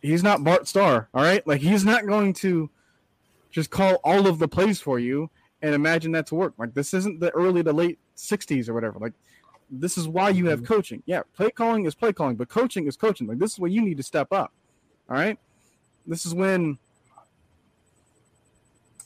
he's 0.00 0.22
not 0.22 0.42
Bart 0.44 0.66
Starr. 0.66 1.08
All 1.12 1.22
right. 1.22 1.46
Like 1.46 1.60
he's 1.60 1.84
not 1.84 2.06
going 2.06 2.32
to 2.34 2.70
just 3.50 3.70
call 3.70 3.96
all 4.04 4.26
of 4.26 4.38
the 4.38 4.48
plays 4.48 4.80
for 4.80 4.98
you 4.98 5.28
and 5.60 5.74
imagine 5.74 6.12
that 6.12 6.26
to 6.28 6.34
work. 6.34 6.54
Like 6.56 6.72
this 6.74 6.94
isn't 6.94 7.20
the 7.20 7.30
early 7.32 7.62
to 7.62 7.72
late 7.72 7.98
60s 8.14 8.68
or 8.68 8.74
whatever. 8.74 8.98
Like 8.98 9.12
this 9.70 9.98
is 9.98 10.08
why 10.08 10.30
you 10.30 10.46
have 10.46 10.64
coaching. 10.64 11.02
Yeah. 11.04 11.22
Play 11.34 11.50
calling 11.50 11.84
is 11.84 11.94
play 11.94 12.12
calling, 12.14 12.36
but 12.36 12.48
coaching 12.48 12.86
is 12.86 12.96
coaching. 12.96 13.26
Like 13.26 13.38
this 13.38 13.52
is 13.52 13.58
where 13.58 13.70
you 13.70 13.82
need 13.82 13.98
to 13.98 14.02
step 14.02 14.32
up. 14.32 14.52
All 15.10 15.16
right. 15.16 15.38
This 16.06 16.24
is 16.24 16.34
when 16.34 16.78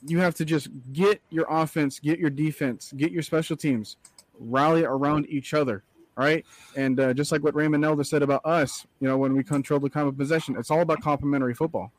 you 0.07 0.19
have 0.19 0.35
to 0.37 0.45
just 0.45 0.69
get 0.93 1.21
your 1.31 1.47
offense, 1.49 1.99
get 1.99 2.19
your 2.19 2.31
defense, 2.31 2.93
get 2.97 3.13
your 3.13 3.23
special 3.23 3.57
teams, 3.57 3.97
rally 4.39 4.85
around 4.85 5.27
each 5.29 5.55
other. 5.55 5.83
Right. 6.15 6.45
And 6.77 7.01
uh, 7.01 7.15
just 7.15 7.33
like 7.33 7.43
what 7.43 7.55
Raymond 7.55 7.85
Elder 7.85 8.05
said 8.05 8.23
about 8.23 8.45
us, 8.45 8.87
you 9.01 9.09
know, 9.09 9.17
when 9.17 9.35
we 9.35 9.43
control 9.43 9.81
the 9.81 9.89
time 9.89 10.07
of 10.07 10.19
possession, 10.19 10.57
it's 10.59 10.71
all 10.71 10.83
about 10.83 11.01
complementary 11.01 11.55
football. 11.55 11.91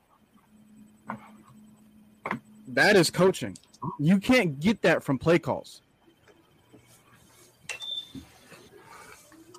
That 2.67 2.95
is 2.95 3.09
coaching. 3.09 3.57
You 3.99 4.19
can't 4.19 4.59
get 4.59 4.81
that 4.83 5.03
from 5.03 5.17
play 5.17 5.39
calls. 5.39 5.81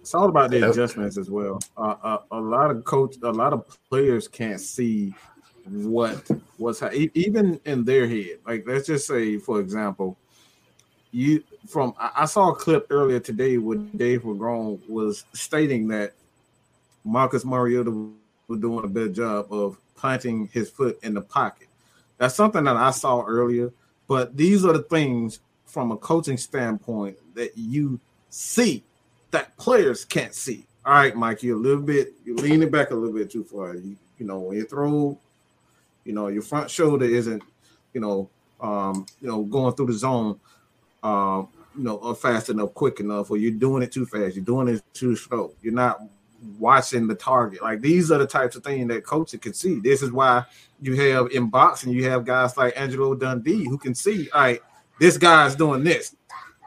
It's 0.00 0.14
all 0.14 0.28
about 0.28 0.50
the 0.50 0.70
adjustments 0.70 1.16
as 1.16 1.30
well. 1.30 1.58
Uh, 1.76 1.94
uh, 2.02 2.18
a 2.30 2.40
lot 2.40 2.70
of 2.70 2.84
coach, 2.84 3.16
a 3.22 3.30
lot 3.30 3.52
of 3.52 3.64
players 3.88 4.28
can't 4.28 4.60
see 4.60 5.14
what 5.66 6.28
what's 6.58 6.82
even 6.92 7.60
in 7.64 7.84
their 7.84 8.06
head. 8.06 8.38
Like 8.46 8.64
let's 8.66 8.86
just 8.86 9.06
say, 9.06 9.38
for 9.38 9.60
example, 9.60 10.16
you 11.10 11.42
from 11.68 11.94
I 11.98 12.26
saw 12.26 12.50
a 12.50 12.54
clip 12.54 12.86
earlier 12.90 13.20
today 13.20 13.58
where 13.58 13.78
Dave 13.78 14.22
Grown 14.22 14.80
was 14.88 15.24
stating 15.32 15.88
that 15.88 16.12
Marcus 17.04 17.44
Mariota 17.44 17.90
was 18.48 18.60
doing 18.60 18.84
a 18.84 18.88
better 18.88 19.08
job 19.08 19.52
of 19.52 19.78
planting 19.96 20.48
his 20.52 20.70
foot 20.70 20.98
in 21.02 21.14
the 21.14 21.20
pocket. 21.20 21.68
That's 22.18 22.34
something 22.34 22.64
that 22.64 22.76
I 22.76 22.90
saw 22.90 23.24
earlier, 23.24 23.72
but 24.06 24.36
these 24.36 24.64
are 24.64 24.72
the 24.72 24.82
things 24.82 25.40
from 25.66 25.90
a 25.90 25.96
coaching 25.96 26.36
standpoint 26.36 27.16
that 27.34 27.56
you 27.56 27.98
see 28.30 28.82
that 29.30 29.56
players 29.56 30.04
can't 30.04 30.34
see. 30.34 30.66
All 30.84 30.92
right, 30.92 31.16
Mike, 31.16 31.42
you're 31.42 31.56
a 31.56 31.60
little 31.60 31.82
bit 31.82 32.12
you're 32.24 32.36
leaning 32.36 32.70
back 32.70 32.90
a 32.90 32.94
little 32.94 33.16
bit 33.16 33.30
too 33.30 33.44
far. 33.44 33.74
You, 33.74 33.96
you 34.18 34.26
know, 34.26 34.38
when 34.40 34.58
you 34.58 34.64
throw 34.64 35.18
you 36.04 36.12
know, 36.12 36.28
your 36.28 36.42
front 36.42 36.70
shoulder 36.70 37.04
isn't, 37.04 37.42
you 37.92 38.00
know, 38.00 38.28
um, 38.60 39.06
you 39.20 39.28
know, 39.28 39.42
going 39.42 39.74
through 39.74 39.86
the 39.86 39.92
zone, 39.92 40.38
um, 41.02 41.48
you 41.76 41.84
know, 41.84 41.98
uh, 41.98 42.14
fast 42.14 42.50
enough, 42.50 42.72
quick 42.74 43.00
enough, 43.00 43.30
or 43.30 43.36
you're 43.36 43.50
doing 43.50 43.82
it 43.82 43.92
too 43.92 44.06
fast, 44.06 44.36
you're 44.36 44.44
doing 44.44 44.68
it 44.68 44.82
too 44.92 45.16
slow. 45.16 45.52
You're 45.62 45.74
not 45.74 46.00
watching 46.58 47.06
the 47.06 47.14
target. 47.14 47.62
Like 47.62 47.80
these 47.80 48.10
are 48.10 48.18
the 48.18 48.26
types 48.26 48.56
of 48.56 48.62
things 48.62 48.88
that 48.88 49.04
coaches 49.04 49.40
can 49.40 49.54
see. 49.54 49.80
This 49.80 50.02
is 50.02 50.12
why 50.12 50.44
you 50.80 50.94
have 51.12 51.30
in 51.32 51.48
boxing, 51.48 51.92
you 51.92 52.08
have 52.08 52.24
guys 52.24 52.56
like 52.56 52.74
Angelo 52.76 53.14
Dundee 53.14 53.64
who 53.64 53.78
can 53.78 53.94
see, 53.94 54.28
all 54.30 54.40
right, 54.42 54.60
this 55.00 55.16
guy's 55.16 55.56
doing 55.56 55.84
this. 55.84 56.14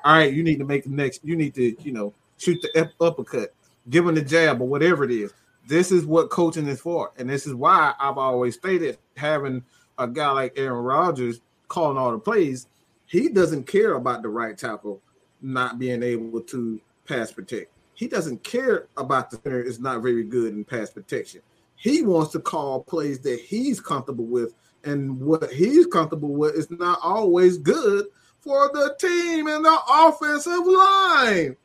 All 0.03 0.13
right, 0.13 0.33
you 0.33 0.43
need 0.43 0.59
to 0.59 0.65
make 0.65 0.83
the 0.83 0.89
next, 0.89 1.23
you 1.23 1.35
need 1.35 1.53
to, 1.55 1.75
you 1.81 1.91
know, 1.91 2.13
shoot 2.37 2.61
the 2.61 2.89
uppercut, 3.01 3.53
give 3.89 4.07
him 4.07 4.15
the 4.15 4.21
jab 4.21 4.61
or 4.61 4.67
whatever 4.67 5.03
it 5.03 5.11
is 5.11 5.33
this 5.67 5.91
is 5.91 6.05
what 6.05 6.29
coaching 6.29 6.67
is 6.67 6.79
for. 6.79 7.11
And 7.17 7.29
this 7.29 7.45
is 7.45 7.53
why 7.53 7.93
I've 7.99 8.17
always 8.17 8.55
stated 8.55 8.97
having 9.17 9.63
a 9.97 10.07
guy 10.07 10.31
like 10.31 10.53
Aaron 10.57 10.83
Rodgers 10.83 11.41
calling 11.67 11.97
all 11.97 12.11
the 12.11 12.19
plays, 12.19 12.67
he 13.05 13.29
doesn't 13.29 13.65
care 13.65 13.95
about 13.95 14.21
the 14.21 14.29
right 14.29 14.57
tackle 14.57 15.01
not 15.41 15.79
being 15.79 16.03
able 16.03 16.41
to 16.41 16.79
pass 17.07 17.31
protect. 17.31 17.71
He 17.93 18.07
doesn't 18.07 18.43
care 18.43 18.87
about 18.97 19.31
the 19.31 19.37
center 19.37 19.61
is 19.61 19.79
not 19.79 20.01
very 20.01 20.23
good 20.23 20.53
in 20.53 20.63
pass 20.63 20.91
protection. 20.91 21.41
He 21.75 22.01
wants 22.01 22.31
to 22.33 22.39
call 22.39 22.83
plays 22.83 23.19
that 23.21 23.39
he's 23.39 23.79
comfortable 23.79 24.25
with, 24.25 24.55
and 24.83 25.19
what 25.19 25.51
he's 25.51 25.85
comfortable 25.87 26.33
with 26.33 26.55
is 26.55 26.69
not 26.69 26.99
always 27.01 27.57
good 27.57 28.05
for 28.39 28.69
the 28.73 28.95
team 28.99 29.47
and 29.47 29.65
the 29.65 29.79
offensive 29.89 30.65
line. 30.65 31.55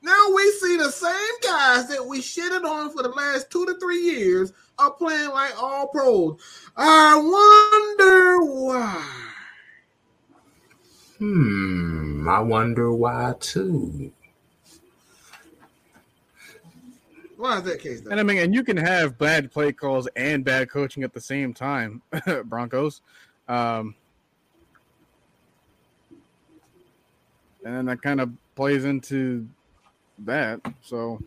Now 0.00 0.26
we 0.34 0.50
see 0.52 0.76
the 0.76 0.90
same 0.90 1.40
guys 1.42 1.88
that 1.88 2.06
we 2.06 2.20
shitted 2.20 2.64
on 2.64 2.90
for 2.90 3.02
the 3.02 3.08
last 3.08 3.50
two 3.50 3.66
to 3.66 3.74
three 3.78 4.00
years 4.00 4.52
are 4.78 4.92
playing 4.92 5.30
like 5.30 5.60
all 5.60 5.88
pros. 5.88 6.40
I 6.76 7.16
wonder 7.16 8.44
why. 8.44 9.24
Hmm, 11.18 12.28
I 12.28 12.40
wonder 12.40 12.92
why 12.92 13.34
too. 13.40 14.12
Why 17.36 17.58
is 17.58 17.62
that 17.64 17.80
case? 17.80 18.00
Though? 18.00 18.10
And 18.10 18.20
I 18.20 18.22
mean, 18.22 18.38
and 18.38 18.54
you 18.54 18.62
can 18.64 18.76
have 18.76 19.18
bad 19.18 19.50
play 19.50 19.72
calls 19.72 20.08
and 20.16 20.44
bad 20.44 20.70
coaching 20.70 21.02
at 21.02 21.12
the 21.12 21.20
same 21.20 21.54
time, 21.54 22.02
Broncos. 22.44 23.00
Um, 23.48 23.94
and 27.64 27.76
then 27.76 27.86
that 27.86 28.02
kind 28.02 28.20
of 28.20 28.30
plays 28.54 28.84
into 28.84 29.48
that. 30.26 30.60
So 30.82 31.20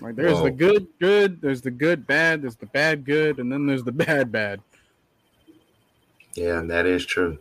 like 0.00 0.16
there's 0.16 0.38
Whoa. 0.38 0.44
the 0.44 0.50
good 0.50 0.86
good, 1.00 1.40
there's 1.40 1.62
the 1.62 1.70
good 1.70 2.06
bad, 2.06 2.42
there's 2.42 2.56
the 2.56 2.66
bad 2.66 3.04
good, 3.04 3.38
and 3.38 3.52
then 3.52 3.66
there's 3.66 3.84
the 3.84 3.92
bad 3.92 4.32
bad. 4.32 4.60
Yeah, 6.34 6.62
that 6.62 6.86
is 6.86 7.04
true. 7.04 7.38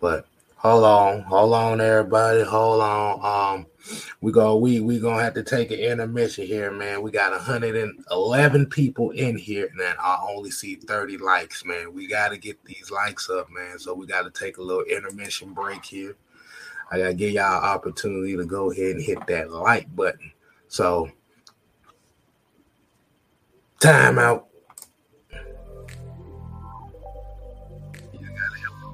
But 0.00 0.26
hold 0.56 0.84
on, 0.84 1.22
hold 1.22 1.52
on, 1.54 1.80
everybody, 1.80 2.42
hold 2.42 2.80
on. 2.80 3.56
Um, 3.56 3.66
we 4.20 4.32
go, 4.32 4.56
we 4.56 4.80
we 4.80 5.00
gonna 5.00 5.22
have 5.22 5.34
to 5.34 5.42
take 5.42 5.70
an 5.70 5.80
intermission 5.80 6.46
here, 6.46 6.70
man. 6.70 7.02
We 7.02 7.10
got 7.10 7.32
111 7.32 8.66
people 8.66 9.10
in 9.10 9.36
here, 9.36 9.68
and 9.70 9.82
I 9.82 10.18
only 10.28 10.50
see 10.50 10.76
30 10.76 11.18
likes, 11.18 11.64
man. 11.64 11.92
We 11.92 12.06
got 12.06 12.30
to 12.30 12.38
get 12.38 12.64
these 12.64 12.90
likes 12.90 13.28
up, 13.28 13.50
man. 13.50 13.78
So 13.78 13.92
we 13.92 14.06
got 14.06 14.22
to 14.22 14.30
take 14.30 14.58
a 14.58 14.62
little 14.62 14.84
intermission 14.84 15.52
break 15.52 15.84
here. 15.84 16.16
I 16.92 16.98
gotta 16.98 17.14
give 17.14 17.32
y'all 17.32 17.58
an 17.58 17.64
opportunity 17.64 18.36
to 18.36 18.44
go 18.44 18.70
ahead 18.70 18.96
and 18.96 19.02
hit 19.02 19.26
that 19.26 19.50
like 19.50 19.94
button. 19.96 20.30
So, 20.68 21.10
time 23.80 24.18
out. 24.18 24.48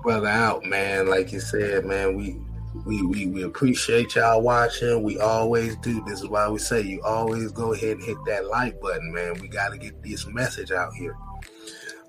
brother 0.09 0.29
out, 0.29 0.65
man. 0.65 1.07
Like 1.07 1.33
you 1.33 1.39
said, 1.39 1.85
man, 1.85 2.17
we 2.17 2.41
we 2.87 3.03
we 3.03 3.27
we 3.27 3.43
appreciate 3.43 4.15
y'all 4.15 4.41
watching. 4.41 5.03
We 5.03 5.19
always 5.19 5.77
do. 5.77 6.03
This 6.07 6.23
is 6.23 6.29
why 6.29 6.49
we 6.49 6.59
say 6.59 6.81
you 6.81 7.03
always 7.03 7.53
go 7.53 7.75
ahead 7.75 7.99
and 7.99 8.03
hit 8.03 8.17
that 8.25 8.47
like 8.47 8.81
button, 8.81 9.13
man. 9.13 9.35
We 9.39 9.49
got 9.49 9.69
to 9.73 9.77
get 9.77 10.03
this 10.03 10.27
message 10.27 10.73
out 10.73 10.95
here. 10.95 11.15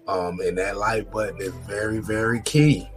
Um, 0.07 0.39
and 0.39 0.57
that 0.57 0.77
like 0.77 1.11
button 1.11 1.41
is 1.41 1.53
very, 1.67 1.99
very 1.99 2.41
key. 2.43 2.87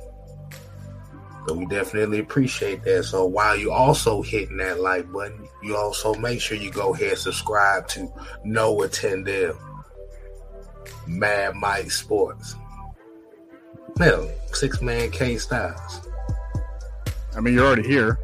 So 1.46 1.54
we 1.54 1.66
definitely 1.66 2.20
appreciate 2.20 2.84
that. 2.84 3.04
So 3.04 3.26
while 3.26 3.56
you 3.56 3.72
also 3.72 4.22
hitting 4.22 4.58
that 4.58 4.80
like 4.80 5.10
button, 5.10 5.48
you 5.62 5.76
also 5.76 6.14
make 6.14 6.40
sure 6.40 6.56
you 6.56 6.70
go 6.70 6.94
ahead 6.94 7.10
and 7.10 7.18
subscribe 7.18 7.88
to 7.88 8.12
Noah 8.44 8.88
Tendell, 8.88 9.58
Mad 11.06 11.54
Mike 11.56 11.90
Sports. 11.90 12.54
Hell, 13.98 14.30
six 14.52 14.80
man 14.80 15.10
K 15.10 15.36
Styles. 15.36 16.08
I 17.36 17.40
mean, 17.40 17.54
you're 17.54 17.66
already 17.66 17.88
here. 17.88 18.18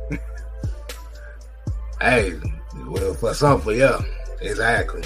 hey, 2.00 2.34
well, 2.86 3.14
for 3.14 3.34
some 3.34 3.60
for 3.60 3.72
yeah, 3.72 4.00
exactly. 4.40 5.02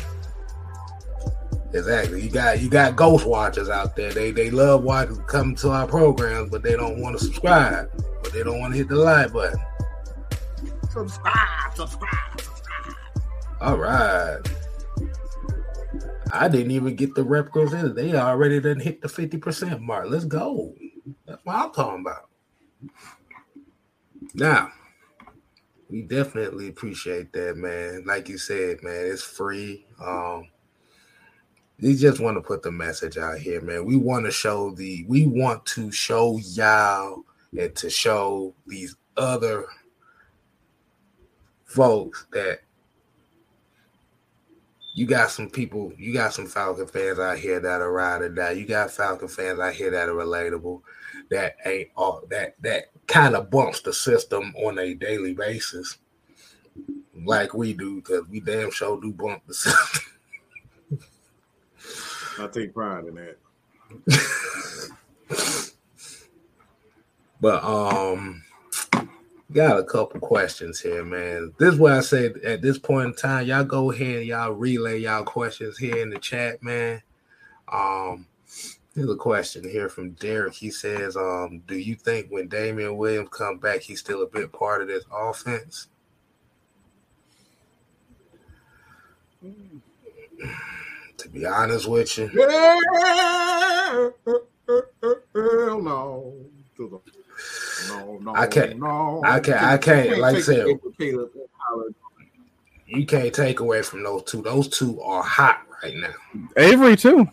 Exactly. 1.75 2.23
You 2.23 2.31
got 2.31 2.61
you 2.61 2.69
got 2.69 2.97
ghost 2.97 3.27
watchers 3.27 3.71
out 3.71 3.97
there. 3.97 4.13
They 4.13 4.31
they 4.31 4.51
love 4.51 4.83
watching 4.83 5.17
come 5.25 5.55
to 5.57 5.71
our 5.71 5.87
programs, 5.87 6.51
but 6.51 6.63
they 6.63 6.77
don't 6.77 7.01
want 7.01 7.19
to 7.19 7.25
subscribe. 7.25 7.91
But 8.23 8.33
they 8.33 8.43
don't 8.43 8.61
want 8.61 8.75
to 8.75 8.79
hit 8.79 8.89
the 8.89 8.97
like 8.97 9.33
button. 9.33 9.59
Subscribe, 10.91 11.75
subscribe, 11.75 12.41
subscribe. 12.41 12.95
All 13.61 13.79
right. 13.79 14.39
I 16.33 16.49
didn't 16.49 16.71
even 16.71 16.97
get 16.97 17.15
the 17.15 17.25
replicas 17.25 17.73
in. 17.75 17.95
They 17.95 18.15
already 18.15 18.61
didn't 18.61 18.81
hit 18.81 19.03
the 19.03 19.09
50% 19.09 19.81
mark. 19.81 20.07
Let's 20.09 20.25
go. 20.25 20.75
That's 21.27 21.45
what 21.45 21.57
I'm 21.57 21.73
talking 21.73 22.01
about. 22.01 22.29
Now, 24.35 24.73
we 25.91 26.03
definitely 26.03 26.69
appreciate 26.69 27.33
that, 27.35 27.59
man. 27.59 28.05
Like 28.07 28.31
you 28.31 28.39
said, 28.39 28.83
man, 28.83 29.07
it's 29.07 29.23
free. 29.23 29.87
Um, 30.03 30.49
we 31.83 31.97
just 31.97 32.21
want 32.21 32.37
to 32.37 32.41
put 32.41 32.63
the 32.63 32.71
message 32.71 33.19
out 33.19 33.39
here, 33.39 33.61
man. 33.61 33.85
We 33.85 33.97
want 33.97 34.25
to 34.27 34.31
show 34.31 34.71
the 34.71 35.05
we 35.09 35.27
want 35.27 35.67
to 35.67 35.91
show 35.91 36.39
y'all 36.39 37.25
and 37.59 37.75
to 37.75 37.91
show 37.91 38.55
these 38.67 38.95
other 39.17 39.67
folks 41.65 42.27
that 42.33 42.61
you 44.95 45.07
got 45.07 45.31
some 45.31 45.51
people, 45.51 45.93
you 45.99 46.13
got 46.13 46.35
some 46.35 46.47
Falcon 46.47 46.87
fans 46.87 47.19
out 47.19 47.39
here 47.39 47.59
that 47.59 47.81
are 47.81 47.93
ride 47.93 48.23
or 48.23 48.29
die. 48.29 48.53
You 48.53 48.67
got 48.67 48.91
Falcon 48.93 49.29
fans 49.29 49.59
out 49.59 49.73
here 49.73 49.91
that 49.91 50.09
are 50.09 50.13
relatable, 50.13 50.83
that 51.31 51.57
ain't 51.65 51.89
all 51.97 52.23
that 52.31 52.55
that 52.63 52.91
kind 53.09 53.35
of 53.35 53.51
bumps 53.51 53.81
the 53.81 53.93
system 53.93 54.55
on 54.65 54.79
a 54.79 54.95
daily 54.95 55.35
basis, 55.35 55.99
like 57.25 57.55
we 57.55 57.73
do, 57.73 57.97
because 57.97 58.29
we 58.29 58.39
damn 58.39 58.71
sure 58.71 59.01
do 59.01 59.13
bump 59.13 59.43
the 59.49 59.55
system. 59.55 60.12
I 62.39 62.47
take 62.49 62.75
pride 62.75 63.05
in 63.07 63.15
that. 63.15 63.37
but 67.41 67.63
um 67.65 68.43
got 69.53 69.79
a 69.79 69.85
couple 69.85 70.21
questions 70.21 70.81
here, 70.81 71.05
man. 71.05 71.53
This 71.59 71.75
is 71.75 71.79
what 71.81 71.93
I 71.93 72.01
say 72.01 72.33
at 72.45 72.63
this 72.63 72.79
point 72.79 73.07
in 73.07 73.15
time. 73.15 73.47
Y'all 73.47 73.65
go 73.65 73.91
ahead 73.91 74.19
and 74.19 74.27
y'all 74.27 74.53
relay 74.53 74.99
y'all 75.01 75.25
questions 75.25 75.77
here 75.77 75.99
in 75.99 76.11
the 76.11 76.19
chat, 76.19 76.63
man. 76.63 77.03
Um 77.71 78.27
Here's 78.95 79.09
a 79.09 79.17
question 79.17 79.67
here 79.67 79.89
from 79.89 80.11
Derek. 80.13 80.53
He 80.53 80.71
says, 80.71 81.17
um, 81.17 81.63
do 81.67 81.79
you 81.79 81.95
think 81.95 82.31
when 82.31 82.49
Damien 82.49 82.99
Williams 82.99 83.31
come 83.31 83.57
back, 83.57 83.81
he's 83.81 84.01
still 84.01 84.23
a 84.23 84.27
big 84.27 84.53
part 84.53 84.83
of 84.83 84.89
this 84.89 85.05
offense? 85.11 85.89
To 91.23 91.29
be 91.29 91.47
honest 91.47 91.89
with 91.89 92.19
you, 92.19 92.27
Hell 95.35 95.81
no. 95.81 96.35
No, 97.89 98.19
no, 98.23 98.35
I 98.35 98.47
can't- 98.47 98.79
No, 98.79 99.23
I 99.25 99.41
can't- 99.41 99.63
I 99.63 99.79
can't, 99.79 100.19
like 100.19 100.37
I 100.37 100.41
said- 100.41 100.61
away 100.65 100.79
from 100.79 100.93
Caleb 100.95 101.31
Howard. 101.69 101.95
you 102.87 103.07
can't 103.07 103.33
take 103.35 103.61
away 103.61 103.83
from 103.83 104.03
those 104.03 104.25
two. 104.25 104.43
Those 104.43 104.69
two 104.69 105.01
are 105.01 105.23
hot 105.23 105.63
right 105.83 105.95
now. 105.97 106.13
Avery 106.57 106.97
too. 106.97 107.29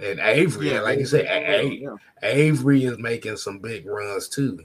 And 0.00 0.20
Avery, 0.20 0.70
Yeah, 0.72 0.80
like 0.80 0.98
you 0.98 1.06
said, 1.06 1.24
yeah, 1.24 1.60
A- 1.60 1.62
yeah. 1.64 1.96
Avery 2.22 2.84
is 2.84 2.98
making 2.98 3.36
some 3.36 3.58
big 3.58 3.86
runs 3.86 4.28
too. 4.28 4.60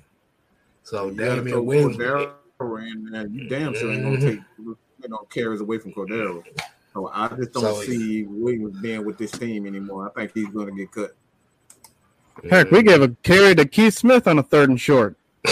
So 0.84 1.08
You 1.10 1.14
gotta 1.16 1.36
throw 1.36 1.44
Damien 1.44 1.66
Williams, 1.66 1.98
Cordarrelle 1.98 2.92
in 2.92 3.06
there. 3.12 3.28
You 3.28 3.48
damn 3.50 3.74
sure 3.74 3.92
ain't 3.92 4.04
gonna 4.04 4.18
Mhm. 4.18 4.22
take 4.22 4.40
you 4.58 5.10
know 5.10 5.18
carries 5.30 5.62
away 5.62 5.78
from 5.80 5.94
Cordarrelle. 5.94 6.44
So 6.94 7.10
I 7.14 7.28
just 7.30 7.54
don't 7.54 7.64
So- 7.64 7.82
see 7.84 8.24
Williams 8.24 8.80
being 8.80 9.06
with 9.06 9.18
this 9.18 9.32
team 9.32 9.66
anymore. 9.66 10.12
I 10.16 10.22
think 10.28 10.32
he's 10.34 10.48
gonna 10.50 10.72
get 10.72 10.92
cut. 10.92 11.16
Heck, 12.50 12.72
we 12.72 12.82
gave 12.84 13.02
a 13.02 13.10
carry 13.24 13.56
to 13.56 13.66
Keith 13.66 13.94
Smith 13.94 14.28
on 14.28 14.40
a 14.40 14.44
third 14.44 14.70
and 14.70 14.80
short. 14.80 15.16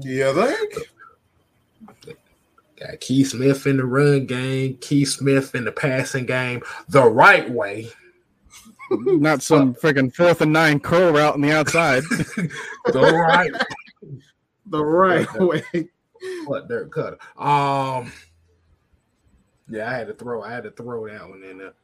Yeah, 0.00 0.32
think. 0.34 2.14
got 2.78 3.00
Keith 3.00 3.30
Smith 3.30 3.66
in 3.66 3.78
the 3.78 3.84
run 3.84 4.26
game, 4.26 4.76
Keith 4.80 5.08
Smith 5.08 5.54
in 5.54 5.64
the 5.64 5.72
passing 5.72 6.26
game, 6.26 6.62
the 6.88 7.02
right 7.08 7.50
way. 7.50 7.88
Not 8.90 9.42
some 9.42 9.74
freaking 9.74 10.14
fourth 10.14 10.40
and 10.42 10.52
nine 10.52 10.78
curl 10.78 11.12
route 11.12 11.34
on 11.34 11.40
the 11.40 11.52
outside. 11.52 12.02
The 12.92 13.00
right 13.00 13.50
The 14.66 14.84
right 14.84 15.40
way. 15.40 15.64
what 16.44 16.68
Dirk 16.68 16.92
Koetter. 16.94 17.18
Um 17.42 18.12
yeah, 19.68 19.90
I 19.90 19.94
had 19.94 20.08
to 20.08 20.14
throw 20.14 20.42
I 20.42 20.52
had 20.52 20.64
to 20.64 20.70
throw 20.70 21.06
that 21.08 21.28
one 21.28 21.42
in 21.42 21.58
there. 21.58 21.74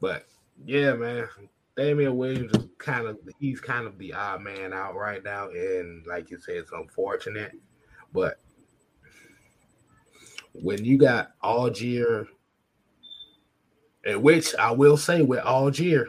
But 0.00 0.26
yeah, 0.64 0.94
man. 0.94 1.28
Damien 1.76 2.16
Williams 2.16 2.52
is 2.54 2.68
kind 2.78 3.06
of 3.06 3.18
he's 3.40 3.60
kind 3.60 3.86
of 3.86 3.98
the 3.98 4.12
odd 4.12 4.42
man 4.42 4.72
out 4.72 4.94
right 4.94 5.22
now, 5.24 5.48
and 5.48 6.06
like 6.06 6.30
you 6.30 6.38
said, 6.38 6.56
it's 6.56 6.72
unfortunate. 6.72 7.52
But 8.12 8.38
when 10.52 10.84
you 10.84 10.96
got 10.98 11.32
Allgeier, 11.42 12.28
and 14.04 14.22
which 14.22 14.54
I 14.54 14.70
will 14.70 14.96
say 14.96 15.22
with 15.22 15.40
Allgeier, 15.40 16.06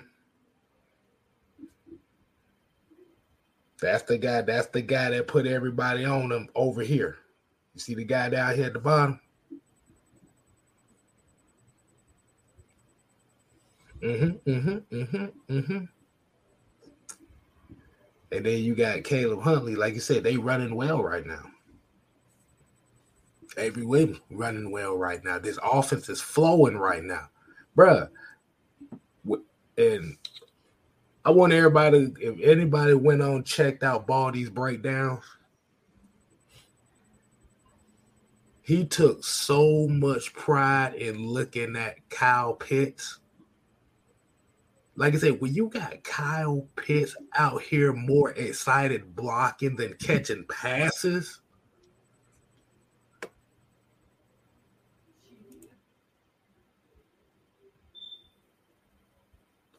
that's 3.82 4.04
the 4.04 4.20
guy. 4.20 4.41
That's 4.41 4.68
the 4.68 4.82
guy 4.82 5.10
that 5.10 5.28
put 5.28 5.48
everybody 5.48 6.06
on 6.06 6.32
him 6.32 6.48
over 6.54 6.84
here. 6.84 7.18
You 7.74 7.80
see 7.80 7.96
the 7.96 8.06
guy 8.06 8.30
down 8.30 8.54
here 8.56 8.68
at 8.68 8.74
the 8.74 8.80
bottom. 8.80 9.20
Mm-hmm, 14.02 14.50
mm-hmm, 14.50 15.54
mm-hmm. 15.54 15.86
And 18.32 18.46
then 18.46 18.64
you 18.64 18.76
got 18.76 19.04
Caleb 19.04 19.41
Huntley. 19.41 19.76
Like 19.76 19.93
you 19.93 20.00
said, 20.00 20.24
they 20.24 20.38
running 20.38 20.76
well 20.76 21.02
right 21.02 21.26
now. 21.26 21.43
Avery 23.58 23.86
Williams 23.86 24.20
running 24.30 24.72
well 24.72 24.98
right 24.98 25.24
now. 25.24 25.39
This 25.39 25.58
offense 25.64 26.10
is 26.10 26.20
flowing 26.20 26.78
right 26.78 27.04
now, 27.04 27.30
bruh. 27.78 28.10
And 29.78 30.18
I 31.24 31.32
want 31.32 31.54
everybody, 31.54 32.14
if 32.20 32.39
anybody 32.41 32.93
went 32.93 33.22
on 33.22 33.43
checked 33.43 33.84
out 33.84 34.08
Baldy's 34.08 34.50
breakdowns, 34.50 35.24
he 38.62 38.86
took 38.86 39.24
so 39.24 39.88
much 39.88 40.34
pride 40.34 40.96
in 40.96 41.28
looking 41.28 41.76
at 41.76 41.98
Kyle 42.10 42.54
Pitts. 42.54 43.20
Like 44.98 45.14
I 45.14 45.18
said, 45.18 45.41
when 45.41 45.54
you 45.54 45.68
got 45.68 46.04
Kyle 46.04 46.68
Pitts 46.78 47.16
out 47.36 47.62
here 47.62 47.91
more 47.91 48.32
excited 48.32 49.14
blocking 49.16 49.76
than 49.76 49.93
catching 49.96 50.46
passes, 50.46 51.41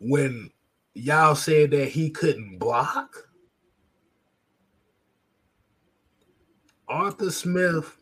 when 0.00 0.50
y'all 0.92 1.34
said 1.34 1.70
that 1.70 1.88
he 1.88 2.10
couldn't 2.10 2.58
block, 2.58 3.30
Arthur 6.88 7.30
Smith 7.30 7.96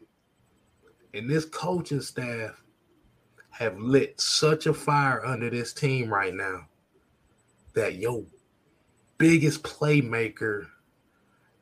and 1.14 1.30
this 1.30 1.44
coaching 1.44 2.00
staff 2.00 2.60
have 3.50 3.78
lit 3.78 4.20
such 4.20 4.66
a 4.66 4.74
fire 4.74 5.24
under 5.24 5.48
this 5.48 5.72
team 5.72 6.12
right 6.12 6.34
now 6.34 6.66
that 7.74 7.96
your 7.96 8.24
biggest 9.18 9.62
playmaker 9.62 10.66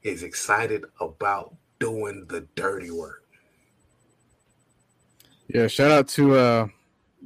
is 0.02 0.22
excited 0.22 0.84
about 1.00 1.54
doing 1.78 2.26
the 2.28 2.46
dirty 2.54 2.90
work. 2.90 3.18
yeah, 5.48 5.66
shout 5.66 5.90
out 5.90 6.08
to 6.08 6.34
uh, 6.34 6.66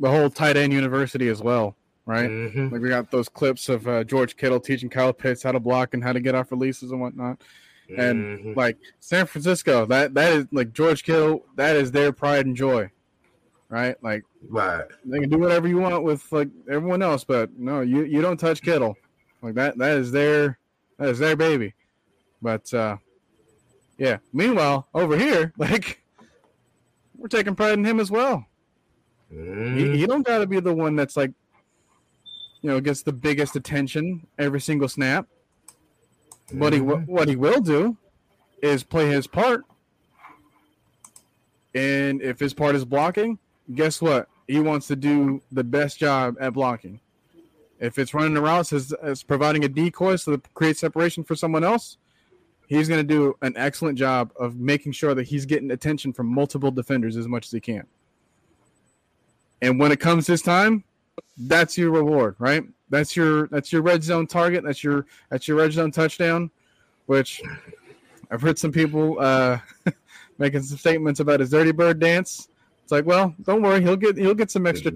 the 0.01 0.11
whole 0.11 0.29
tight 0.31 0.57
end 0.57 0.73
university 0.73 1.29
as 1.29 1.41
well, 1.43 1.77
right? 2.07 2.29
Mhm. 2.31 2.73
Like 2.73 2.81
we 2.81 2.89
got 2.89 3.11
those 3.11 3.29
clips 3.29 3.69
of 3.69 3.87
uh, 3.87 4.03
George 4.05 4.37
Kittle 4.37 4.59
teaching 4.59 4.89
Kyle 4.91 5.13
Pitts 5.13 5.43
how 5.45 5.53
to 5.53 5.61
block 5.61 5.95
and 5.95 6.03
how 6.03 6.13
to 6.13 6.19
get 6.21 6.35
off 6.35 6.51
releases 6.51 6.91
and 6.91 7.01
whatnot. 7.01 7.41
And 7.97 8.41
Mhm. 8.41 8.57
like 8.57 8.79
San 8.99 9.27
Francisco, 9.27 9.87
that 9.87 10.15
that 10.15 10.33
is 10.33 10.47
like 10.51 10.73
George 10.73 11.05
Kittle, 11.05 11.47
that 11.55 11.77
is 11.77 11.93
their 11.93 12.11
pride 12.11 12.47
and 12.47 12.57
joy, 12.57 12.91
right? 13.69 13.97
Like 14.03 14.25
right. 14.49 14.85
they 15.05 15.19
can 15.19 15.29
do 15.29 15.39
whatever 15.39 15.69
you 15.69 15.79
want 15.79 16.03
with 16.05 16.31
like 16.33 16.49
everyone 16.71 17.03
else, 17.03 17.25
but 17.25 17.51
no, 17.59 17.81
you 17.81 18.05
you 18.05 18.21
don't 18.23 18.39
touch 18.39 18.63
Kittle. 18.63 18.97
Like 19.43 19.55
that 19.55 19.79
that 19.79 19.97
is 19.99 20.11
their 20.13 20.59
that 20.99 21.09
is 21.09 21.19
their 21.19 21.37
baby. 21.37 21.75
But 22.43 22.73
uh 22.73 22.97
yeah. 23.99 24.19
Meanwhile, 24.33 24.89
over 24.95 25.17
here, 25.17 25.53
like 25.59 26.03
we're 27.17 27.29
taking 27.29 27.55
pride 27.55 27.75
in 27.79 27.85
him 27.85 28.01
as 28.01 28.11
well. 28.11 28.47
Mhm. 29.33 29.77
He, 29.77 29.99
he 29.99 30.07
don't 30.07 30.25
got 30.25 30.39
to 30.39 30.47
be 30.47 30.61
the 30.61 30.73
one 30.75 30.95
that's 30.95 31.17
like, 31.17 31.33
you 32.63 32.71
know, 32.71 32.81
gets 32.81 33.03
the 33.03 33.13
biggest 33.13 33.57
attention 33.57 34.27
every 34.39 34.61
single 34.61 34.89
snap. 34.89 35.27
But 36.53 36.73
he 36.73 36.79
Mhm. 36.79 37.07
what 37.07 37.29
he 37.29 37.37
will 37.37 37.61
do 37.61 37.97
is 38.63 38.85
play 38.85 39.09
his 39.09 39.27
part. 39.27 39.65
And 41.75 42.23
if 42.23 42.39
his 42.39 42.55
part 42.55 42.75
is 42.75 42.85
blocking, 42.85 43.39
guess 43.75 44.01
what? 44.01 44.29
He 44.47 44.61
wants 44.61 44.87
to 44.89 44.97
do 44.97 45.43
the 45.51 45.65
best 45.65 45.99
job 45.99 46.37
at 46.41 46.53
blocking. 46.53 47.01
If 47.79 47.99
it's 47.99 48.15
running 48.15 48.35
the 48.35 48.41
routes 48.41 48.73
as, 48.73 48.93
as 49.03 49.23
providing 49.23 49.65
a 49.65 49.69
decoy 49.69 50.17
so 50.17 50.37
to 50.37 50.43
create 50.55 50.79
separation 50.79 51.25
for 51.25 51.35
someone 51.35 51.65
else, 51.65 51.99
he's 52.69 52.89
going 52.89 53.07
to 53.07 53.15
do 53.15 53.37
an 53.43 53.55
excellent 53.57 53.99
job 53.99 54.33
of 54.39 54.57
making 54.57 54.93
sure 54.93 55.15
that 55.15 55.25
he's 55.25 55.45
getting 55.47 55.71
attention 55.71 56.13
from 56.13 56.27
multiple 56.27 56.71
defenders 56.71 57.17
as 57.17 57.29
much 57.29 57.47
as 57.47 57.53
he 57.53 57.61
can. 57.61 57.87
And 59.63 59.79
when 59.81 59.93
it 59.93 60.01
comes 60.01 60.27
his 60.27 60.43
time, 60.43 60.85
that's 61.37 61.77
your 61.77 61.91
reward, 61.91 62.37
right? 62.39 62.65
That's 62.89 63.17
your 63.17 63.49
that's 63.49 63.73
your 63.73 63.83
red 63.83 64.03
zone 64.03 64.27
target. 64.27 64.65
That's 64.65 64.85
your 64.85 65.07
that's 65.31 65.49
your 65.49 65.57
red 65.57 65.73
zone 65.73 65.91
touchdown. 65.91 66.51
Which 67.07 67.43
I've 68.31 68.43
heard 68.43 68.59
some 68.59 68.73
people 68.73 69.17
uh, 69.21 69.59
making 70.39 70.63
some 70.63 70.79
statements 70.79 71.21
about 71.21 71.41
his 71.41 71.51
dirty 71.51 71.73
bird 71.73 71.99
dance. 71.99 72.49
It's 72.87 72.93
like, 72.93 73.05
well, 73.05 73.35
don't 73.43 73.63
worry, 73.63 73.83
he'll 73.83 73.97
get 73.97 74.17
he'll 74.17 74.33
get 74.33 74.49
some 74.49 74.65
extra. 74.65 74.93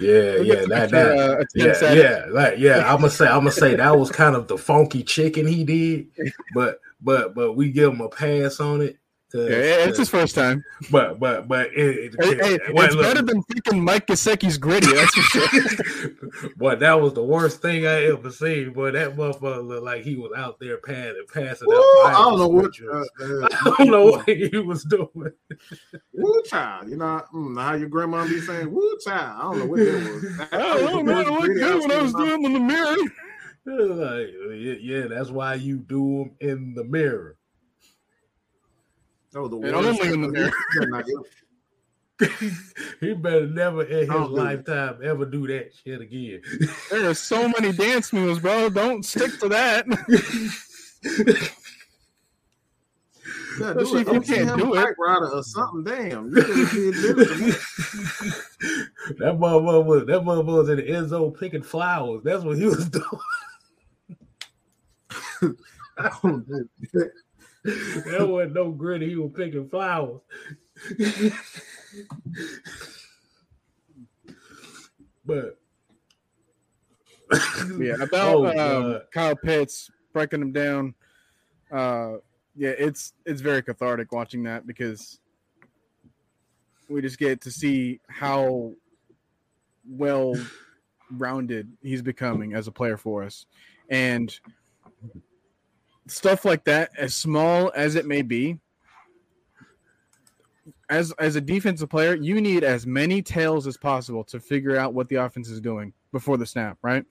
Yeah, 0.00 0.38
yeah, 0.38 0.64
that, 0.66 0.72
extra, 0.72 0.98
that, 0.98 1.38
uh, 1.38 1.44
yeah, 1.54 1.92
yeah, 1.92 2.24
like, 2.30 2.58
yeah. 2.58 2.92
I'm 2.92 2.96
gonna 2.96 3.10
say, 3.10 3.28
I'm 3.28 3.42
gonna 3.42 3.52
say 3.52 3.76
that 3.76 3.96
was 3.96 4.10
kind 4.10 4.34
of 4.34 4.48
the 4.48 4.58
funky 4.58 5.04
chicken 5.04 5.46
he 5.46 5.62
did, 5.62 6.08
but, 6.52 6.80
but, 7.00 7.36
but 7.36 7.52
we 7.52 7.70
give 7.70 7.92
him 7.92 8.00
a 8.00 8.08
pass 8.08 8.58
on 8.58 8.80
it. 8.80 8.98
'Cause- 9.32 9.48
Yeah, 9.48 9.86
it's 9.86 9.98
his 9.98 10.08
first 10.10 10.34
time. 10.34 10.62
but, 10.90 11.18
but, 11.18 11.48
but 11.48 11.68
it, 11.72 12.14
it, 12.14 12.14
Hey, 12.22 12.36
hey, 12.36 12.58
wait, 12.72 12.84
it's 12.86 12.94
look, 12.94 13.04
better 13.04 13.22
than 13.22 13.42
freaking 13.44 13.82
Mike 13.82 14.06
Gesicki's 14.06 14.58
griddy. 14.58 14.92
That's 14.92 15.14
for 15.14 15.22
sure. 15.48 16.50
boy, 16.56 16.76
that 16.76 17.00
was 17.00 17.14
the 17.14 17.22
worst 17.22 17.62
thing 17.62 17.86
I 17.86 18.04
ever 18.04 18.30
seen. 18.30 18.72
Boy, 18.72 18.90
that 18.90 19.16
motherfucker 19.16 19.66
looked 19.66 19.84
like 19.84 20.02
he 20.02 20.16
was 20.16 20.32
out 20.36 20.60
there 20.60 20.76
passing, 20.78 21.24
passing 21.32 21.68
Ooh, 21.68 21.72
out. 21.72 22.06
I 22.06 22.12
don't 22.12 22.38
know 22.38 22.48
what. 22.48 22.74
scriptures. 22.74 23.08
Uh, 23.20 23.24
uh, 23.24 23.48
I 23.52 23.74
don't 23.78 23.90
know 23.90 24.04
what 24.04 24.28
he 24.28 24.58
was 24.58 24.84
doing. 24.84 25.32
Woo 26.12 26.42
child, 26.44 26.88
you 26.90 26.96
know 26.96 27.22
mm, 27.34 27.60
how 27.60 27.74
your 27.74 27.88
grandma 27.88 28.24
be 28.26 28.40
saying 28.40 28.70
woo 28.72 28.98
child. 29.04 29.38
I 29.38 29.42
don't 29.42 29.58
know 29.60 29.66
what 29.66 29.78
that 29.78 30.12
was. 30.14 30.22
That 30.50 30.52
I 30.52 30.78
don't 30.80 31.04
know 31.06 31.32
what 31.32 31.46
good 31.48 31.62
I've 31.62 31.80
when 31.80 31.90
I 31.92 32.02
was 32.02 32.12
doing 32.12 32.44
in 32.44 32.52
the 32.52 32.60
mirror. 32.60 32.96
like, 33.64 34.28
yeah, 34.60 34.74
yeah, 34.80 35.06
that's 35.08 35.30
why 35.30 35.54
you 35.54 35.78
do 35.78 36.24
them 36.40 36.48
in 36.48 36.74
the 36.74 36.84
mirror. 36.84 37.36
That 39.32 39.40
was 39.42 39.50
the 39.50 39.56
And 39.58 39.74
only 39.74 40.12
in 40.12 40.20
the 40.22 40.28
mirror. 40.28 40.52
Yeah, 40.80 40.86
nah, 40.86 40.98
it- 41.06 41.26
he 43.00 43.14
better 43.14 43.46
never 43.48 43.82
in 43.82 44.00
his 44.00 44.08
Don't 44.08 44.30
it. 44.30 44.34
lifetime 44.34 44.98
ever 45.02 45.24
do 45.24 45.46
that 45.48 45.72
shit 45.74 46.00
again. 46.00 46.40
There 46.90 47.10
are 47.10 47.14
so 47.14 47.48
many 47.48 47.72
dance 47.72 48.12
moves, 48.12 48.38
bro. 48.38 48.68
Don't 48.68 49.04
stick 49.04 49.40
to 49.40 49.48
that. 49.48 49.86
Yeah, 53.60 53.74
do 53.74 53.96
it. 53.96 54.06
you 54.12 54.20
can't 54.20 54.58
do 54.58 54.72
it. 54.74 54.76
Knight 54.76 54.94
Rider 54.98 55.28
or 55.28 55.42
something. 55.42 55.84
Damn, 55.84 56.28
you 56.28 56.42
could 56.42 56.56
have 56.56 56.70
did 56.72 57.16
this. 57.16 57.56
that 59.18 59.36
motherfucker 59.38 59.84
was 59.84 60.06
that 60.06 60.22
motherfucker 60.22 60.44
was 60.58 60.68
in 60.70 60.76
the 60.76 60.88
end 60.88 61.08
zone 61.10 61.32
picking 61.32 61.62
flowers. 61.62 62.22
That's 62.24 62.44
what 62.44 62.56
he 62.56 62.64
was 62.66 62.88
doing. 62.88 63.04
that 67.64 68.26
wasn't 68.28 68.54
no 68.54 68.70
griddy. 68.70 69.10
He 69.10 69.16
was 69.16 69.32
picking 69.34 69.68
flowers. 69.68 70.20
but 75.24 75.58
yeah, 77.78 77.94
about 78.00 78.34
Oh, 78.34 78.92
um, 78.94 79.00
Kyle 79.12 79.36
Pitts 79.36 79.90
breaking 80.12 80.42
him 80.42 80.52
down. 80.52 80.94
Uh, 81.70 82.16
yeah, 82.56 82.70
it's 82.70 83.14
it's 83.24 83.40
very 83.40 83.62
cathartic 83.62 84.12
watching 84.12 84.42
that 84.44 84.66
because 84.66 85.20
we 86.88 87.00
just 87.00 87.18
get 87.18 87.40
to 87.42 87.50
see 87.50 88.00
how 88.08 88.72
well 89.88 90.34
rounded 91.10 91.70
he's 91.82 92.02
becoming 92.02 92.54
as 92.54 92.66
a 92.66 92.72
player 92.72 92.96
for 92.96 93.22
us, 93.22 93.46
and 93.88 94.38
stuff 96.06 96.44
like 96.44 96.64
that, 96.64 96.90
as 96.96 97.14
small 97.14 97.72
as 97.74 97.94
it 97.94 98.06
may 98.06 98.22
be. 98.22 98.58
As, 100.88 101.10
as 101.12 101.36
a 101.36 101.40
defensive 101.40 101.88
player, 101.88 102.14
you 102.14 102.40
need 102.40 102.64
as 102.64 102.86
many 102.86 103.22
tails 103.22 103.66
as 103.66 103.78
possible 103.78 104.24
to 104.24 104.38
figure 104.38 104.76
out 104.76 104.92
what 104.92 105.08
the 105.08 105.16
offense 105.16 105.48
is 105.48 105.60
doing 105.60 105.94
before 106.12 106.36
the 106.36 106.44
snap, 106.44 106.76
right? 106.82 107.04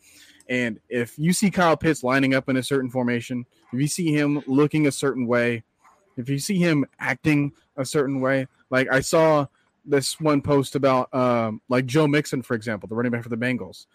And 0.47 0.79
if 0.89 1.17
you 1.17 1.33
see 1.33 1.49
Kyle 1.49 1.77
Pitts 1.77 2.03
lining 2.03 2.35
up 2.35 2.47
in 2.49 2.57
a 2.57 2.63
certain 2.63 2.89
formation, 2.89 3.45
if 3.73 3.79
you 3.79 3.87
see 3.87 4.13
him 4.13 4.43
looking 4.45 4.85
a 4.85 4.91
certain 4.91 5.25
way, 5.25 5.63
if 6.17 6.29
you 6.29 6.37
see 6.37 6.57
him 6.57 6.85
acting 6.99 7.53
a 7.77 7.85
certain 7.85 8.19
way, 8.19 8.47
like 8.69 8.87
I 8.91 8.99
saw 8.99 9.47
this 9.85 10.19
one 10.19 10.41
post 10.41 10.75
about 10.75 11.13
um, 11.13 11.61
like 11.69 11.85
Joe 11.85 12.07
Mixon, 12.07 12.41
for 12.43 12.53
example, 12.53 12.87
the 12.87 12.95
running 12.95 13.11
back 13.11 13.23
for 13.23 13.29
the 13.29 13.37
Bengals, 13.37 13.87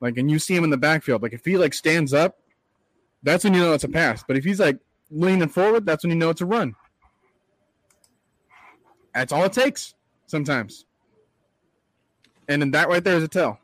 like, 0.00 0.16
and 0.16 0.30
you 0.30 0.38
see 0.38 0.54
him 0.54 0.64
in 0.64 0.70
the 0.70 0.76
backfield, 0.76 1.22
like 1.22 1.32
if 1.32 1.44
he 1.44 1.58
like 1.58 1.74
stands 1.74 2.14
up, 2.14 2.38
that's 3.24 3.42
when 3.42 3.54
you 3.54 3.60
know 3.60 3.72
it's 3.72 3.84
a 3.84 3.88
pass. 3.88 4.22
But 4.26 4.36
if 4.36 4.44
he's 4.44 4.60
like 4.60 4.78
leaning 5.10 5.48
forward, 5.48 5.84
that's 5.84 6.04
when 6.04 6.10
you 6.10 6.16
know 6.16 6.30
it's 6.30 6.40
a 6.40 6.46
run. 6.46 6.74
That's 9.14 9.32
all 9.32 9.44
it 9.44 9.52
takes 9.52 9.94
sometimes. 10.26 10.84
And 12.48 12.60
then 12.60 12.70
that 12.72 12.88
right 12.88 13.02
there 13.02 13.16
is 13.16 13.24
a 13.24 13.28
tell. 13.28 13.58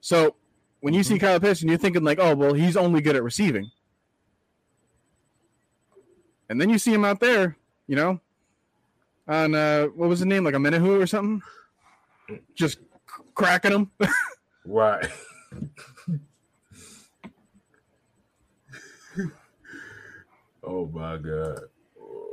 So 0.00 0.36
when 0.80 0.94
you 0.94 1.02
see 1.02 1.18
Kyle 1.18 1.40
Pitts 1.40 1.60
and 1.60 1.68
you're 1.68 1.78
thinking 1.78 2.04
like, 2.04 2.18
oh 2.20 2.34
well, 2.34 2.54
he's 2.54 2.76
only 2.76 3.00
good 3.00 3.16
at 3.16 3.22
receiving, 3.22 3.70
and 6.48 6.60
then 6.60 6.70
you 6.70 6.78
see 6.78 6.92
him 6.92 7.04
out 7.04 7.20
there, 7.20 7.56
you 7.88 7.96
know, 7.96 8.20
on 9.26 9.54
uh, 9.54 9.86
what 9.86 10.08
was 10.08 10.20
the 10.20 10.26
name, 10.26 10.44
like 10.44 10.54
a 10.54 10.58
Menahu 10.58 11.02
or 11.02 11.06
something, 11.06 11.42
just 12.54 12.78
cracking 13.34 13.72
him. 13.72 13.90
right. 14.64 15.06
oh 20.66 20.90
my 20.92 21.16
god. 21.18 21.60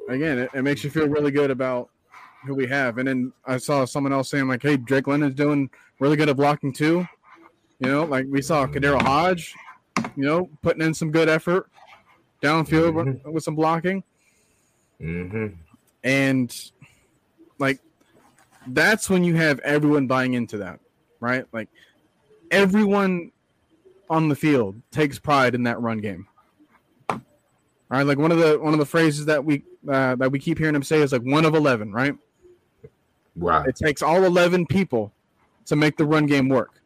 Again, 0.10 0.40
it, 0.40 0.50
it 0.54 0.62
makes 0.64 0.84
you 0.84 0.90
feel 0.90 1.08
really 1.08 1.32
good 1.32 1.52
about 1.52 1.90
who 2.46 2.56
we 2.56 2.68
have. 2.68 2.98
And 2.98 3.08
then 3.08 3.34
I 3.46 3.58
saw 3.58 3.86
someone 3.86 4.12
else 4.14 4.30
saying 4.30 4.48
like, 4.48 4.64
hey, 4.64 4.78
Drake 4.78 5.08
London's 5.08 5.36
doing 5.36 5.70
really 6.00 6.16
good 6.16 6.30
at 6.30 6.38
blocking 6.38 6.74
too. 6.74 7.08
You 7.80 7.88
know, 7.88 8.04
like 8.04 8.26
we 8.30 8.42
saw 8.42 8.66
KhaDarel 8.66 9.02
Hodge, 9.02 9.54
you 10.16 10.26
know, 10.26 10.50
putting 10.62 10.82
in 10.82 10.94
some 10.94 11.12
good 11.12 11.30
effort 11.30 11.70
downfield 12.42 12.94
with, 12.94 13.24
with 13.26 13.44
some 13.44 13.56
blocking. 13.56 14.04
Mm-hmm. 15.02 15.48
and 16.04 16.72
like 17.58 17.80
that's 18.68 19.10
when 19.10 19.24
you 19.24 19.36
have 19.36 19.58
everyone 19.62 20.06
buying 20.06 20.36
into 20.36 20.60
that 20.60 20.80
right 21.20 21.44
like 21.52 21.70
everyone 22.52 23.32
on 24.12 24.30
the 24.30 24.36
field 24.36 24.80
takes 24.92 25.18
pride 25.18 25.56
in 25.56 25.64
that 25.64 25.82
run 25.82 25.98
game 25.98 26.28
right 27.92 28.06
like 28.06 28.18
one 28.18 28.32
of 28.32 28.38
the 28.38 28.58
one 28.58 28.74
of 28.74 28.80
the 28.80 28.86
phrases 28.86 29.26
that 29.26 29.44
we 29.44 29.64
uh, 29.90 30.16
that 30.16 30.32
we 30.32 30.40
keep 30.40 30.58
hearing 30.58 30.74
him 30.74 30.84
say 30.84 31.02
is 31.02 31.12
like 31.12 31.22
one 31.24 31.46
of 31.46 31.54
11 31.54 31.92
right? 31.92 32.16
Right. 33.36 33.68
it 33.68 33.76
takes 33.76 34.02
all 34.02 34.24
11 34.24 34.68
people 34.68 35.12
to 35.66 35.76
make 35.76 35.98
the 35.98 36.06
run 36.06 36.26
game 36.26 36.50
work. 36.50 36.82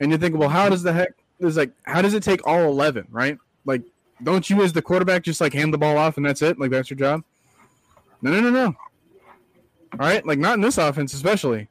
And 0.00 0.10
you 0.10 0.18
think 0.18 0.36
well 0.36 0.48
how 0.48 0.68
does 0.68 0.82
the 0.82 0.92
heck 0.92 1.12
is 1.40 1.56
like 1.56 1.72
how 1.82 2.00
does 2.00 2.14
it 2.14 2.22
take 2.22 2.46
all 2.46 2.64
11 2.68 3.08
right? 3.10 3.38
Like 3.64 3.82
don't 4.22 4.48
you 4.48 4.62
as 4.62 4.72
the 4.72 4.82
quarterback 4.82 5.22
just 5.22 5.40
like 5.40 5.52
hand 5.52 5.74
the 5.74 5.78
ball 5.78 5.98
off 5.98 6.16
and 6.16 6.24
that's 6.24 6.42
it? 6.42 6.58
Like 6.58 6.70
that's 6.70 6.90
your 6.90 6.98
job? 6.98 7.24
No 8.22 8.30
no 8.30 8.40
no 8.40 8.50
no. 8.50 8.66
All 9.92 9.98
right? 9.98 10.24
Like 10.24 10.38
not 10.38 10.54
in 10.54 10.60
this 10.60 10.78
offense 10.78 11.12
especially. 11.12 11.68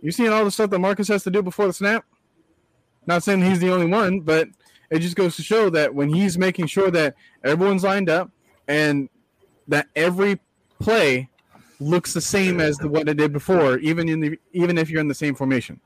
You 0.00 0.10
seeing 0.10 0.32
all 0.32 0.44
the 0.44 0.50
stuff 0.50 0.70
that 0.70 0.78
marcus 0.78 1.08
has 1.08 1.22
to 1.24 1.30
do 1.30 1.42
before 1.42 1.66
the 1.66 1.72
snap? 1.72 2.04
Not 3.06 3.22
saying 3.22 3.42
he's 3.42 3.60
the 3.60 3.70
only 3.70 3.86
one 3.86 4.20
but 4.20 4.48
it 4.92 4.98
just 4.98 5.16
goes 5.16 5.36
to 5.36 5.42
show 5.42 5.70
that 5.70 5.94
when 5.94 6.10
he's 6.12 6.36
making 6.36 6.66
sure 6.66 6.90
that 6.90 7.14
everyone's 7.42 7.82
lined 7.82 8.10
up 8.10 8.30
and 8.68 9.08
that 9.66 9.88
every 9.96 10.38
play 10.80 11.30
looks 11.80 12.12
the 12.12 12.20
same 12.20 12.60
as 12.60 12.76
the, 12.76 12.88
what 12.88 13.08
it 13.08 13.16
did 13.16 13.32
before 13.32 13.78
even 13.78 14.06
in 14.06 14.20
the 14.20 14.38
even 14.52 14.76
if 14.76 14.90
you're 14.90 15.00
in 15.00 15.08
the 15.08 15.14
same 15.14 15.34
formation. 15.34 15.80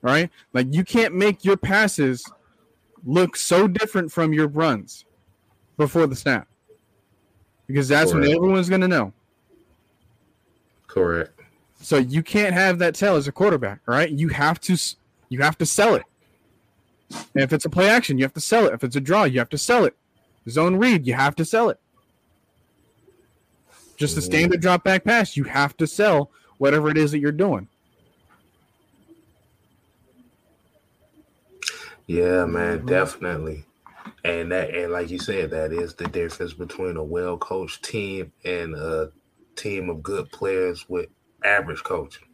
Right? 0.00 0.30
Like 0.52 0.68
you 0.70 0.84
can't 0.84 1.12
make 1.12 1.44
your 1.44 1.56
passes 1.56 2.24
look 3.04 3.36
so 3.36 3.66
different 3.66 4.12
from 4.12 4.32
your 4.32 4.46
runs 4.46 5.04
before 5.76 6.06
the 6.06 6.14
snap. 6.14 6.46
Because 7.66 7.88
that's 7.88 8.14
when 8.14 8.22
everyone's 8.24 8.68
going 8.68 8.82
to 8.82 8.88
know. 8.88 9.12
Correct. 10.86 11.40
so 11.80 11.96
you 11.96 12.22
can't 12.22 12.54
have 12.54 12.78
that 12.78 12.94
tell 12.94 13.16
as 13.16 13.26
a 13.26 13.32
quarterback 13.32 13.80
right? 13.86 14.08
you 14.08 14.28
have 14.28 14.60
to 14.60 14.76
you 15.28 15.42
have 15.42 15.58
to 15.58 15.66
sell 15.66 15.96
it 15.96 16.04
and 17.34 17.42
if 17.42 17.52
it's 17.52 17.64
a 17.64 17.70
play 17.70 17.88
action 17.88 18.18
you 18.18 18.24
have 18.24 18.34
to 18.34 18.40
sell 18.40 18.66
it 18.66 18.74
if 18.74 18.84
it's 18.84 18.96
a 18.96 19.00
draw 19.00 19.24
you 19.24 19.38
have 19.38 19.48
to 19.48 19.58
sell 19.58 19.84
it 19.84 19.96
zone 20.48 20.76
read 20.76 21.06
you 21.06 21.14
have 21.14 21.34
to 21.34 21.44
sell 21.44 21.68
it 21.68 21.80
just 23.96 24.16
a 24.16 24.20
mm. 24.20 24.24
standard 24.24 24.60
drop 24.60 24.84
back 24.84 25.04
pass 25.04 25.36
you 25.36 25.44
have 25.44 25.76
to 25.76 25.86
sell 25.86 26.30
whatever 26.58 26.88
it 26.88 26.96
is 26.96 27.12
that 27.12 27.18
you're 27.18 27.32
doing 27.32 27.68
Yeah, 32.06 32.44
mm-hmm. 32.44 32.52
man, 32.52 32.86
definitely. 32.86 33.64
And 34.24 34.52
that 34.52 34.74
and 34.74 34.92
like 34.92 35.10
you 35.10 35.18
said, 35.18 35.50
that 35.50 35.72
is 35.72 35.94
the 35.94 36.06
difference 36.08 36.52
between 36.52 36.96
a 36.96 37.04
well 37.04 37.36
coached 37.38 37.84
team 37.84 38.32
and 38.44 38.74
a 38.74 39.10
team 39.56 39.88
of 39.88 40.02
good 40.02 40.30
players 40.30 40.88
with 40.88 41.08
average 41.44 41.82
coaching. 41.82 42.28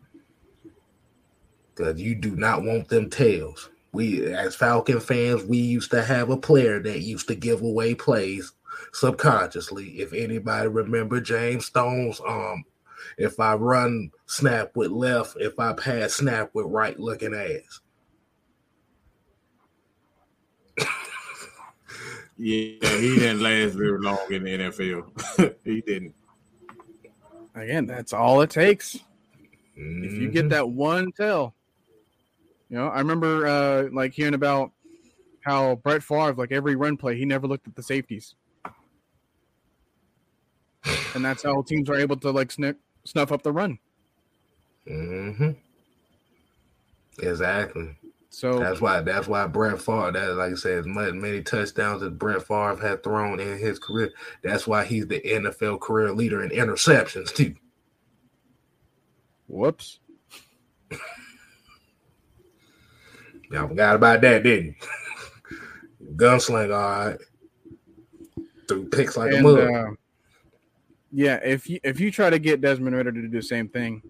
Because 1.74 2.00
you 2.00 2.14
do 2.14 2.36
not 2.36 2.62
want 2.62 2.88
them 2.88 3.10
tails. 3.10 3.69
We 3.92 4.32
as 4.32 4.54
Falcon 4.54 5.00
fans, 5.00 5.44
we 5.44 5.58
used 5.58 5.90
to 5.90 6.02
have 6.02 6.30
a 6.30 6.36
player 6.36 6.80
that 6.80 7.00
used 7.00 7.28
to 7.28 7.34
give 7.34 7.62
away 7.62 7.94
plays 7.94 8.52
subconsciously. 8.92 10.00
If 10.00 10.12
anybody 10.12 10.68
remember 10.68 11.20
James 11.20 11.66
Stone's 11.66 12.20
um 12.26 12.64
if 13.18 13.40
I 13.40 13.54
run 13.54 14.10
snap 14.26 14.76
with 14.76 14.90
left, 14.90 15.36
if 15.38 15.58
I 15.58 15.72
pass 15.72 16.14
snap 16.14 16.50
with 16.54 16.66
right 16.66 16.98
looking 16.98 17.34
ass. 17.34 17.80
Yeah, 22.42 22.96
he 22.96 23.18
didn't 23.18 23.42
last 23.42 23.74
very 23.74 24.00
long 24.00 24.18
in 24.30 24.44
the 24.44 24.58
NFL. 24.58 25.56
he 25.64 25.82
didn't. 25.82 26.14
again 27.54 27.84
that's 27.84 28.14
all 28.14 28.40
it 28.40 28.48
takes 28.48 28.98
if 29.76 30.12
you 30.12 30.30
get 30.30 30.48
that 30.50 30.68
one 30.68 31.12
tell. 31.12 31.54
You 32.70 32.76
know, 32.76 32.88
I 32.88 32.98
remember 32.98 33.46
uh, 33.46 33.88
like 33.92 34.12
hearing 34.12 34.34
about 34.34 34.70
how 35.44 35.76
Brett 35.76 36.02
Favre, 36.02 36.34
like 36.34 36.52
every 36.52 36.76
run 36.76 36.96
play, 36.96 37.16
he 37.16 37.24
never 37.24 37.46
looked 37.46 37.66
at 37.66 37.74
the 37.74 37.82
safeties, 37.82 38.36
and 41.14 41.24
that's 41.24 41.42
how 41.42 41.62
teams 41.62 41.90
are 41.90 41.96
able 41.96 42.16
to 42.18 42.30
like 42.30 42.52
sniff, 42.52 42.76
snuff 43.04 43.32
up 43.32 43.42
the 43.42 43.52
run. 43.52 43.78
Mm-hmm. 44.88 45.50
Exactly. 47.18 47.96
So 48.30 48.60
That's 48.60 48.80
why. 48.80 49.00
That's 49.00 49.26
why 49.26 49.46
Brett 49.48 49.82
Favre. 49.82 50.12
That, 50.12 50.36
like 50.36 50.52
I 50.52 50.54
said, 50.54 50.78
as 50.78 50.86
many 50.86 51.42
touchdowns 51.42 52.02
as 52.02 52.10
Brett 52.10 52.42
Favre 52.46 52.76
had 52.76 53.02
thrown 53.02 53.40
in 53.40 53.58
his 53.58 53.80
career. 53.80 54.12
That's 54.42 54.68
why 54.68 54.84
he's 54.84 55.08
the 55.08 55.20
NFL 55.20 55.80
career 55.80 56.12
leader 56.12 56.42
in 56.44 56.50
interceptions 56.50 57.34
too. 57.34 57.56
whoops, 59.48 59.98
Y'all 63.50 63.68
forgot 63.68 63.96
about 63.96 64.20
that, 64.20 64.42
didn't 64.42 64.66
you? 64.66 64.74
Gunslinger, 66.16 66.74
all 66.74 67.08
right. 67.10 67.18
Threw 68.68 68.88
picks 68.88 69.16
like 69.16 69.32
a 69.32 69.36
and 69.36 69.42
mug. 69.42 69.58
uh, 69.58 69.90
Yeah, 71.10 71.40
if 71.42 71.68
you 71.68 71.80
if 71.82 71.98
you 71.98 72.12
try 72.12 72.30
to 72.30 72.38
get 72.38 72.60
Desmond 72.60 72.94
Ridder 72.94 73.10
to 73.10 73.22
do 73.22 73.28
the 73.28 73.42
same 73.42 73.68
thing, 73.68 74.02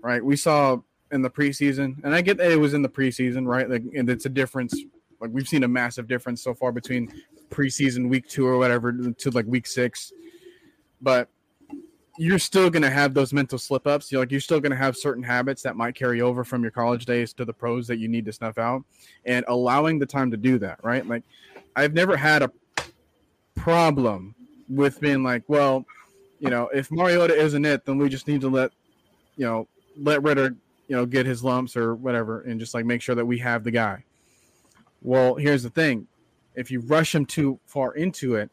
right? 0.00 0.24
We 0.24 0.36
saw 0.36 0.78
in 1.10 1.20
the 1.20 1.30
preseason, 1.30 2.02
and 2.02 2.14
I 2.14 2.22
get 2.22 2.38
that 2.38 2.50
it 2.50 2.56
was 2.56 2.72
in 2.72 2.80
the 2.80 2.88
preseason, 2.88 3.46
right? 3.46 3.68
Like, 3.68 3.82
and 3.94 4.08
it's 4.08 4.24
a 4.24 4.30
difference. 4.30 4.74
Like 5.20 5.30
we've 5.30 5.48
seen 5.48 5.62
a 5.64 5.68
massive 5.68 6.08
difference 6.08 6.42
so 6.42 6.54
far 6.54 6.72
between 6.72 7.12
preseason 7.50 8.08
week 8.08 8.26
two 8.28 8.46
or 8.46 8.56
whatever 8.56 8.92
to 8.92 9.30
like 9.30 9.46
week 9.46 9.66
six, 9.66 10.12
but 11.02 11.28
you're 12.16 12.38
still 12.38 12.70
going 12.70 12.82
to 12.82 12.90
have 12.90 13.14
those 13.14 13.32
mental 13.32 13.58
slip 13.58 13.86
ups. 13.86 14.12
You're 14.12 14.22
like 14.22 14.30
you're 14.30 14.40
still 14.40 14.60
going 14.60 14.70
to 14.70 14.76
have 14.76 14.96
certain 14.96 15.22
habits 15.22 15.62
that 15.62 15.76
might 15.76 15.94
carry 15.94 16.20
over 16.20 16.44
from 16.44 16.62
your 16.62 16.70
college 16.70 17.06
days 17.06 17.32
to 17.34 17.44
the 17.44 17.52
pros 17.52 17.86
that 17.88 17.98
you 17.98 18.08
need 18.08 18.24
to 18.26 18.32
snuff 18.32 18.58
out, 18.58 18.84
and 19.24 19.44
allowing 19.48 19.98
the 19.98 20.06
time 20.06 20.30
to 20.30 20.36
do 20.36 20.58
that, 20.58 20.78
right? 20.82 21.06
Like 21.06 21.24
I've 21.76 21.94
never 21.94 22.16
had 22.16 22.42
a 22.42 22.50
problem 23.54 24.34
with 24.68 25.00
being 25.00 25.22
like, 25.22 25.42
well, 25.48 25.84
you 26.38 26.50
know, 26.50 26.68
if 26.68 26.90
Mariota 26.90 27.34
isn't 27.34 27.64
it, 27.64 27.84
then 27.84 27.98
we 27.98 28.08
just 28.08 28.28
need 28.28 28.40
to 28.42 28.48
let, 28.48 28.70
you 29.36 29.46
know, 29.46 29.68
let 29.96 30.22
Ridder, 30.22 30.54
you 30.88 30.96
know, 30.96 31.06
get 31.06 31.26
his 31.26 31.42
lumps 31.42 31.76
or 31.76 31.94
whatever, 31.94 32.42
and 32.42 32.60
just 32.60 32.74
like 32.74 32.84
make 32.84 33.02
sure 33.02 33.14
that 33.14 33.24
we 33.24 33.38
have 33.38 33.64
the 33.64 33.70
guy. 33.70 34.04
Well, 35.02 35.34
here's 35.34 35.62
the 35.62 35.70
thing: 35.70 36.06
if 36.54 36.70
you 36.70 36.80
rush 36.80 37.14
him 37.14 37.26
too 37.26 37.58
far 37.66 37.94
into 37.94 38.36
it, 38.36 38.50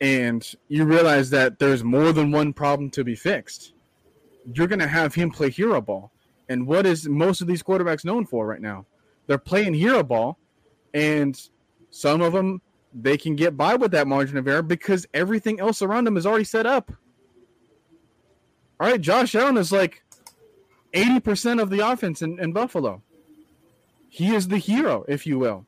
and 0.00 0.54
you 0.68 0.84
realize 0.84 1.30
that 1.30 1.58
there's 1.58 1.82
more 1.82 2.12
than 2.12 2.30
one 2.30 2.52
problem 2.52 2.90
to 2.90 3.04
be 3.04 3.14
fixed, 3.14 3.72
you're 4.52 4.66
going 4.66 4.78
to 4.78 4.88
have 4.88 5.14
him 5.14 5.30
play 5.30 5.50
hero 5.50 5.80
ball. 5.80 6.12
And 6.48 6.66
what 6.66 6.86
is 6.86 7.08
most 7.08 7.40
of 7.40 7.46
these 7.46 7.62
quarterbacks 7.62 8.04
known 8.04 8.24
for 8.24 8.46
right 8.46 8.60
now? 8.60 8.86
They're 9.26 9.38
playing 9.38 9.74
hero 9.74 10.02
ball, 10.02 10.38
and 10.94 11.38
some 11.90 12.22
of 12.22 12.32
them 12.32 12.62
they 12.94 13.18
can 13.18 13.36
get 13.36 13.56
by 13.56 13.76
with 13.76 13.90
that 13.90 14.06
margin 14.06 14.38
of 14.38 14.48
error 14.48 14.62
because 14.62 15.06
everything 15.12 15.60
else 15.60 15.82
around 15.82 16.04
them 16.04 16.16
is 16.16 16.26
already 16.26 16.44
set 16.44 16.64
up. 16.64 16.90
All 18.80 18.88
right, 18.88 19.00
Josh 19.00 19.34
Allen 19.34 19.58
is 19.58 19.72
like 19.72 20.02
80% 20.94 21.60
of 21.60 21.68
the 21.68 21.86
offense 21.86 22.22
in, 22.22 22.38
in 22.38 22.52
Buffalo. 22.52 23.02
He 24.08 24.34
is 24.34 24.48
the 24.48 24.58
hero, 24.58 25.04
if 25.06 25.26
you 25.26 25.38
will. 25.38 25.66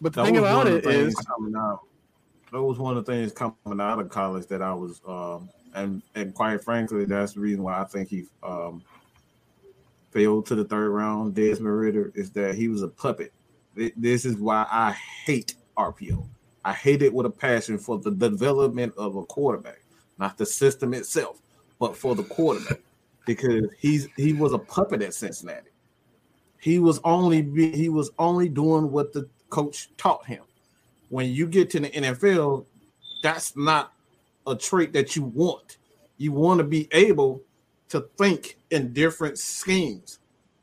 But 0.00 0.12
the 0.12 0.22
That 0.22 0.26
thing 0.26 0.36
about 0.38 0.66
it 0.66 0.82
the 0.82 0.90
is, 0.90 1.14
coming 1.14 1.54
out. 1.56 1.80
That 2.54 2.62
was 2.62 2.78
one 2.78 2.96
of 2.96 3.04
the 3.04 3.12
things 3.12 3.32
coming 3.32 3.80
out 3.80 3.98
of 3.98 4.08
college 4.10 4.46
that 4.46 4.62
I 4.62 4.72
was, 4.72 5.00
um, 5.08 5.50
and 5.74 6.00
and 6.14 6.32
quite 6.32 6.62
frankly, 6.62 7.04
that's 7.04 7.32
the 7.32 7.40
reason 7.40 7.64
why 7.64 7.80
I 7.80 7.84
think 7.84 8.08
he 8.08 8.26
um, 8.44 8.80
failed 10.12 10.46
to 10.46 10.54
the 10.54 10.64
third 10.64 10.90
round. 10.90 11.34
Desmond 11.34 11.76
Ridder 11.76 12.12
is 12.14 12.30
that 12.30 12.54
he 12.54 12.68
was 12.68 12.82
a 12.82 12.88
puppet. 12.88 13.32
This 13.74 14.24
is 14.24 14.36
why 14.36 14.68
I 14.70 14.92
hate 14.92 15.56
RPO. 15.76 16.28
I 16.64 16.72
hate 16.72 17.02
it 17.02 17.12
with 17.12 17.26
a 17.26 17.30
passion 17.30 17.76
for 17.76 17.98
the 17.98 18.12
development 18.12 18.94
of 18.96 19.16
a 19.16 19.24
quarterback, 19.24 19.82
not 20.20 20.38
the 20.38 20.46
system 20.46 20.94
itself, 20.94 21.42
but 21.80 21.96
for 21.96 22.14
the 22.14 22.22
quarterback, 22.22 22.78
because 23.26 23.64
he's 23.80 24.06
he 24.16 24.32
was 24.32 24.52
a 24.52 24.58
puppet 24.58 25.02
at 25.02 25.12
Cincinnati. 25.12 25.70
He 26.60 26.78
was 26.78 27.00
only 27.02 27.42
he 27.72 27.88
was 27.88 28.12
only 28.16 28.48
doing 28.48 28.92
what 28.92 29.12
the 29.12 29.28
coach 29.50 29.88
taught 29.96 30.24
him. 30.24 30.44
When 31.14 31.30
you 31.30 31.46
get 31.46 31.70
to 31.70 31.78
the 31.78 31.90
NFL, 31.90 32.66
that's 33.22 33.56
not 33.56 33.92
a 34.48 34.56
trait 34.56 34.92
that 34.94 35.14
you 35.14 35.22
want. 35.22 35.76
You 36.16 36.32
want 36.32 36.58
to 36.58 36.64
be 36.64 36.88
able 36.90 37.40
to 37.90 38.08
think 38.18 38.58
in 38.72 38.92
different 38.92 39.38
schemes. 39.38 40.18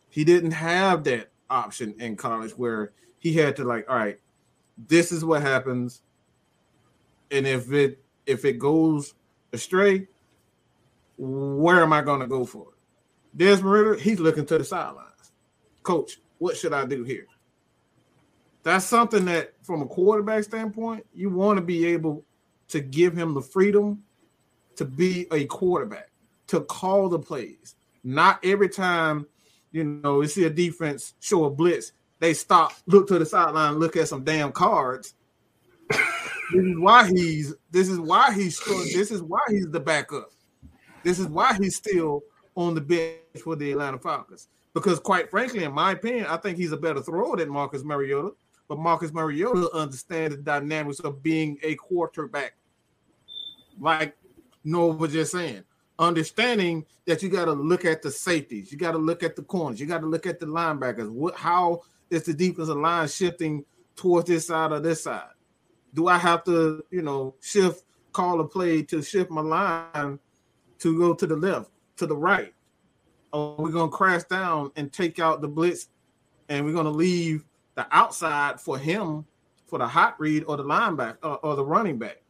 He 0.10 0.26
didn't 0.26 0.52
have 0.52 1.06
that 1.06 1.30
option 1.50 1.96
in 2.00 2.18
college 2.18 2.52
where 2.52 2.92
he 3.20 3.32
had 3.32 3.56
to 3.56 3.64
like, 3.64 3.90
all 3.90 3.96
right, 3.96 4.20
this 4.90 5.14
is 5.14 5.24
what 5.24 5.42
happens, 5.42 6.02
and 7.32 7.48
if 7.48 7.72
it 7.72 8.04
if 8.26 8.44
it 8.44 8.60
goes 8.60 9.14
astray, 9.54 10.10
where 11.18 11.82
am 11.82 11.94
I 11.94 12.02
going 12.02 12.20
to 12.20 12.28
go 12.28 12.44
for 12.44 12.64
it? 12.64 13.38
Desmond 13.38 13.72
Ridder, 13.72 13.96
he's 13.96 14.20
looking 14.20 14.46
to 14.48 14.58
the 14.58 14.66
sidelines. 14.66 15.32
Coach, 15.82 16.20
what 16.40 16.58
should 16.58 16.74
I 16.74 16.86
do 16.86 17.06
here? 17.06 17.28
That's 18.64 18.86
something 18.86 19.26
that, 19.26 19.54
from 19.64 19.82
a 19.82 19.88
quarterback 19.88 20.44
standpoint, 20.44 21.06
you 21.14 21.30
want 21.30 21.58
to 21.58 21.64
be 21.64 21.86
able 21.88 22.26
to 22.70 22.80
give 22.80 23.18
him 23.18 23.34
the 23.34 23.42
freedom 23.42 24.04
to 24.76 24.86
be 24.86 25.28
a 25.32 25.46
quarterback, 25.46 26.10
to 26.48 26.62
call 26.62 27.10
the 27.10 27.20
plays. 27.20 27.76
Not 28.04 28.40
every 28.44 28.70
time, 28.70 29.28
you 29.72 29.84
know, 29.84 30.22
you 30.22 30.28
see 30.28 30.46
a 30.46 30.50
defense 30.50 31.14
show 31.20 31.46
a 31.46 31.50
blitz, 31.50 31.92
they 32.20 32.34
stop, 32.34 32.74
look 32.86 33.08
to 33.08 33.20
the 33.20 33.26
sideline, 33.26 33.80
look 33.80 33.96
at 33.96 34.08
some 34.08 34.24
damn 34.24 34.52
cards. 34.52 35.16
this 35.90 36.00
is 36.54 36.80
why 36.80 37.10
he's 37.10 37.56
this 37.72 37.90
is 37.90 38.00
why 38.00 38.34
he's 38.34 38.60
this 38.94 39.12
is 39.12 39.22
why 39.24 39.40
he's 39.50 39.70
the 39.70 39.80
backup. 39.80 40.32
This 41.04 41.20
is 41.20 41.28
why 41.28 41.58
he's 41.60 41.76
still 41.76 42.22
on 42.56 42.76
the 42.76 42.82
bench 42.82 43.18
for 43.44 43.56
the 43.56 43.72
Atlanta 43.72 43.98
Falcons. 43.98 44.48
Because 44.74 45.00
quite 45.00 45.30
frankly, 45.30 45.64
in 45.64 45.74
my 45.74 45.92
opinion, 45.92 46.28
I 46.28 46.38
think 46.38 46.58
he's 46.58 46.72
a 46.72 46.78
better 46.78 47.02
thrower 47.02 47.38
than 47.38 47.50
Marcus 47.50 47.84
Mariota. 47.84 48.32
But 48.72 48.80
Marcus 48.80 49.12
Mariota 49.12 49.70
understands 49.74 50.34
the 50.34 50.42
dynamics 50.42 51.02
of 51.02 51.22
being 51.22 51.60
a 51.62 51.76
quarterback. 51.76 52.54
Like 53.78 54.16
Noah 54.64 54.96
was 54.96 55.12
just 55.12 55.34
saying, 55.34 55.66
understanding 56.00 56.86
that 57.06 57.22
you 57.22 57.28
got 57.28 57.46
to 57.46 57.52
look 57.52 57.84
at 57.84 58.02
the 58.02 58.10
safeties, 58.10 58.72
you 58.72 58.78
got 58.78 58.94
to 58.94 58.98
look 58.98 59.24
at 59.24 59.36
the 59.36 59.42
corners, 59.42 59.82
you 59.82 59.88
got 59.88 60.00
to 60.00 60.08
look 60.08 60.26
at 60.26 60.40
the 60.40 60.46
linebackers. 60.46 61.10
What 61.12 61.36
how 61.36 61.82
is 62.10 62.24
the 62.24 62.34
defensive 62.34 62.78
line 62.78 63.10
shifting 63.10 63.66
towards 63.98 64.30
this 64.30 64.48
side 64.48 64.72
or 64.72 64.80
this 64.80 65.04
side? 65.04 65.32
Do 65.94 66.08
I 66.08 66.18
have 66.18 66.46
to, 66.46 66.82
you 66.92 67.02
know, 67.02 67.36
shift, 67.42 67.84
call 68.14 68.40
a 68.40 68.48
play 68.48 68.84
to 68.84 69.02
shift 69.02 69.30
my 69.32 69.42
line 69.42 70.18
to 70.80 70.98
go 70.98 71.14
to 71.14 71.28
the 71.28 71.36
left, 71.36 71.72
to 71.98 72.08
the 72.08 72.16
right? 72.16 72.54
Or 73.34 73.58
we're 73.58 73.72
gonna 73.72 73.92
crash 73.92 74.24
down 74.24 74.72
and 74.78 74.94
take 74.94 75.20
out 75.20 75.42
the 75.42 75.50
blitz, 75.50 75.90
and 76.48 76.66
we're 76.66 76.72
gonna 76.72 76.90
leave 76.90 77.44
the 77.76 77.88
outside 77.92 78.60
for 78.60 78.78
him 78.78 79.26
for 79.68 79.80
the 79.80 79.88
hot 79.88 80.20
read 80.20 80.44
or 80.48 80.58
the 80.58 80.64
linebacker 80.64 81.18
or, 81.24 81.32
uh, 81.32 81.36
or 81.36 81.56
the 81.56 81.64
running 81.64 81.98
back. 81.98 82.22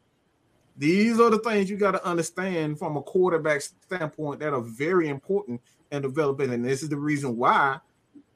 These 0.78 1.20
are 1.20 1.30
the 1.30 1.40
things 1.40 1.70
you 1.70 1.78
got 1.78 1.92
to 1.92 2.06
understand 2.06 2.80
from 2.80 2.98
a 2.98 3.02
quarterback 3.02 3.62
standpoint 3.62 4.40
that 4.40 4.54
are 4.54 4.62
very 4.62 5.10
important 5.10 5.62
in 5.92 6.02
developing. 6.02 6.54
And 6.54 6.64
this 6.64 6.82
is 6.82 6.90
the 6.90 6.98
reason 6.98 7.36
why 7.36 7.80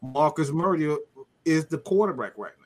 Marcus 0.01 0.51
Mariota 0.51 1.01
is 1.45 1.65
the 1.65 1.77
quarterback 1.77 2.33
right 2.37 2.51
now. 2.59 2.65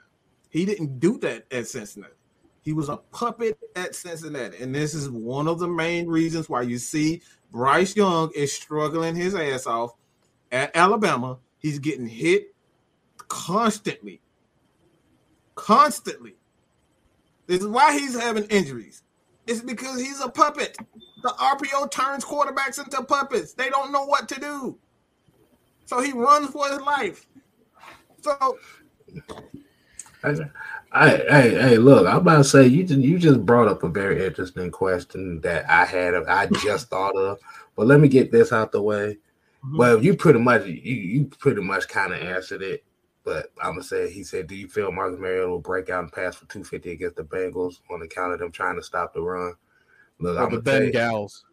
He 0.49 0.65
didn't 0.65 0.99
do 0.99 1.17
that 1.19 1.45
at 1.51 1.67
Cincinnati. 1.67 2.13
He 2.61 2.73
was 2.73 2.89
a 2.89 2.97
puppet 2.97 3.57
at 3.75 3.95
Cincinnati. 3.95 4.57
And 4.61 4.73
this 4.73 4.93
is 4.93 5.09
one 5.09 5.47
of 5.47 5.59
the 5.59 5.67
main 5.67 6.07
reasons 6.07 6.49
why 6.49 6.63
you 6.63 6.77
see 6.77 7.21
Bryce 7.51 7.95
Young 7.95 8.31
is 8.35 8.51
struggling 8.53 9.15
his 9.15 9.35
ass 9.35 9.65
off 9.65 9.93
at 10.51 10.75
Alabama. 10.75 11.37
He's 11.59 11.79
getting 11.79 12.07
hit 12.07 12.53
constantly. 13.27 14.21
Constantly. 15.59 16.35
This 17.47 17.61
is 17.61 17.67
why 17.67 17.97
he's 17.97 18.19
having 18.19 18.45
injuries. 18.45 19.03
It's 19.47 19.61
because 19.61 19.99
he's 19.99 20.21
a 20.21 20.29
puppet. 20.29 20.77
The 21.23 21.29
RPO 21.29 21.91
turns 21.91 22.23
quarterbacks 22.23 22.77
into 22.83 23.03
puppets. 23.03 23.53
They 23.53 23.69
don't 23.69 23.91
know 23.91 24.05
what 24.05 24.29
to 24.29 24.39
do. 24.39 24.77
So 25.85 26.01
he 26.01 26.11
runs 26.11 26.51
for 26.51 26.67
his 26.69 26.79
life. 26.81 27.25
So 28.21 28.57
I, 30.23 30.35
I, 30.91 31.09
hey, 31.09 31.55
hey, 31.61 31.77
look, 31.77 32.05
I'm 32.07 32.17
about 32.17 32.37
to 32.37 32.43
say 32.43 32.67
you 32.67 32.83
just 32.83 32.99
you 32.99 33.17
just 33.17 33.45
brought 33.45 33.67
up 33.67 33.83
a 33.83 33.89
very 33.89 34.25
interesting 34.25 34.69
question 34.69 35.41
that 35.41 35.69
I 35.69 35.85
had 35.85 36.13
I 36.13 36.47
just 36.47 36.89
thought 36.89 37.15
of. 37.15 37.39
But 37.75 37.87
let 37.87 37.99
me 37.99 38.07
get 38.07 38.31
this 38.31 38.51
out 38.51 38.71
the 38.71 38.81
way. 38.81 39.17
Mhm. 39.65 39.77
Well, 39.77 40.03
you 40.03 40.15
pretty 40.15 40.39
much 40.39 40.65
you, 40.65 40.73
you 40.73 41.25
pretty 41.25 41.61
much 41.61 41.87
kind 41.87 42.13
of 42.13 42.19
answered 42.19 42.61
it. 42.61 42.83
But 43.29 43.51
I'm 43.61 43.73
gonna 43.73 43.83
say 43.83 44.09
he 44.09 44.23
said, 44.23 44.47
Do 44.47 44.55
you 44.55 44.67
feel 44.67 44.91
Marcus 44.91 45.19
Mariota 45.19 45.49
will 45.49 45.59
break 45.59 45.91
out 45.91 46.03
and 46.03 46.11
pass 46.11 46.35
for 46.35 46.47
250 46.47 46.89
against 46.89 47.15
the 47.15 47.23
Bengals 47.23 47.75
on 47.91 48.01
account 48.01 48.33
of 48.33 48.39
them 48.39 48.51
trying 48.51 48.75
to 48.75 48.81
stop 48.81 49.13
the 49.13 49.21
run? 49.21 49.53
Look, 50.17 50.35
I'm 50.35 50.49
the 50.49 50.59
Bengals. 50.59 51.43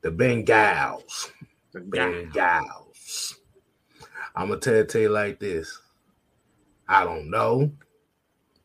the 0.00 0.10
Bengals. 0.10 1.30
Bengals. 1.76 3.34
I'm 4.34 4.48
gonna 4.48 4.58
tell, 4.58 4.84
tell 4.84 5.00
you 5.00 5.10
like 5.10 5.38
this. 5.38 5.80
I 6.88 7.04
don't 7.04 7.30
know. 7.30 7.70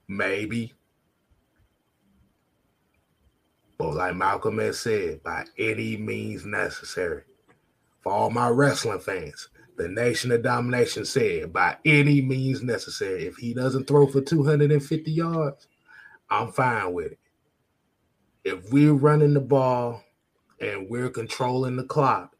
Maybe. 0.07 0.73
But 3.77 3.93
like 3.93 4.15
Malcolm 4.15 4.57
has 4.57 4.79
said, 4.79 5.21
by 5.21 5.45
any 5.59 5.95
means 5.95 6.43
necessary. 6.43 7.21
For 8.01 8.11
all 8.11 8.31
my 8.31 8.49
wrestling 8.49 8.99
fans, 8.99 9.47
the 9.77 9.87
Nation 9.87 10.31
of 10.31 10.41
Domination 10.41 11.05
said, 11.05 11.53
by 11.53 11.77
any 11.85 12.21
means 12.21 12.63
necessary. 12.63 13.25
If 13.25 13.37
he 13.37 13.53
doesn't 13.53 13.87
throw 13.87 14.07
for 14.07 14.21
250 14.21 15.11
yards, 15.11 15.67
I'm 16.29 16.51
fine 16.51 16.93
with 16.93 17.13
it. 17.13 17.19
If 18.43 18.71
we're 18.71 18.93
running 18.93 19.33
the 19.33 19.39
ball 19.39 20.03
and 20.59 20.89
we're 20.89 21.09
controlling 21.09 21.75
the 21.75 21.83
clock, 21.83 22.37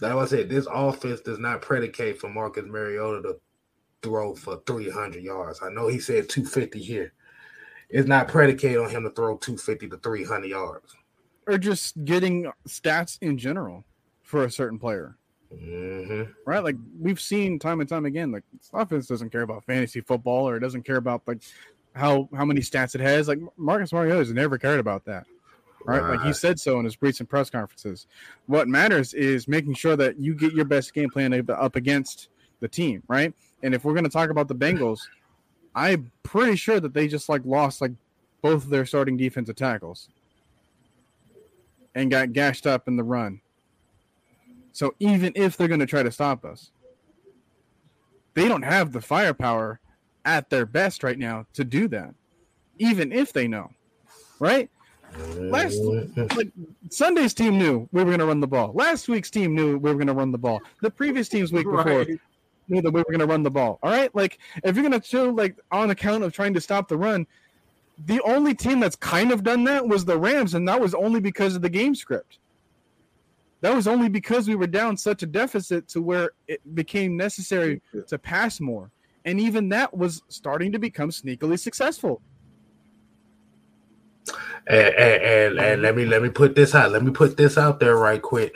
what 0.00 0.12
I 0.12 0.26
said. 0.26 0.48
This 0.48 0.66
offense 0.70 1.20
does 1.20 1.38
not 1.38 1.62
predicate 1.62 2.18
for 2.18 2.28
Marcus 2.28 2.66
Mariota 2.66 3.22
to 3.22 3.40
throw 4.02 4.34
for 4.34 4.62
300 4.66 5.22
yards. 5.22 5.60
I 5.62 5.70
know 5.70 5.88
he 5.88 5.98
said 5.98 6.28
250 6.28 6.80
here. 6.80 7.12
it's 7.88 8.08
not 8.08 8.28
predicated 8.28 8.78
on 8.78 8.90
him 8.90 9.04
to 9.04 9.10
throw 9.10 9.36
250 9.36 9.88
to 9.88 9.96
300 9.98 10.46
yards. 10.46 10.94
Or 11.46 11.58
just 11.58 12.04
getting 12.04 12.50
stats 12.68 13.18
in 13.20 13.38
general 13.38 13.84
for 14.26 14.44
a 14.44 14.50
certain 14.50 14.78
player. 14.78 15.16
Mm-hmm. 15.54 16.32
Right? 16.44 16.62
Like 16.62 16.76
we've 17.00 17.20
seen 17.20 17.58
time 17.58 17.80
and 17.80 17.88
time 17.88 18.04
again, 18.04 18.32
like 18.32 18.42
this 18.52 18.70
offense 18.74 19.06
doesn't 19.06 19.30
care 19.30 19.42
about 19.42 19.64
fantasy 19.64 20.00
football 20.00 20.48
or 20.48 20.56
it 20.56 20.60
doesn't 20.60 20.82
care 20.82 20.96
about 20.96 21.22
like 21.26 21.38
how 21.94 22.28
how 22.36 22.44
many 22.44 22.60
stats 22.60 22.94
it 22.94 23.00
has. 23.00 23.28
Like 23.28 23.38
Marcus 23.56 23.92
Mariota 23.92 24.18
has 24.18 24.32
never 24.32 24.58
cared 24.58 24.80
about 24.80 25.04
that. 25.06 25.26
Right? 25.84 26.02
Like 26.02 26.26
he 26.26 26.32
said 26.32 26.58
so 26.58 26.80
in 26.80 26.84
his 26.84 27.00
recent 27.00 27.28
press 27.28 27.48
conferences. 27.48 28.08
What 28.46 28.66
matters 28.66 29.14
is 29.14 29.46
making 29.46 29.74
sure 29.74 29.94
that 29.94 30.18
you 30.18 30.34
get 30.34 30.52
your 30.52 30.64
best 30.64 30.92
game 30.92 31.10
plan 31.10 31.32
up- 31.32 31.48
up 31.48 31.76
against 31.76 32.28
the 32.58 32.66
team, 32.66 33.04
right? 33.06 33.32
And 33.62 33.72
if 33.72 33.84
we're 33.84 33.92
going 33.92 34.02
to 34.02 34.10
talk 34.10 34.30
about 34.30 34.48
the 34.48 34.54
Bengals, 34.56 35.02
I'm 35.76 36.10
pretty 36.24 36.56
sure 36.56 36.80
that 36.80 36.92
they 36.92 37.06
just 37.06 37.28
like 37.28 37.42
lost 37.44 37.80
like 37.80 37.92
both 38.42 38.64
of 38.64 38.70
their 38.70 38.84
starting 38.84 39.16
defensive 39.16 39.54
tackles 39.54 40.08
and 41.94 42.10
got 42.10 42.32
gashed 42.32 42.66
up 42.66 42.88
in 42.88 42.96
the 42.96 43.04
run. 43.04 43.40
So 44.76 44.94
even 44.98 45.32
if 45.34 45.56
they're 45.56 45.68
going 45.68 45.80
to 45.80 45.86
try 45.86 46.02
to 46.02 46.12
stop 46.12 46.44
us, 46.44 46.70
they 48.34 48.46
don't 48.46 48.60
have 48.60 48.92
the 48.92 49.00
firepower 49.00 49.80
at 50.26 50.50
their 50.50 50.66
best 50.66 51.02
right 51.02 51.18
now 51.18 51.46
to 51.54 51.64
do 51.64 51.88
that. 51.88 52.14
Even 52.78 53.10
if 53.10 53.32
they 53.32 53.48
know, 53.48 53.70
right? 54.38 54.68
Last 55.50 55.80
like 56.34 56.52
Sunday's 56.90 57.32
team 57.32 57.56
knew 57.56 57.88
we 57.90 58.04
were 58.04 58.10
going 58.10 58.18
to 58.18 58.26
run 58.26 58.40
the 58.40 58.46
ball. 58.46 58.72
Last 58.74 59.08
week's 59.08 59.30
team 59.30 59.54
knew 59.54 59.78
we 59.78 59.90
were 59.90 59.94
going 59.94 60.08
to 60.08 60.12
run 60.12 60.30
the 60.30 60.36
ball. 60.36 60.60
The 60.82 60.90
previous 60.90 61.30
team's 61.30 61.54
week 61.54 61.64
before 61.64 62.00
Right. 62.00 62.20
knew 62.68 62.82
that 62.82 62.92
we 62.92 63.00
were 63.00 63.10
going 63.10 63.20
to 63.20 63.26
run 63.26 63.44
the 63.44 63.50
ball. 63.50 63.78
All 63.82 63.90
right, 63.90 64.14
like 64.14 64.38
if 64.62 64.76
you're 64.76 64.86
going 64.86 65.00
to 65.00 65.08
show 65.08 65.30
like 65.30 65.56
on 65.72 65.88
account 65.88 66.22
of 66.22 66.34
trying 66.34 66.52
to 66.52 66.60
stop 66.60 66.88
the 66.88 66.98
run, 66.98 67.26
the 68.04 68.20
only 68.26 68.52
team 68.52 68.78
that's 68.80 68.96
kind 68.96 69.32
of 69.32 69.42
done 69.42 69.64
that 69.64 69.88
was 69.88 70.04
the 70.04 70.18
Rams, 70.18 70.52
and 70.52 70.68
that 70.68 70.78
was 70.78 70.92
only 70.92 71.20
because 71.20 71.56
of 71.56 71.62
the 71.62 71.70
game 71.70 71.94
script. 71.94 72.40
That 73.62 73.74
was 73.74 73.88
only 73.88 74.08
because 74.08 74.48
we 74.48 74.54
were 74.54 74.66
down 74.66 74.96
such 74.96 75.22
a 75.22 75.26
deficit 75.26 75.88
to 75.88 76.02
where 76.02 76.30
it 76.46 76.60
became 76.74 77.16
necessary 77.16 77.80
to 78.06 78.18
pass 78.18 78.60
more, 78.60 78.90
and 79.24 79.40
even 79.40 79.68
that 79.70 79.96
was 79.96 80.22
starting 80.28 80.72
to 80.72 80.78
become 80.78 81.10
sneakily 81.10 81.58
successful. 81.58 82.20
And, 84.66 84.94
and, 84.94 85.22
and, 85.22 85.58
and 85.58 85.74
um, 85.76 85.82
let 85.82 85.96
me 85.96 86.04
let 86.04 86.22
me 86.22 86.28
put 86.28 86.54
this 86.54 86.74
out. 86.74 86.90
Let 86.92 87.02
me 87.02 87.12
put 87.12 87.36
this 87.36 87.56
out 87.56 87.80
there 87.80 87.96
right 87.96 88.20
quick. 88.20 88.54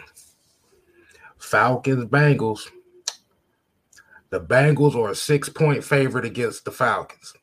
Falcons 1.39 2.05
Bengals. 2.07 2.69
The 4.31 4.41
Bengals 4.41 4.95
are 4.95 5.11
a 5.11 5.15
six 5.15 5.49
point 5.49 5.83
favorite 5.83 6.25
against 6.25 6.65
the 6.65 6.71
Falcons. 6.71 7.35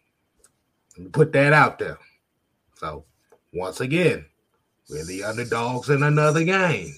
Let 0.98 1.06
me 1.06 1.10
put 1.10 1.34
that 1.34 1.54
out 1.54 1.80
there. 1.80 1.98
So 2.76 3.06
once 3.54 3.82
again, 3.82 4.26
we're 4.90 5.06
the 5.06 5.24
underdogs 5.24 5.90
in 5.90 6.04
another 6.04 6.44
game. 6.44 6.94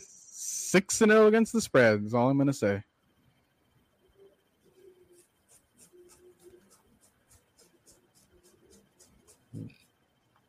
Six 0.70 1.01
and 1.01 1.11
zero 1.11 1.26
against 1.26 1.51
the 1.51 1.61
spread 1.61 2.03
is 2.05 2.13
all 2.13 2.30
I'm 2.30 2.38
going 2.38 2.45
to 2.45 2.53
say. 2.53 2.84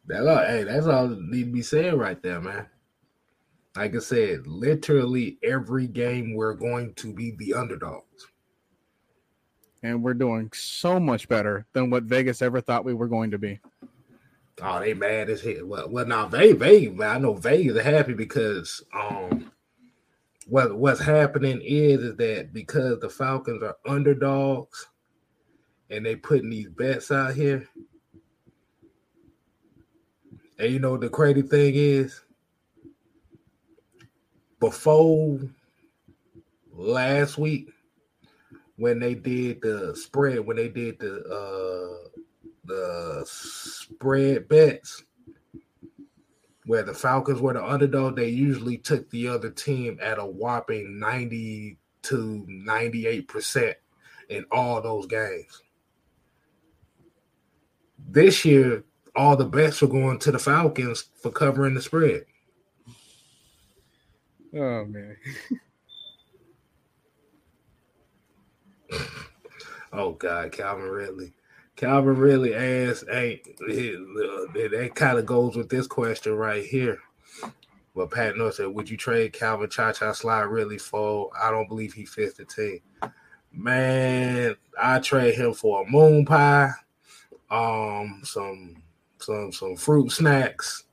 That's 0.06 0.26
all, 0.26 0.44
hey, 0.44 0.64
that's 0.64 0.86
all 0.86 1.08
that 1.08 1.22
need 1.22 1.44
to 1.44 1.52
be 1.52 1.62
said 1.62 1.94
right 1.94 2.22
there, 2.22 2.38
man. 2.38 2.66
Like 3.74 3.96
I 3.96 3.98
said, 4.00 4.46
literally 4.46 5.38
every 5.42 5.86
game 5.86 6.34
we're 6.34 6.52
going 6.52 6.92
to 6.96 7.14
be 7.14 7.30
the 7.38 7.54
underdogs. 7.54 8.26
And 9.82 10.02
we're 10.02 10.12
doing 10.12 10.50
so 10.52 11.00
much 11.00 11.30
better 11.30 11.64
than 11.72 11.88
what 11.88 12.02
Vegas 12.02 12.42
ever 12.42 12.60
thought 12.60 12.84
we 12.84 12.92
were 12.92 13.08
going 13.08 13.30
to 13.30 13.38
be. 13.38 13.58
Oh, 14.60 14.80
they 14.80 14.92
mad 14.92 15.30
as 15.30 15.40
hell. 15.40 15.64
Well, 15.64 15.88
well, 15.88 16.04
now 16.04 16.26
Vegas, 16.26 16.58
Vegas, 16.58 17.00
I 17.00 17.16
know 17.16 17.32
Vegas 17.32 17.78
are 17.78 17.82
happy 17.82 18.12
because 18.12 18.84
um, 18.92 19.50
what 20.50 20.76
what's 20.76 21.00
happening 21.00 21.60
is 21.64 22.02
is 22.02 22.16
that 22.16 22.52
because 22.52 22.98
the 22.98 23.08
Falcons 23.08 23.62
are 23.62 23.76
underdogs, 23.86 24.88
and 25.90 26.04
they 26.04 26.16
putting 26.16 26.50
these 26.50 26.68
bets 26.68 27.12
out 27.12 27.34
here, 27.34 27.68
and 30.58 30.72
you 30.72 30.80
know 30.80 30.96
the 30.96 31.08
crazy 31.08 31.42
thing 31.42 31.74
is, 31.76 32.22
before 34.58 35.38
last 36.72 37.38
week, 37.38 37.70
when 38.74 38.98
they 38.98 39.14
did 39.14 39.62
the 39.62 39.94
spread, 39.94 40.40
when 40.40 40.56
they 40.56 40.68
did 40.68 40.98
the 40.98 41.22
uh 41.26 42.08
the 42.64 43.22
spread 43.24 44.48
bets 44.48 45.04
where 46.70 46.84
the 46.84 46.94
Falcons 46.94 47.40
were 47.40 47.52
the 47.52 47.64
underdog, 47.64 48.14
they 48.14 48.28
usually 48.28 48.78
took 48.78 49.10
the 49.10 49.26
other 49.26 49.50
team 49.50 49.98
at 50.00 50.20
a 50.20 50.24
whopping 50.24 51.00
90 51.00 51.76
to 52.02 52.46
98% 52.48 53.74
in 54.28 54.44
all 54.52 54.80
those 54.80 55.06
games. 55.06 55.62
This 57.98 58.44
year, 58.44 58.84
all 59.16 59.34
the 59.34 59.46
bets 59.46 59.82
were 59.82 59.88
going 59.88 60.20
to 60.20 60.30
the 60.30 60.38
Falcons 60.38 61.06
for 61.20 61.32
covering 61.32 61.74
the 61.74 61.82
spread. 61.82 62.24
Oh 64.54 64.84
man. 64.84 65.16
Oh 69.92 70.12
God, 70.12 70.52
Calvin 70.52 70.88
Ridley. 70.88 71.32
Calvin 71.80 72.16
really 72.16 72.54
asked, 72.54 73.04
ain't 73.10 73.42
that 73.56 74.92
kind 74.94 75.18
of 75.18 75.24
goes 75.24 75.56
with 75.56 75.70
this 75.70 75.86
question 75.86 76.34
right 76.34 76.62
here. 76.62 76.98
But 77.96 78.10
Pat 78.10 78.36
North 78.36 78.56
said, 78.56 78.66
Would 78.66 78.90
you 78.90 78.98
trade 78.98 79.32
Calvin 79.32 79.70
Cha 79.70 79.90
Cha 79.92 80.12
Slide 80.12 80.42
Ridley 80.42 80.76
for? 80.76 81.30
I 81.40 81.50
don't 81.50 81.68
believe 81.68 81.94
he 81.94 82.04
fits 82.04 82.36
the 82.36 82.44
team. 82.44 82.80
Man, 83.50 84.56
I 84.78 84.98
trade 84.98 85.36
him 85.36 85.54
for 85.54 85.82
a 85.82 85.90
moon 85.90 86.26
pie, 86.26 86.72
um, 87.50 88.20
some 88.24 88.82
some 89.16 89.50
some 89.50 89.74
fruit 89.74 90.12
snacks, 90.12 90.84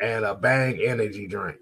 and 0.00 0.24
a 0.24 0.36
bang 0.36 0.80
energy 0.80 1.26
drink. 1.26 1.58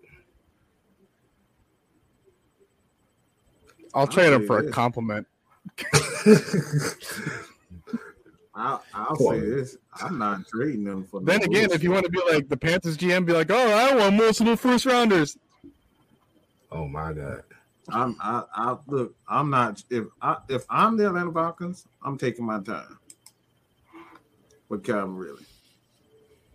I'll 3.94 4.06
trade 4.06 4.34
him 4.34 4.46
for 4.46 4.58
a 4.58 4.70
compliment. 4.70 5.26
I'll, 8.60 8.84
I'll 8.94 9.16
say 9.16 9.40
this: 9.40 9.76
I'm 10.00 10.18
not 10.18 10.46
trading 10.46 10.84
them 10.84 11.04
for. 11.04 11.20
no 11.20 11.26
Then 11.26 11.42
again, 11.42 11.70
if 11.72 11.82
you 11.82 11.90
want 11.90 12.04
to 12.04 12.10
be 12.10 12.20
like 12.30 12.48
the 12.48 12.56
Panthers 12.56 12.96
GM, 12.98 13.24
be 13.24 13.32
like, 13.32 13.50
oh, 13.50 13.56
I 13.72 13.94
want 13.94 14.16
multiple 14.16 14.56
first 14.56 14.84
rounders. 14.86 15.36
oh 16.70 16.86
my 16.86 17.12
God. 17.12 17.42
I'm, 17.88 18.14
I, 18.20 18.44
I 18.54 18.76
look, 18.86 19.14
I'm 19.26 19.50
not. 19.50 19.82
If 19.90 20.04
I, 20.22 20.36
if 20.48 20.64
I'm 20.70 20.96
the 20.96 21.06
Atlanta 21.08 21.32
Falcons, 21.32 21.86
I'm 22.02 22.16
taking 22.18 22.44
my 22.44 22.60
time 22.60 22.98
with 24.68 24.84
Calvin 24.84 25.16
Ridley. 25.16 25.44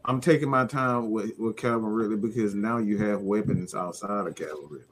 I'm 0.06 0.22
taking 0.22 0.50
my 0.50 0.66
time 0.66 1.10
with, 1.12 1.32
with 1.40 1.58
Calvin 1.58 1.90
Ridley 1.90 2.16
because 2.18 2.54
now 2.56 2.78
you 2.78 2.98
have 3.00 3.22
weapons 3.22 3.74
outside 3.74 4.28
of 4.28 4.36
Calvin 4.36 4.68
Ridley. 4.70 4.86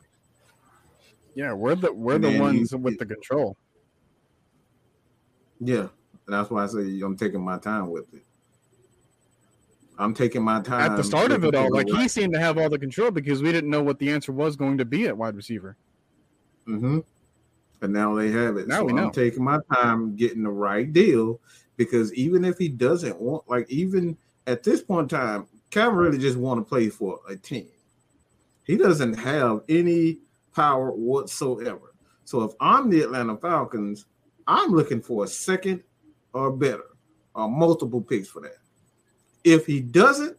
Yeah, 1.35 1.53
we're 1.53 1.75
the 1.75 1.93
we're 1.93 2.15
And 2.15 2.23
the 2.23 2.39
ones 2.39 2.71
you- 2.71 2.79
with 2.79 2.97
the 2.97 3.05
control. 3.05 3.55
Yeah, 5.59 5.87
that's 6.27 6.49
why 6.49 6.63
I 6.63 6.67
say 6.67 7.01
I'm 7.01 7.17
taking 7.17 7.41
my 7.41 7.57
time 7.57 7.89
with 7.89 8.13
it. 8.13 8.23
I'm 9.97 10.13
taking 10.13 10.41
my 10.41 10.61
time 10.61 10.91
At 10.91 10.97
the 10.97 11.03
start 11.03 11.31
of 11.31 11.43
it 11.43 11.53
all, 11.55 11.71
like 11.71 11.87
he 11.87 12.07
seemed 12.07 12.33
to 12.33 12.39
have 12.39 12.57
all 12.57 12.69
the 12.69 12.79
control 12.79 13.11
because 13.11 13.41
we 13.41 13.51
didn't 13.51 13.69
know 13.69 13.83
what 13.83 13.99
the 13.99 14.09
answer 14.11 14.31
was 14.31 14.55
going 14.55 14.77
to 14.79 14.85
be 14.85 15.07
at 15.07 15.15
wide 15.15 15.35
receiver. 15.35 15.77
Mm-hmm. 16.67 16.99
And 17.81 17.93
now 17.93 18.15
they 18.15 18.31
have 18.31 18.57
it. 18.57 18.67
Now 18.67 18.79
so 18.79 18.85
we 18.85 18.93
know. 18.93 19.05
I'm 19.05 19.11
taking 19.11 19.43
my 19.43 19.59
time 19.71 20.15
getting 20.15 20.43
the 20.43 20.49
right 20.49 20.91
deal 20.91 21.39
because 21.77 22.13
even 22.13 22.45
if 22.45 22.57
he 22.57 22.69
doesn't 22.69 23.19
want, 23.19 23.47
like, 23.49 23.69
even 23.69 24.17
at 24.47 24.63
this 24.63 24.81
point 24.81 25.11
in 25.11 25.17
time, 25.17 25.47
Calvin 25.69 25.99
Ridley 25.99 26.19
just 26.19 26.37
want 26.37 26.59
to 26.59 26.63
play 26.63 26.89
for 26.89 27.19
a 27.27 27.35
team. 27.35 27.69
He 28.63 28.77
doesn't 28.77 29.15
have 29.15 29.61
any 29.67 30.19
power 30.55 30.91
whatsoever. 30.91 31.93
So 32.25 32.43
if 32.43 32.53
I'm 32.59 32.89
the 32.89 33.01
Atlanta 33.01 33.35
Falcons, 33.37 34.05
I'm 34.47 34.71
looking 34.71 35.01
for 35.01 35.25
a 35.25 35.27
second 35.27 35.83
or 36.33 36.51
better 36.51 36.85
or 37.35 37.49
multiple 37.49 38.01
picks 38.01 38.27
for 38.27 38.41
that. 38.41 38.57
If 39.43 39.65
he 39.65 39.79
doesn't 39.79 40.37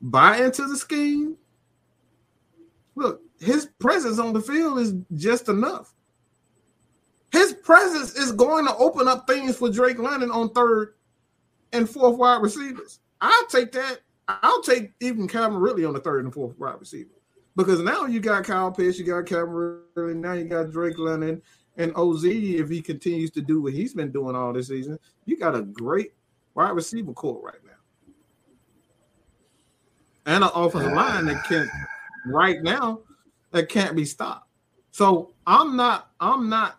buy 0.00 0.38
into 0.38 0.66
the 0.66 0.76
scheme, 0.76 1.36
look, 2.94 3.22
his 3.40 3.66
presence 3.78 4.18
on 4.18 4.32
the 4.32 4.40
field 4.40 4.78
is 4.78 4.94
just 5.14 5.48
enough. 5.48 5.94
His 7.30 7.52
presence 7.52 8.14
is 8.14 8.32
going 8.32 8.66
to 8.66 8.76
open 8.76 9.06
up 9.06 9.26
things 9.26 9.56
for 9.56 9.70
Drake 9.70 9.98
London 9.98 10.30
on 10.30 10.50
third 10.50 10.94
and 11.72 11.88
fourth 11.88 12.16
wide 12.16 12.42
receivers. 12.42 13.00
I'll 13.20 13.46
take 13.46 13.72
that. 13.72 14.00
I'll 14.28 14.62
take 14.62 14.92
even 15.00 15.28
Calvin 15.28 15.58
Ridley 15.58 15.84
on 15.84 15.94
the 15.94 16.00
third 16.00 16.24
and 16.24 16.32
fourth 16.32 16.58
wide 16.58 16.80
receiver 16.80 17.10
because 17.56 17.80
now 17.80 18.06
you 18.06 18.20
got 18.20 18.44
Kyle 18.44 18.70
Pitts, 18.70 18.98
you 18.98 19.04
got 19.04 19.26
Calvin 19.26 19.82
Ridley, 19.94 20.14
now 20.14 20.34
you 20.34 20.44
got 20.44 20.70
Drake 20.70 20.98
London 20.98 21.42
and 21.78 21.92
OZ. 21.96 22.24
If 22.24 22.68
he 22.68 22.82
continues 22.82 23.30
to 23.32 23.40
do 23.40 23.62
what 23.62 23.72
he's 23.72 23.94
been 23.94 24.12
doing 24.12 24.36
all 24.36 24.52
this 24.52 24.68
season, 24.68 24.98
you 25.24 25.38
got 25.38 25.54
a 25.54 25.62
great 25.62 26.12
wide 26.54 26.70
receiver 26.70 27.12
core 27.12 27.40
right 27.40 27.64
now, 27.64 28.12
and 30.26 30.44
an 30.44 30.50
offensive 30.54 30.92
ah. 30.92 30.96
line 30.96 31.26
that 31.26 31.44
can't 31.44 31.70
right 32.26 32.62
now 32.62 33.00
that 33.52 33.68
can't 33.68 33.96
be 33.96 34.04
stopped. 34.04 34.48
So 34.90 35.32
I'm 35.46 35.76
not. 35.76 36.10
I'm 36.20 36.48
not. 36.48 36.78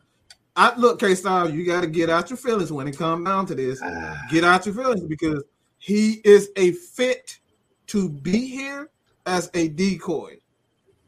I 0.56 0.76
look, 0.76 1.00
K 1.00 1.16
Style. 1.16 1.50
You 1.50 1.66
got 1.66 1.82
to 1.82 1.88
get 1.88 2.10
out 2.10 2.30
your 2.30 2.38
feelings 2.38 2.72
when 2.72 2.88
it 2.88 2.98
comes 2.98 3.26
down 3.26 3.46
to 3.48 3.56
this. 3.56 3.80
Ah. 3.84 4.22
Get 4.30 4.44
out 4.44 4.66
your 4.66 4.76
feelings 4.76 5.06
because 5.06 5.44
he 5.78 6.22
is 6.26 6.50
a 6.58 6.74
fit 6.74 7.40
to 7.88 8.10
be 8.10 8.48
here 8.48 8.90
as 9.26 9.50
a 9.54 9.70
decoy. 9.70 10.38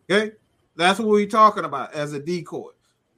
Okay, 0.10 0.32
that's 0.76 1.00
what 1.00 1.10
we're 1.10 1.28
talking 1.28 1.66
about 1.66 1.94
as 1.94 2.14
a 2.14 2.20
decoy. 2.20 2.72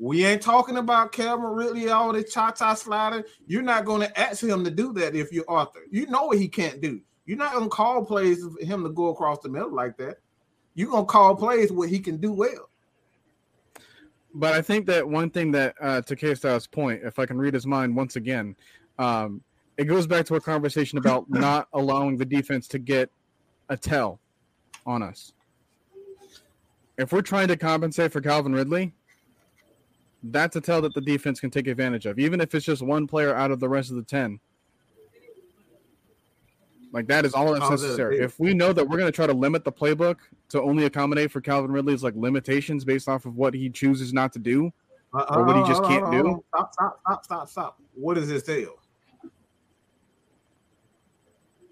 We 0.04 0.26
ain't 0.26 0.42
talking 0.42 0.76
about 0.76 1.14
Calvin 1.14 1.46
Ridley, 1.46 1.88
all 1.88 2.12
the 2.12 2.26
cha-cha 2.26 2.74
sliding. 2.74 3.24
You're 3.48 3.62
not 3.62 3.86
going 3.86 4.02
to 4.02 4.20
ask 4.20 4.44
him 4.44 4.66
to 4.66 4.70
do 4.70 4.92
that 4.96 5.16
if 5.16 5.32
you're 5.32 5.46
Arthur. 5.48 5.84
You 5.90 6.08
know 6.08 6.26
what 6.26 6.40
he 6.40 6.50
can't 6.50 6.82
do. 6.82 7.00
You're 7.26 7.38
not 7.38 7.54
going 7.54 7.64
to 7.64 7.70
call 7.70 8.04
plays 8.04 8.44
for 8.44 8.66
him 8.66 8.84
to 8.84 8.90
go 8.90 9.08
across 9.08 9.40
the 9.40 9.48
middle 9.48 9.74
like 9.74 9.96
that. 10.00 10.18
You're 10.76 10.90
going 10.90 11.06
to 11.06 11.10
call 11.10 11.38
plays 11.38 11.72
what 11.72 11.88
he 11.88 12.00
can 12.00 12.18
do 12.18 12.34
well. 12.34 12.70
But 14.34 14.52
I 14.52 14.62
think 14.62 14.88
that 14.88 15.08
one 15.08 15.30
thing 15.30 15.54
that 15.54 15.76
uh, 15.80 16.02
to 16.02 16.18
K 16.18 16.36
Styles' 16.36 16.68
point, 16.68 17.00
if 17.02 17.18
I 17.18 17.26
can 17.26 17.38
read 17.38 17.54
his 17.54 17.66
mind 17.66 17.96
once 17.96 18.18
again, 18.18 18.58
um, 19.00 19.42
it 19.78 19.86
goes 19.86 20.06
back 20.06 20.26
to 20.26 20.36
a 20.36 20.42
conversation 20.42 20.98
about 20.98 21.30
not 21.30 21.70
allowing 21.72 22.18
the 22.18 22.26
defense 22.26 22.68
to 22.68 22.78
get 22.78 23.10
a 23.70 23.78
tell 23.78 24.20
on 24.86 25.02
us. 25.02 25.32
If 26.98 27.14
we're 27.14 27.22
trying 27.22 27.48
to 27.48 27.56
compensate 27.56 28.12
for 28.12 28.20
Calvin 28.20 28.52
Ridley, 28.52 28.94
that's 30.24 30.56
a 30.56 30.62
tell 30.62 30.82
that 30.82 30.94
the 30.94 31.02
defense 31.02 31.40
can 31.40 31.50
take 31.50 31.68
advantage 31.68 32.06
of, 32.06 32.20
even 32.20 32.40
if 32.42 32.56
it's 32.56 32.66
just 32.66 32.82
one 32.82 33.08
player 33.08 33.36
out 33.36 33.52
of 33.52 33.60
the 33.60 33.70
rest 33.70 33.90
of 33.90 33.98
the 33.98 34.04
10. 34.04 34.40
Like 36.92 37.08
that 37.08 37.26
is 37.26 37.34
all 37.34 37.54
that's 37.54 37.70
necessary. 37.70 38.20
If 38.20 38.40
we 38.40 38.54
know 38.54 38.72
that 38.72 38.88
we're 38.88 38.98
going 38.98 39.12
to 39.12 39.16
try 39.16 39.26
to 39.26 39.34
limit 39.34 39.64
the 39.64 39.72
playbook 39.72 40.18
to 40.50 40.62
only 40.62 40.86
accommodate 40.86 41.32
for 41.32 41.42
Calvin 41.42 41.72
Ridley's 41.72 42.04
like 42.04 42.14
limitations 42.16 42.86
based 42.86 43.10
off 43.10 43.26
of 43.26 43.36
what 43.36 43.56
he 43.56 43.70
chooses 43.70 44.14
not 44.14 44.32
to 44.34 44.40
do, 44.40 44.72
uh, 45.14 45.26
Or 45.30 45.44
what 45.44 45.56
he 45.56 45.64
just 45.64 45.84
can't 45.84 46.12
do? 46.12 46.44
Stop, 46.50 46.74
stop, 46.74 47.00
stop, 47.02 47.26
stop, 47.26 47.50
stop. 47.50 47.80
What 47.96 48.18
is 48.18 48.28
this 48.28 48.44
tell? 48.44 48.78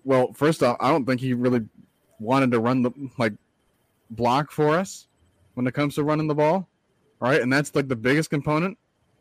well, 0.03 0.33
first 0.33 0.63
off, 0.63 0.77
I 0.79 0.89
don't 0.89 1.05
think 1.05 1.21
he 1.21 1.33
really 1.33 1.61
wanted 2.19 2.51
to 2.51 2.59
run 2.59 2.81
the 2.81 2.91
like 3.17 3.33
block 4.09 4.51
for 4.51 4.77
us 4.77 5.07
when 5.53 5.67
it 5.67 5.73
comes 5.73 5.95
to 5.95 6.03
running 6.03 6.27
the 6.27 6.35
ball, 6.35 6.67
right? 7.21 7.39
And 7.41 7.51
that's 7.53 7.73
like 7.73 7.87
the 7.87 7.95
biggest 7.95 8.29
component, 8.29 8.77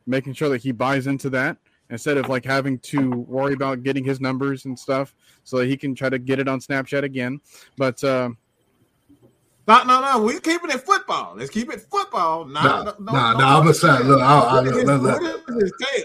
making 0.07 0.32
sure 0.32 0.48
that 0.48 0.61
he 0.61 0.72
buys 0.72 1.07
into 1.07 1.30
that 1.30 1.57
instead 1.90 2.16
of 2.16 2.28
like 2.28 2.44
having 2.44 2.78
to 2.80 3.11
worry 3.28 3.53
about 3.55 3.82
getting 3.84 4.03
his 4.05 4.20
numbers 4.20 4.64
and 4.64 4.76
stuff 4.78 5.14
so 5.44 5.59
that 5.59 5.66
he 5.66 5.76
can 5.76 5.94
try 5.94 6.09
to 6.09 6.18
get 6.18 6.38
it 6.40 6.48
on 6.48 6.59
Snapchat 6.61 7.03
again. 7.05 7.40
But 7.76 8.03
uh, 8.03 8.30
No, 9.68 9.84
no, 9.84 10.01
no. 10.01 10.22
We're 10.22 10.40
keeping 10.40 10.70
it 10.70 10.80
football. 10.80 11.34
Let's 11.36 11.51
keep 11.51 11.70
it 11.72 11.80
football. 11.82 12.44
Nah, 12.46 12.62
Nah, 12.62 12.82
no, 12.84 12.84
nah, 12.84 12.92
no, 12.98 13.12
nah, 13.12 13.32
no, 13.38 13.44
I'm 13.46 13.62
gonna 13.62 13.74
say, 13.74 14.03
look, 14.03 14.20
I, 14.20 14.38
I, 14.38 14.55
What 14.55 14.66
is 14.66 14.72
look, 14.72 14.78
his- 14.80 14.86
look, 14.88 15.03
what 15.03 15.22
look. 15.22 15.48
is 15.48 15.62
his 15.62 15.72
tail? 15.88 16.05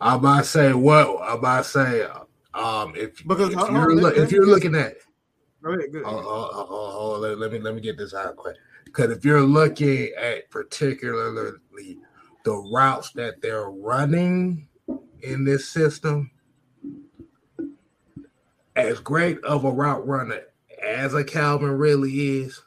I'm 0.00 0.18
about 0.18 0.38
to 0.40 0.44
say 0.44 0.72
what 0.74 1.18
I'm 1.22 1.38
about 1.38 1.64
to 1.64 1.70
say. 1.70 2.02
Um, 2.52 2.92
if 2.96 3.26
Because- 3.26 3.48
if 3.54 3.54
you're 3.70 3.94
let- 3.94 4.02
look, 4.02 4.16
if 4.16 4.30
you're 4.32 4.46
looking 4.46 4.74
at 4.74 4.96
Go 5.62 5.70
ahead, 5.72 5.90
good. 5.92 6.02
Oh, 6.04 6.10
oh, 6.10 6.50
oh, 6.52 6.66
oh, 6.68 7.14
oh, 7.14 7.18
let, 7.18 7.38
let 7.38 7.50
me 7.50 7.58
let 7.58 7.74
me 7.74 7.80
get 7.80 7.96
this 7.96 8.12
out 8.12 8.36
quick. 8.36 8.56
Because 8.94 9.10
if 9.10 9.24
you're 9.24 9.40
looking 9.42 10.12
at 10.16 10.48
particularly 10.50 11.98
the 12.44 12.54
routes 12.72 13.10
that 13.12 13.42
they're 13.42 13.68
running 13.70 14.68
in 15.22 15.44
this 15.44 15.68
system, 15.68 16.30
as 18.76 19.00
great 19.00 19.42
of 19.42 19.64
a 19.64 19.70
route 19.72 20.06
runner 20.06 20.42
as 20.80 21.12
a 21.14 21.24
Calvin 21.24 21.72
Ridley 21.72 22.38
is, 22.42 22.62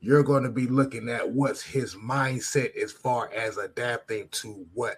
you're 0.00 0.22
going 0.22 0.42
to 0.42 0.50
be 0.50 0.66
looking 0.66 1.08
at 1.08 1.30
what's 1.32 1.62
his 1.62 1.94
mindset 1.94 2.76
as 2.76 2.92
far 2.92 3.32
as 3.32 3.56
adapting 3.56 4.28
to 4.32 4.66
what 4.74 4.96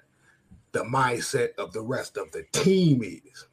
the 0.73 0.83
mindset 0.83 1.51
of 1.59 1.73
the 1.73 1.81
rest 1.83 2.17
of 2.17 2.33
the 2.33 2.45
team 2.51 3.05
is. 3.05 3.47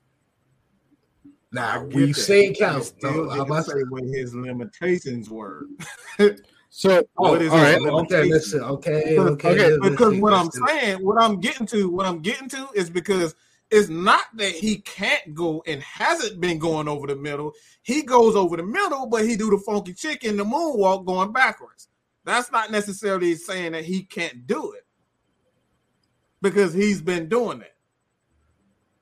Now 1.51 1.83
we've 1.83 2.15
that. 2.15 2.21
seen 2.21 2.55
Calvin. 2.55 2.81
still 2.81 3.13
no, 3.25 3.29
I'm 3.29 3.37
didn't 3.37 3.51
about 3.51 3.65
to- 3.65 3.71
say 3.71 3.83
what 3.89 4.03
his 4.05 4.33
limitations 4.33 5.29
were. 5.29 5.67
so 6.75 7.05
Oh, 7.19 7.33
What 7.33 7.41
is 7.43 7.51
all 7.51 7.59
right. 7.59 7.79
Okay, 7.79 8.23
listen. 8.23 8.63
Okay, 8.63 9.03
Because- 9.09 9.29
okay. 9.33 9.49
okay, 9.49 9.69
let's 9.77 9.89
because 9.91 10.13
see, 10.13 10.19
what 10.21 10.33
I'm 10.33 10.45
let's 10.45 10.59
saying, 10.67 11.05
what 11.05 11.21
I'm 11.21 11.39
getting 11.39 11.67
to, 11.67 11.87
what 11.87 12.07
I'm 12.07 12.19
getting 12.19 12.49
to 12.49 12.67
is 12.73 12.89
because 12.89 13.35
it's 13.69 13.89
not 13.89 14.23
that 14.37 14.53
he 14.53 14.77
can't 14.77 15.35
go 15.35 15.61
and 15.67 15.83
hasn't 15.83 16.41
been 16.41 16.57
going 16.57 16.87
over 16.87 17.05
the 17.05 17.15
middle. 17.15 17.53
He 17.83 18.01
goes 18.01 18.35
over 18.35 18.57
the 18.57 18.65
middle, 18.65 19.05
but 19.05 19.23
he 19.23 19.35
do 19.35 19.51
the 19.51 19.59
funky 19.59 19.93
chicken, 19.93 20.35
the 20.35 20.43
moonwalk 20.43 21.05
going 21.05 21.31
backwards. 21.31 21.89
That's 22.25 22.51
not 22.51 22.71
necessarily 22.71 23.35
saying 23.35 23.73
that 23.73 23.85
he 23.85 24.01
can't 24.01 24.47
do 24.47 24.71
it 24.71 24.87
because 26.41 26.73
he's 26.73 27.03
been 27.03 27.29
doing 27.29 27.61
it. 27.61 27.75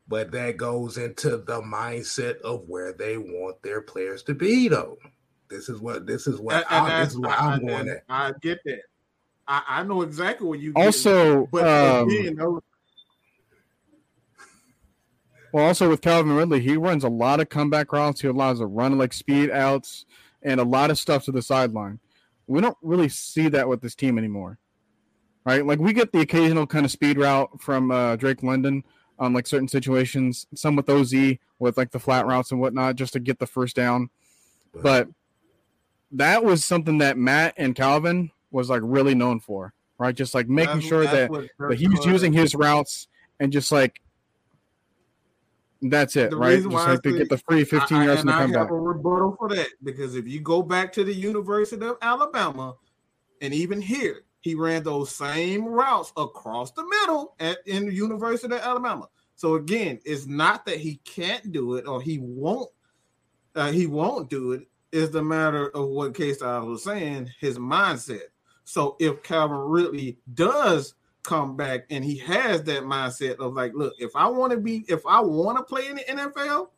But 0.10 0.32
that 0.34 0.58
goes 0.58 0.98
into 0.98 1.38
the 1.38 1.62
mindset 1.62 2.42
of 2.42 2.68
where 2.68 2.92
they 2.92 3.18
want 3.18 3.62
their 3.62 3.82
players 3.82 4.24
to 4.24 4.34
be, 4.34 4.68
though. 4.68 4.98
This 5.52 5.70
is 5.70 5.80
what 5.80 6.08
this 6.08 6.26
is 6.26 6.40
what 6.40 6.56
And- 6.56 6.66
and 6.70 6.86
I, 6.86 6.88
that's- 6.90 7.08
this 7.10 7.14
is 7.14 7.20
where 7.20 7.30
I- 7.32 7.36
I'm 7.36 7.66
I- 7.66 7.68
going 7.68 7.90
at. 7.90 8.04
I 8.10 8.32
get 8.42 8.60
that. 8.66 8.80
I, 9.48 9.62
I 9.68 9.84
know 9.84 10.02
exactly 10.02 10.48
what 10.48 10.60
you. 10.60 10.72
getting 10.74 10.82
at. 10.82 10.86
also, 10.88 11.48
but 11.52 11.68
um, 11.68 12.10
again, 12.10 12.36
those- 12.36 12.62
Well, 15.52 15.66
also 15.66 15.90
with 15.90 16.02
Calvin 16.02 16.34
Ridley, 16.34 16.62
he 16.62 16.78
runs 16.78 17.04
a 17.04 17.10
lot 17.10 17.42
of 17.42 17.50
comeback 17.50 17.92
routes. 17.92 18.22
He 18.22 18.28
allows 18.28 18.62
a 18.62 18.66
run 18.66 18.98
like 18.98 19.12
speed 19.12 19.52
outs 19.52 20.06
and 20.42 20.60
a 20.62 20.64
lot 20.64 20.90
of 20.90 20.98
stuff 20.98 21.26
to 21.26 21.32
the 21.32 21.42
sideline. 21.42 22.00
We 22.48 22.62
don't 22.62 22.78
really 22.82 23.10
see 23.10 23.50
that 23.50 23.68
with 23.68 23.82
this 23.82 23.94
team 23.96 24.18
anymore, 24.18 24.58
right? 25.46 25.66
Like 25.66 25.80
we 25.80 25.92
get 25.94 26.14
the 26.14 26.22
occasional 26.22 26.66
kind 26.68 26.86
of 26.86 26.92
speed 26.92 27.18
route 27.18 27.62
from 27.62 27.92
uh, 27.92 28.16
Drake 28.16 28.44
London 28.44 28.84
on 29.20 29.34
like 29.34 29.46
certain 29.46 29.68
situations, 29.68 30.48
some 30.56 30.76
with 30.78 30.90
OZ 30.90 31.14
with 31.60 31.78
like 31.78 31.92
the 31.92 32.00
flat 32.00 32.26
routes 32.26 32.52
and 32.52 32.60
whatnot, 32.62 32.96
just 32.96 33.14
to 33.14 33.20
get 33.20 33.40
the 33.40 33.46
first 33.48 33.76
down. 33.76 34.10
But 34.74 35.10
that 36.14 36.44
was 36.44 36.64
something 36.66 36.98
that 37.00 37.18
Matt 37.18 37.54
and 37.58 37.76
Calvin 37.76 38.32
was 38.52 38.70
like 38.70 38.82
really 38.84 39.16
known 39.16 39.40
for, 39.40 39.74
right? 39.98 40.14
Just 40.16 40.34
like 40.34 40.48
making 40.50 40.82
sure 40.82 41.06
that 41.06 41.30
but 41.58 41.78
he 41.78 41.88
was 41.88 42.06
using 42.06 42.34
his 42.34 42.54
routes 42.56 43.08
and 43.40 43.52
just 43.52 43.72
like 43.72 44.02
that's 45.84 46.16
it, 46.16 46.30
The 46.30 46.38
right? 46.38 46.62
Just 46.62 46.70
like 46.74 47.02
to 47.04 47.18
get 47.18 47.30
the 47.30 47.38
free 47.40 47.64
15 47.64 47.98
I- 47.98 48.06
yards 48.06 48.22
and 48.22 48.30
and 48.30 48.30
the 48.30 48.34
I 48.34 48.46
comeback. 48.46 48.62
have 48.64 48.72
a 48.72 48.80
rebuttal 48.80 49.36
for 49.40 49.50
that 49.50 49.68
because 49.84 50.16
if 50.16 50.28
you 50.28 50.40
go 50.40 50.62
back 50.62 50.94
to 50.94 51.04
the 51.04 51.14
University 51.14 51.84
of 51.86 51.98
Alabama, 52.02 52.76
and 53.42 53.54
even 53.54 53.82
here, 53.82 54.22
he 54.42 54.54
ran 54.54 54.84
those 54.84 55.16
same 55.16 55.66
routes 55.66 56.14
across 56.18 56.72
the 56.72 56.86
middle 56.86 57.36
at 57.40 57.58
in 57.66 57.88
the 57.88 57.94
University 57.94 58.54
of 58.54 58.62
Alabama. 58.62 59.08
So 59.36 59.56
again, 59.56 60.00
it's 60.06 60.28
not 60.28 60.66
that 60.68 60.78
he 60.78 60.98
can't 61.04 61.52
do 61.52 61.76
it 61.76 61.88
or 61.88 62.00
he 62.02 62.20
won't. 62.20 62.70
Uh, 63.56 63.72
he 63.72 63.88
won't 63.88 64.30
do 64.30 64.52
it. 64.52 64.68
It's 64.92 65.12
the 65.12 65.24
matter 65.24 65.70
of 65.70 65.90
what 65.90 66.16
K 66.16 66.34
Styles 66.34 66.68
was 66.68 66.84
saying, 66.84 67.32
his 67.40 67.58
mindset. 67.58 68.30
So 68.66 68.96
if 69.00 69.24
Calvin 69.24 69.58
Ridley 69.58 70.18
does 70.34 70.96
come 71.24 71.56
back 71.56 71.86
and 71.90 72.04
he 72.04 72.18
has 72.18 72.64
that 72.64 72.84
mindset 72.84 73.36
of 73.36 73.54
like, 73.54 73.74
look, 73.74 73.94
if 74.00 74.16
I 74.16 74.28
want 74.28 74.52
to 74.52 74.58
be, 74.58 74.86
if 74.88 75.06
I 75.06 75.22
want 75.22 75.58
to 75.58 75.64
play 75.64 75.88
in 75.88 75.96
the 75.96 76.04
NFL, 76.04 76.70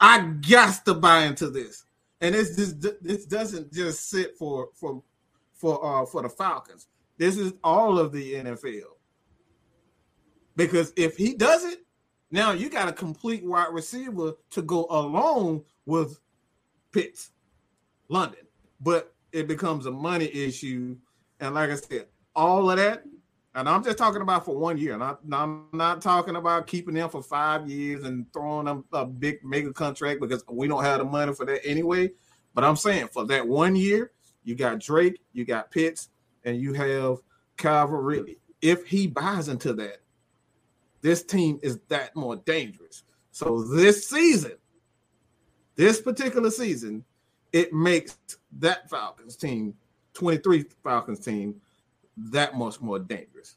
I 0.00 0.20
got 0.48 0.84
to 0.86 0.94
buy 0.94 1.24
into 1.24 1.50
this. 1.50 1.84
And 2.20 2.34
this 2.34 2.56
this 2.56 2.74
this 3.00 3.26
doesn't 3.26 3.72
just 3.72 4.08
sit 4.08 4.36
for 4.36 4.68
for 4.74 5.02
for 5.54 5.84
uh 5.84 6.06
for 6.06 6.22
the 6.22 6.28
Falcons. 6.28 6.86
This 7.18 7.36
is 7.36 7.52
all 7.62 7.98
of 7.98 8.12
the 8.12 8.34
NFL. 8.34 8.96
Because 10.56 10.92
if 10.96 11.16
he 11.16 11.34
does 11.34 11.64
it, 11.64 11.84
now 12.30 12.52
you 12.52 12.68
got 12.68 12.88
a 12.88 12.92
complete 12.92 13.44
wide 13.44 13.72
receiver 13.72 14.32
to 14.50 14.62
go 14.62 14.86
along 14.90 15.64
with 15.86 16.18
Pitts, 16.92 17.30
London. 18.08 18.46
But 18.80 19.14
it 19.32 19.48
becomes 19.48 19.86
a 19.86 19.90
money 19.90 20.26
issue. 20.26 20.96
And 21.40 21.54
like 21.54 21.70
I 21.70 21.76
said, 21.76 22.06
all 22.34 22.70
of 22.70 22.76
that, 22.76 23.04
and 23.54 23.68
I'm 23.68 23.84
just 23.84 23.98
talking 23.98 24.22
about 24.22 24.44
for 24.44 24.56
one 24.56 24.78
year. 24.78 24.96
Not, 24.96 25.20
I'm 25.30 25.66
not 25.72 26.00
talking 26.00 26.36
about 26.36 26.66
keeping 26.66 26.94
them 26.94 27.10
for 27.10 27.22
five 27.22 27.68
years 27.68 28.04
and 28.04 28.30
throwing 28.32 28.64
them 28.64 28.84
a 28.92 29.04
big 29.04 29.44
mega 29.44 29.72
contract 29.72 30.20
because 30.20 30.42
we 30.48 30.68
don't 30.68 30.84
have 30.84 30.98
the 30.98 31.04
money 31.04 31.34
for 31.34 31.44
that 31.44 31.66
anyway. 31.66 32.10
But 32.54 32.64
I'm 32.64 32.76
saying 32.76 33.08
for 33.08 33.26
that 33.26 33.46
one 33.46 33.76
year, 33.76 34.12
you 34.44 34.54
got 34.54 34.80
Drake, 34.80 35.20
you 35.32 35.44
got 35.44 35.70
Pitts, 35.70 36.08
and 36.44 36.56
you 36.56 36.72
have 36.72 37.18
Calvin 37.56 37.96
Ridley. 37.96 38.38
If 38.62 38.86
he 38.86 39.06
buys 39.06 39.48
into 39.48 39.72
that, 39.74 39.98
this 41.02 41.22
team 41.22 41.58
is 41.62 41.78
that 41.88 42.16
more 42.16 42.36
dangerous. 42.36 43.04
So 43.32 43.62
this 43.62 44.08
season, 44.08 44.52
this 45.76 46.00
particular 46.00 46.50
season, 46.50 47.04
it 47.52 47.72
makes 47.72 48.18
that 48.58 48.88
Falcons 48.88 49.36
team, 49.36 49.74
23 50.14 50.64
Falcons 50.82 51.20
team, 51.20 51.60
that 52.16 52.56
much 52.56 52.80
more 52.80 52.98
dangerous. 52.98 53.56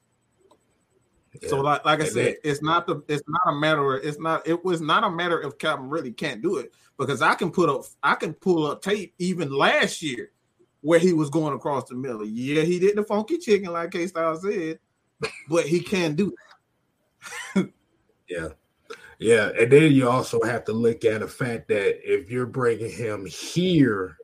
So 1.47 1.59
like 1.59 1.83
like 1.83 2.01
I 2.01 2.05
said, 2.05 2.37
it's 2.43 2.61
not 2.61 2.87
the 2.87 3.03
it's 3.07 3.23
not 3.27 3.53
a 3.53 3.55
matter 3.55 3.95
of 3.95 4.05
it's 4.05 4.19
not 4.19 4.47
it 4.47 4.63
was 4.63 4.79
not 4.79 5.03
a 5.03 5.09
matter 5.09 5.41
if 5.41 5.57
Calvin 5.57 5.89
Ridley 5.89 6.13
can't 6.13 6.41
do 6.41 6.57
it 6.57 6.73
because 6.97 7.21
I 7.21 7.35
can 7.35 7.51
put 7.51 7.69
up 7.69 7.83
I 8.01 8.15
can 8.15 8.33
pull 8.33 8.65
up 8.67 8.81
tape 8.81 9.13
even 9.19 9.51
last 9.51 10.01
year 10.01 10.31
where 10.81 10.99
he 10.99 11.13
was 11.13 11.29
going 11.29 11.53
across 11.53 11.89
the 11.89 11.95
middle. 11.95 12.25
Yeah, 12.25 12.61
he 12.61 12.79
did 12.79 12.95
the 12.95 13.03
funky 13.03 13.37
chicken 13.37 13.73
like 13.73 13.91
K 13.91 14.07
Style 14.07 14.37
said, 14.37 14.79
but 15.49 15.65
he 15.65 15.79
can 15.79 16.15
do 16.15 16.33
that. 17.55 17.69
Yeah. 18.27 18.49
Yeah. 19.19 19.49
And 19.59 19.71
then 19.71 19.91
you 19.91 20.09
also 20.09 20.41
have 20.43 20.63
to 20.65 20.73
look 20.73 21.05
at 21.05 21.21
the 21.21 21.27
fact 21.27 21.67
that 21.69 21.99
if 22.03 22.29
you're 22.29 22.45
bringing 22.45 22.91
him 22.91 23.25
here, 23.25 24.17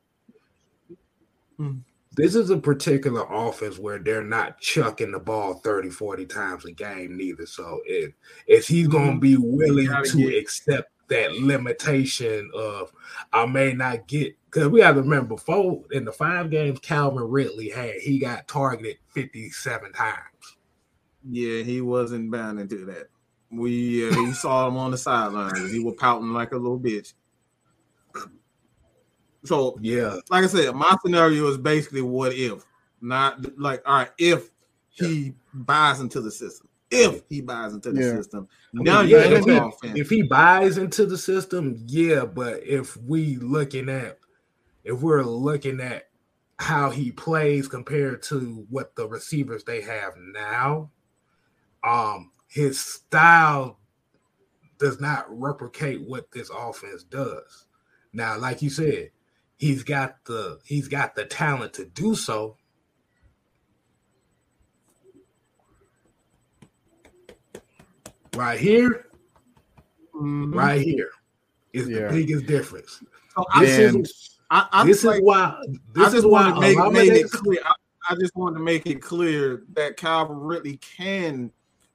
Hmm. 1.58 1.78
this 2.16 2.34
is 2.36 2.50
a 2.50 2.58
particular 2.58 3.26
offense 3.30 3.78
where 3.78 4.00
they're 4.00 4.24
not 4.24 4.60
chucking 4.60 5.12
the 5.12 5.20
ball 5.20 5.56
30, 5.56 5.90
40 5.90 6.26
times 6.26 6.66
a 6.66 6.72
game, 6.72 7.16
neither. 7.18 7.46
So 7.46 7.82
it, 7.86 8.14
is 8.48 8.68
he's 8.68 8.88
going 8.88 9.14
to 9.16 9.20
be 9.20 9.38
willing 9.38 9.88
Gotta 9.88 10.18
get- 10.18 10.38
accept 10.38 10.90
that 11.10 11.34
limitation 11.34 12.50
of 12.56 12.92
I 13.34 13.46
may 13.46 13.74
not 13.74 14.08
get 14.08 14.34
because 14.46 14.70
we 14.70 14.80
have 14.82 14.96
to 14.96 15.02
remember 15.02 15.36
before 15.36 15.84
in 15.92 16.06
the 16.06 16.12
five 16.12 16.50
games 16.50 16.80
Calvin 16.80 17.24
Ridley 17.30 17.70
had, 17.70 17.96
he 17.96 18.18
got 18.18 18.48
targeted 18.48 18.98
57 19.10 19.92
times. 19.94 20.18
Yeah, 21.30 21.64
he 21.64 21.82
wasn't 21.82 22.32
bound 22.32 22.60
into 22.62 22.86
that. 22.86 23.08
We 23.52 24.10
uh, 24.10 24.22
we 24.22 24.34
saw 24.34 24.68
him 24.68 24.78
on 24.78 24.92
the 24.92 24.98
sidelines. 24.98 25.72
He 25.72 25.80
was 25.80 25.96
pouting 25.98 26.34
like 26.34 26.52
a 26.52 26.58
little 26.58 26.80
bitch. 26.80 27.14
So 29.44 29.78
Yeah. 29.82 30.16
like 30.30 30.44
I 30.44 30.48
said, 30.48 30.76
my 30.76 30.96
scenario 31.04 31.48
is 31.48 31.58
basically 31.58 32.02
what 32.02 32.34
if, 32.34 32.64
not 33.02 33.58
like 33.58 33.82
all 33.86 33.96
right, 33.96 34.12
if 34.18 34.50
he 34.90 35.34
buys 35.54 36.00
into 36.00 36.22
the 36.22 36.32
system, 36.32 36.70
if 36.90 37.24
he 37.28 37.42
buys 37.42 37.74
into 37.74 37.92
the 37.92 38.02
Yeah. 38.02 38.18
system, 38.18 38.48
I 38.80 38.84
now 38.84 39.02
mean, 39.02 39.10
you 39.10 39.18
yeah, 39.18 39.38
if 39.38 39.46
he, 39.82 40.00
if 40.00 40.10
he 40.10 40.22
buys 40.22 40.78
into 40.78 41.06
the 41.06 41.18
system, 41.18 41.76
yeah, 41.88 42.26
but 42.26 42.64
if 42.64 42.96
we 42.98 43.38
looking 43.38 43.90
at 43.90 44.20
if 44.84 45.02
we're 45.02 45.24
looking 45.24 45.80
at 45.80 46.10
how 46.60 46.90
he 46.92 47.12
plays 47.12 47.68
compared 47.68 48.22
to 48.22 48.66
what 48.70 48.96
the 48.96 49.08
receivers 49.08 49.64
they 49.64 49.82
have 49.82 50.14
now, 50.18 50.92
um, 51.84 52.32
his 52.52 52.78
style 52.84 53.80
does 54.78 55.00
not 55.00 55.26
replicate 55.30 56.02
what 56.02 56.30
this 56.32 56.50
offense 56.54 57.02
does. 57.04 57.68
Now, 58.12 58.38
like 58.38 58.62
you 58.62 58.70
said, 58.70 59.12
he's 59.58 59.84
got 59.84 60.26
the 60.26 60.60
he's 60.66 60.90
got 60.90 61.16
the 61.16 61.24
talent 61.24 61.74
to 61.76 61.86
do 61.86 62.14
so. 62.14 62.58
Right 68.36 68.60
here, 68.60 69.08
Mhm. 70.14 70.54
right 70.54 70.82
here 70.82 71.12
is 71.74 71.88
Yeah. 71.88 72.08
the 72.08 72.14
biggest 72.14 72.46
difference. 72.48 73.02
So 73.36 73.46
I, 73.54 73.66
This 73.66 73.94
And- 73.96 74.06
is 74.06 74.40
I, 74.50 74.68
I, 74.74 74.86
this 74.86 75.06
like, 75.06 75.18
is 75.18 75.22
why 75.22 75.58
this 75.94 76.04
just 76.04 76.16
is 76.18 76.26
why 76.26 76.52
to 76.52 76.60
make, 76.60 76.76
a 76.76 76.80
lot 76.80 76.88
of 76.88 76.94
made 76.94 77.14
it 77.14 77.32
clear. 77.32 77.62
I, 77.66 77.74
I 78.10 78.16
just 78.16 78.36
wanted 78.36 78.58
to 78.58 78.64
make 78.64 78.86
it 78.88 79.02
clear 79.02 79.64
that 79.74 79.96
Calvin 79.96 80.38
Ridley 80.38 80.76
can 80.78 81.52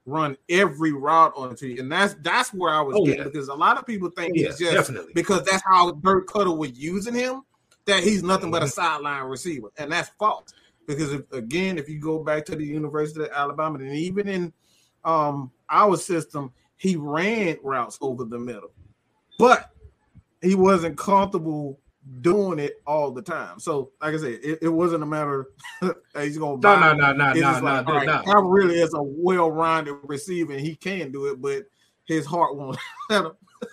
run 0.07 0.37
every 0.49 0.93
route 0.93 1.33
onto 1.35 1.67
you, 1.67 1.81
and 1.81 1.91
that's 1.91 2.15
that's 2.21 2.53
where 2.53 2.73
I 2.73 2.81
was 2.81 2.95
Oh, 2.97 3.05
getting 3.05 3.19
yeah. 3.19 3.23
because 3.25 3.49
a 3.49 3.53
lot 3.53 3.77
of 3.77 3.85
people 3.85 4.09
think 4.09 4.35
Yeah, 4.35 4.47
it's 4.47 4.57
just 4.57 4.73
definitely. 4.73 5.11
because 5.13 5.43
that's 5.43 5.61
how 5.63 5.91
Dirk 5.91 6.27
Koetter 6.27 6.57
was 6.57 6.71
using 6.71 7.13
him 7.13 7.43
that 7.85 8.03
he's 8.03 8.23
nothing 8.23 8.49
but 8.49 8.63
a 8.63 8.67
sideline 8.67 9.23
receiver, 9.25 9.67
and 9.77 9.91
that's 9.91 10.09
false. 10.17 10.53
Because 10.87 11.11
if, 11.11 11.29
again, 11.33 11.77
if 11.77 11.89
you 11.89 11.99
go 11.99 12.23
back 12.23 12.45
to 12.45 12.55
the 12.55 12.65
University 12.65 13.21
of 13.21 13.29
Alabama, 13.31 13.79
and 13.79 13.93
even 13.93 14.29
in 14.29 14.53
um, 15.03 15.51
our 15.69 15.97
system, 15.97 16.53
he 16.77 16.95
ran 16.95 17.57
routes 17.61 17.97
over 17.99 18.23
the 18.23 18.39
middle, 18.39 18.71
but 19.37 19.71
he 20.41 20.55
wasn't 20.55 20.97
comfortable 20.97 21.79
doing 22.21 22.59
it 22.59 22.81
all 22.85 23.11
the 23.11 23.21
time. 23.21 23.59
So, 23.59 23.91
like 24.01 24.15
I 24.15 24.17
said, 24.17 24.39
it, 24.43 24.59
it 24.61 24.69
wasn't 24.69 25.03
a 25.03 25.05
matter 25.05 25.47
that 25.81 25.95
he's 26.15 26.37
gonna 26.37 26.53
No, 26.53 26.57
buy 26.57 26.79
no, 26.79 26.93
no, 26.93 27.13
no, 27.13 27.33
no, 27.33 27.59
no, 27.59 27.93
like, 27.93 28.05
no. 28.05 28.21
Calvin 28.23 28.49
Ridley 28.49 28.79
is 28.79 28.93
a 28.93 29.01
well-rounded 29.01 29.97
receiver, 30.03 30.53
and 30.53 30.61
he 30.61 30.75
can 30.75 31.11
do 31.11 31.27
it, 31.27 31.41
but 31.41 31.63
his 32.05 32.25
heart 32.25 32.55
won't 32.55 32.77
let 33.09 33.25
him. 33.25 33.31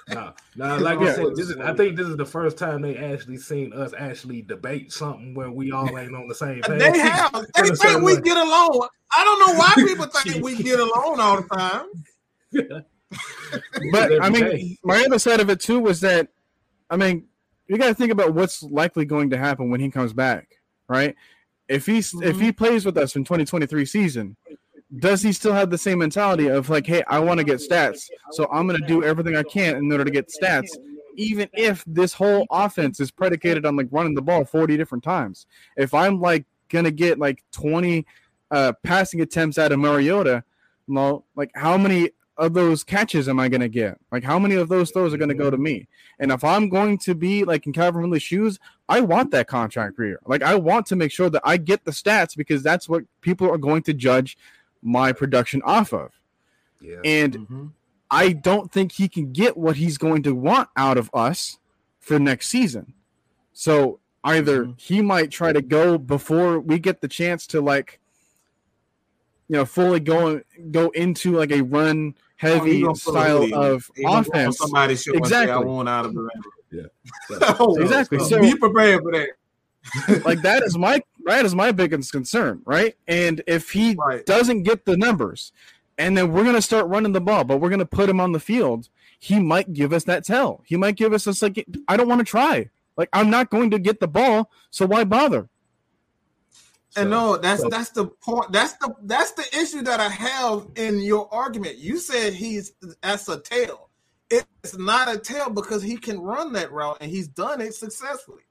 No, 0.08 0.32
no, 0.56 0.78
like 0.78 0.98
I 0.98 1.14
said, 1.14 1.36
this 1.36 1.50
is 1.50 1.56
I 1.58 1.74
think 1.74 1.96
this 1.96 2.08
is 2.08 2.16
the 2.16 2.24
first 2.24 2.56
time 2.56 2.80
they 2.80 2.96
actually 2.96 3.36
seen 3.36 3.72
us 3.74 3.92
actually 3.96 4.40
debate 4.40 4.92
something 4.92 5.34
where 5.34 5.50
we 5.50 5.72
all 5.72 5.98
ain't 5.98 6.14
on 6.14 6.26
the 6.26 6.34
same 6.34 6.62
page. 6.62 6.78
They 6.92 6.98
have. 6.98 7.32
They 7.54 7.62
think 7.62 7.76
certain 7.76 8.02
we 8.02 8.14
way. 8.14 8.20
get 8.22 8.36
along. 8.36 8.88
I 9.14 9.24
don't 9.24 9.40
know 9.40 9.58
why 9.58 9.72
people 9.76 10.06
think 10.06 10.42
we 10.42 10.62
get 10.62 10.80
along 10.80 11.20
all 11.20 11.42
the 11.42 11.48
time. 11.54 11.86
But 13.92 14.22
I 14.22 14.30
mean, 14.30 14.44
day. 14.44 14.78
my 14.82 15.04
other 15.04 15.18
side 15.18 15.40
of 15.40 15.50
it 15.50 15.60
too 15.60 15.80
was 15.80 16.00
that, 16.00 16.28
I 16.90 16.96
mean, 16.96 17.26
you 17.68 17.78
got 17.78 17.88
to 17.88 17.94
think 17.94 18.12
about 18.12 18.34
what's 18.34 18.62
likely 18.62 19.04
going 19.04 19.30
to 19.30 19.38
happen 19.38 19.70
when 19.70 19.80
he 19.80 19.90
comes 19.90 20.12
back, 20.12 20.60
right? 20.88 21.14
If 21.68 21.86
he's 21.86 22.14
if 22.22 22.38
he 22.38 22.52
plays 22.52 22.84
with 22.84 22.98
us 22.98 23.16
in 23.16 23.24
2023 23.24 23.86
season, 23.86 24.36
does 24.98 25.22
he 25.22 25.32
still 25.32 25.54
have 25.54 25.70
the 25.70 25.78
same 25.78 25.98
mentality 25.98 26.48
of 26.48 26.68
like, 26.68 26.86
hey, 26.86 27.02
I 27.08 27.18
want 27.20 27.38
to 27.38 27.44
get 27.44 27.58
stats, 27.58 28.08
so 28.32 28.46
I'm 28.52 28.66
going 28.68 28.80
to 28.80 28.86
do 28.86 29.02
everything 29.02 29.36
I 29.36 29.42
can 29.42 29.76
in 29.76 29.90
order 29.90 30.04
to 30.04 30.10
get 30.10 30.28
stats, 30.28 30.68
even 31.16 31.48
if 31.54 31.82
this 31.86 32.12
whole 32.12 32.46
offense 32.50 33.00
is 33.00 33.10
predicated 33.10 33.64
on 33.64 33.76
like 33.76 33.88
running 33.90 34.14
the 34.14 34.22
ball 34.22 34.44
40 34.44 34.76
different 34.76 35.02
times. 35.02 35.46
If 35.76 35.94
I'm 35.94 36.20
like 36.20 36.44
gonna 36.68 36.90
get 36.90 37.18
like 37.18 37.42
20 37.52 38.04
uh, 38.50 38.72
passing 38.82 39.20
attempts 39.20 39.58
out 39.58 39.72
of 39.72 39.78
Mariota, 39.78 40.44
well, 40.86 41.24
like 41.34 41.50
how 41.54 41.78
many 41.78 42.10
of 42.36 42.52
those 42.54 42.82
catches 42.82 43.28
am 43.28 43.38
I 43.38 43.48
going 43.48 43.60
to 43.60 43.68
get? 43.68 43.98
Like, 44.10 44.24
how 44.24 44.38
many 44.38 44.54
of 44.56 44.68
those 44.68 44.90
throws 44.90 45.14
are 45.14 45.16
going 45.16 45.28
to 45.28 45.34
go 45.34 45.50
to 45.50 45.56
me? 45.56 45.86
And 46.18 46.32
if 46.32 46.42
I'm 46.44 46.68
going 46.68 46.98
to 46.98 47.14
be 47.14 47.44
like 47.44 47.66
in 47.66 47.72
Calvin 47.72 48.02
Ridley's 48.02 48.22
shoes, 48.22 48.58
I 48.88 49.00
want 49.00 49.30
that 49.30 49.46
contract 49.46 49.98
year. 49.98 50.18
Like, 50.26 50.42
I 50.42 50.54
want 50.56 50.86
to 50.86 50.96
make 50.96 51.12
sure 51.12 51.30
that 51.30 51.42
I 51.44 51.56
get 51.56 51.84
the 51.84 51.90
stats 51.90 52.36
because 52.36 52.62
that's 52.62 52.88
what 52.88 53.04
people 53.20 53.50
are 53.50 53.58
going 53.58 53.82
to 53.84 53.94
judge 53.94 54.36
my 54.82 55.12
production 55.12 55.62
off 55.64 55.92
of. 55.92 56.12
Yeah. 56.80 57.00
And 57.04 57.38
Mm-hmm. 57.38 57.66
I 58.10 58.32
don't 58.32 58.70
think 58.70 58.92
he 58.92 59.08
can 59.08 59.32
get 59.32 59.56
what 59.56 59.76
he's 59.76 59.98
going 59.98 60.22
to 60.24 60.34
want 60.34 60.68
out 60.76 60.98
of 60.98 61.10
us 61.14 61.58
for 61.98 62.18
next 62.18 62.48
season. 62.48 62.92
So 63.52 63.98
either 64.22 64.66
Mhm. 64.66 64.80
he 64.80 65.02
might 65.02 65.30
try 65.30 65.52
to 65.52 65.62
go 65.62 65.98
before 65.98 66.60
we 66.60 66.78
get 66.78 67.00
the 67.00 67.08
chance 67.08 67.46
to 67.48 67.60
like, 67.60 67.98
you 69.48 69.56
know, 69.56 69.64
fully 69.64 70.00
go 70.00 70.40
go 70.70 70.90
into 70.90 71.36
like 71.36 71.50
a 71.52 71.60
run 71.62 72.14
heavy 72.36 72.84
oh, 72.84 72.94
style 72.94 73.54
of 73.54 73.90
offense. 74.04 74.58
Somebody 74.58 74.96
show 74.96 75.12
exactly. 75.12 75.52
I 75.52 75.56
Exactly. 75.56 75.66
want 75.72 75.88
out 75.88 76.06
of 76.06 76.14
the 76.14 76.28
So- 77.28 77.38
Oh, 77.60 77.76
Exactly. 77.80 78.18
So 78.20 78.24
So- 78.26 78.40
be 78.40 78.54
prepared 78.56 79.02
for 79.02 79.12
that. 79.12 79.28
like 80.24 80.40
that 80.40 80.62
is 80.62 80.78
my 80.78 81.02
that 81.26 81.44
is 81.44 81.54
my 81.54 81.70
biggest 81.72 82.10
concern, 82.10 82.62
right? 82.64 82.96
And 83.06 83.42
if 83.46 83.70
he 83.70 83.94
Right. 83.94 84.24
doesn't 84.24 84.62
get 84.62 84.86
the 84.86 84.96
numbers, 84.96 85.52
and 85.98 86.16
then 86.16 86.32
we're 86.32 86.44
gonna 86.44 86.62
start 86.62 86.86
running 86.88 87.12
the 87.12 87.20
ball, 87.20 87.44
but 87.44 87.58
we're 87.58 87.68
gonna 87.68 87.84
put 87.84 88.08
him 88.08 88.18
on 88.18 88.32
the 88.32 88.40
field, 88.40 88.88
he 89.18 89.38
might 89.40 89.74
give 89.74 89.92
us 89.92 90.04
that 90.04 90.24
tell. 90.24 90.62
He 90.64 90.76
might 90.76 90.96
give 90.96 91.12
us 91.12 91.24
this 91.24 91.42
like 91.42 91.64
I 91.86 91.96
don't 91.98 92.08
want 92.08 92.20
to 92.20 92.24
try. 92.24 92.70
Like 92.96 93.10
I'm 93.12 93.28
not 93.28 93.50
going 93.50 93.70
to 93.72 93.78
get 93.78 94.00
the 94.00 94.08
ball, 94.08 94.50
so 94.70 94.86
why 94.86 95.04
bother? 95.04 95.48
And 96.96 97.06
so- 97.06 97.10
no, 97.10 97.36
that's 97.36 97.62
so- 97.62 97.68
that's 97.68 97.90
the 97.90 98.06
point. 98.06 98.52
That's 98.52 98.74
the 98.74 98.94
that's 99.02 99.32
the 99.32 99.44
issue 99.60 99.82
that 99.82 100.00
I 100.00 100.08
have 100.08 100.66
in 100.76 101.00
your 101.00 101.32
argument. 101.34 101.76
You 101.78 101.98
said 101.98 102.32
he's 102.34 102.72
that's 103.02 103.28
a 103.28 103.40
tail. 103.40 103.88
It's 104.30 104.76
not 104.76 105.14
a 105.14 105.18
tail 105.18 105.50
because 105.50 105.82
he 105.82 105.96
can 105.96 106.18
run 106.20 106.52
that 106.54 106.72
route 106.72 106.98
and 107.00 107.10
he's 107.10 107.28
done 107.28 107.60
it 107.60 107.74
successfully. 107.74 108.42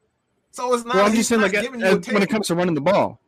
So 0.52 0.74
it's 0.74 0.86
not. 0.86 0.95
Well, 0.95 1.06
I'm 1.07 1.14
just 1.15 1.30
saying, 1.30 1.41
like 1.41 1.52
giving 1.53 1.80
you 1.80 1.98
when 2.11 2.22
it 2.22 2.30
comes 2.30 2.48
to 2.48 2.56
running 2.56 2.76
the 2.76 2.82
ball, 2.82 3.20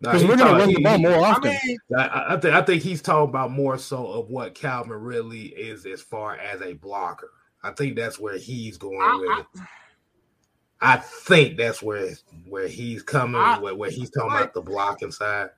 because 0.00 0.22
he 0.22 0.28
we're 0.28 0.36
gonna 0.36 0.50
talk- 0.52 0.58
run 0.60 0.68
the 0.72 0.82
ball 0.82 0.98
more 0.98 1.12
I 1.12 1.30
often. 1.30 1.50
mean, 1.64 1.78
I, 1.98 2.24
I 2.34 2.36
think 2.40 2.54
I 2.54 2.62
think 2.62 2.82
he's 2.82 3.02
talking 3.02 3.28
about 3.28 3.50
more 3.50 3.76
so 3.78 4.06
of 4.06 4.30
what 4.30 4.54
Calvin 4.54 4.92
Ridley 4.92 5.46
is 5.48 5.84
as 5.86 6.00
far 6.00 6.36
as 6.36 6.60
a 6.62 6.72
blocker. 6.72 7.30
I 7.62 7.70
think 7.72 7.94
that's 7.96 8.18
where 8.18 8.38
he's 8.38 8.78
going 8.78 8.98
I- 9.00 9.16
with 9.16 9.28
I- 9.30 9.40
it. 9.40 9.46
I 10.82 10.96
think 10.96 11.56
that's 11.56 11.80
where 11.82 12.12
where 12.48 12.68
he's 12.68 13.02
coming, 13.02 13.40
I- 13.40 13.58
where, 13.58 13.74
where 13.74 13.90
he's 13.90 14.10
talking 14.10 14.30
like- 14.30 14.42
about 14.42 14.54
the 14.54 14.60
blocking 14.62 15.12
side. 15.12 15.50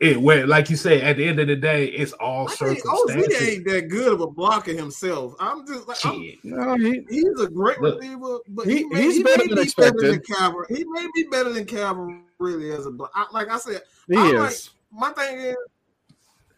It 0.00 0.20
where, 0.20 0.44
like 0.46 0.70
you 0.70 0.76
say, 0.76 1.00
at 1.02 1.16
the 1.16 1.24
end 1.24 1.38
of 1.38 1.46
the 1.46 1.54
day, 1.56 1.86
it's 1.86 2.12
all 2.14 2.48
I 2.48 2.54
think 2.54 2.84
OZ 2.84 3.12
circumstantial. 3.12 3.46
ain't 3.48 3.64
that 3.68 3.88
good 3.88 4.12
of 4.12 4.20
a 4.20 4.26
blocker 4.26 4.72
himself. 4.72 5.34
I'm 5.38 5.64
just 5.66 5.86
like 5.86 6.04
I'm, 6.04 6.20
No, 6.42 6.74
he, 6.74 7.06
he's 7.08 7.40
a 7.40 7.48
great 7.48 7.80
Look, 7.80 8.00
receiver, 8.00 8.38
but 8.48 8.66
he- 8.66 8.78
he, 8.78 8.84
may, 8.86 9.02
he's 9.02 9.16
he 9.18 9.22
better 9.22 9.44
may 9.46 9.54
than 9.54 9.64
be 9.64 9.70
better 9.76 10.00
than 10.00 10.14
expected. 10.16 10.26
Calvin. 10.36 10.64
He 10.68 10.84
may 10.84 11.06
be 11.14 11.22
better 11.30 11.52
than 11.52 11.64
Calvin 11.64 12.24
Ridley 12.40 12.72
as 12.72 12.86
a 12.86 12.90
block. 12.90 13.12
I, 13.14 13.26
like 13.32 13.48
I 13.48 13.56
said, 13.58 13.82
he 14.08 14.16
I'm 14.16 14.34
like- 14.36 14.50
is. 14.50 14.70
my 14.90 15.10
thing 15.12 15.38
is, 15.38 15.56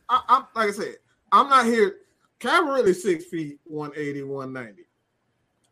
I, 0.08 0.22
I'm 0.28 0.44
like 0.54 0.68
I 0.70 0.72
said, 0.72 0.94
I'm 1.30 1.48
not 1.50 1.66
here. 1.66 1.96
Calvin 2.38 2.72
Ridley 2.72 2.94
six 2.94 3.26
feet, 3.26 3.60
180, 3.64 4.22
190. 4.22 4.82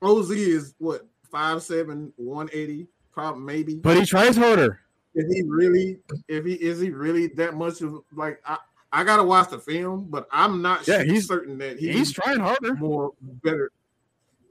OZ 0.02 0.30
is 0.32 0.74
what 0.78 1.06
five 1.34 1.62
seven, 1.64 2.12
180, 2.16 2.86
probably 3.12 3.42
maybe. 3.42 3.74
But 3.74 3.96
he 3.96 4.06
tries 4.06 4.36
harder. 4.36 4.78
is 5.16 5.34
he 5.34 5.42
really? 5.42 5.98
If 6.28 6.44
he 6.44 6.54
is 6.54 6.80
he 6.80 6.90
really 6.90 7.26
that 7.28 7.54
much 7.56 7.80
of 7.82 8.00
like 8.14 8.40
I? 8.46 8.58
I 8.92 9.02
gotta 9.02 9.24
watch 9.24 9.50
the 9.50 9.58
film, 9.58 10.06
but 10.08 10.28
I'm 10.30 10.62
not 10.62 10.86
Yeah, 10.86 10.98
yeah, 10.98 11.04
he's- 11.14 11.26
certain 11.26 11.58
that 11.58 11.80
he's, 11.80 11.94
He's 11.96 12.12
trying 12.12 12.38
harder. 12.38 12.74
more 12.76 13.10
better. 13.42 13.72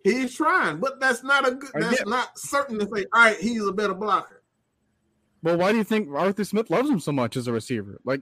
He's 0.03 0.35
trying, 0.35 0.81
but 0.81 0.99
that's 0.99 1.23
not 1.23 1.47
a 1.47 1.51
good. 1.55 1.71
That's 1.73 1.99
get- 1.99 2.07
not 2.09 2.37
certain 2.37 2.77
to 2.79 2.85
say. 2.93 3.05
All 3.13 3.21
right, 3.21 3.37
he's 3.37 3.65
a 3.65 3.71
better 3.71 3.93
blocker. 3.93 4.43
Well, 5.41 5.57
why 5.57 5.71
do 5.71 5.77
you 5.77 5.85
think 5.85 6.09
Arthur 6.13 6.43
Smith 6.43 6.69
loves 6.69 6.89
him 6.89 6.99
so 6.99 7.13
much 7.13 7.37
as 7.37 7.47
a 7.47 7.53
receiver? 7.53 7.99
Like, 8.03 8.21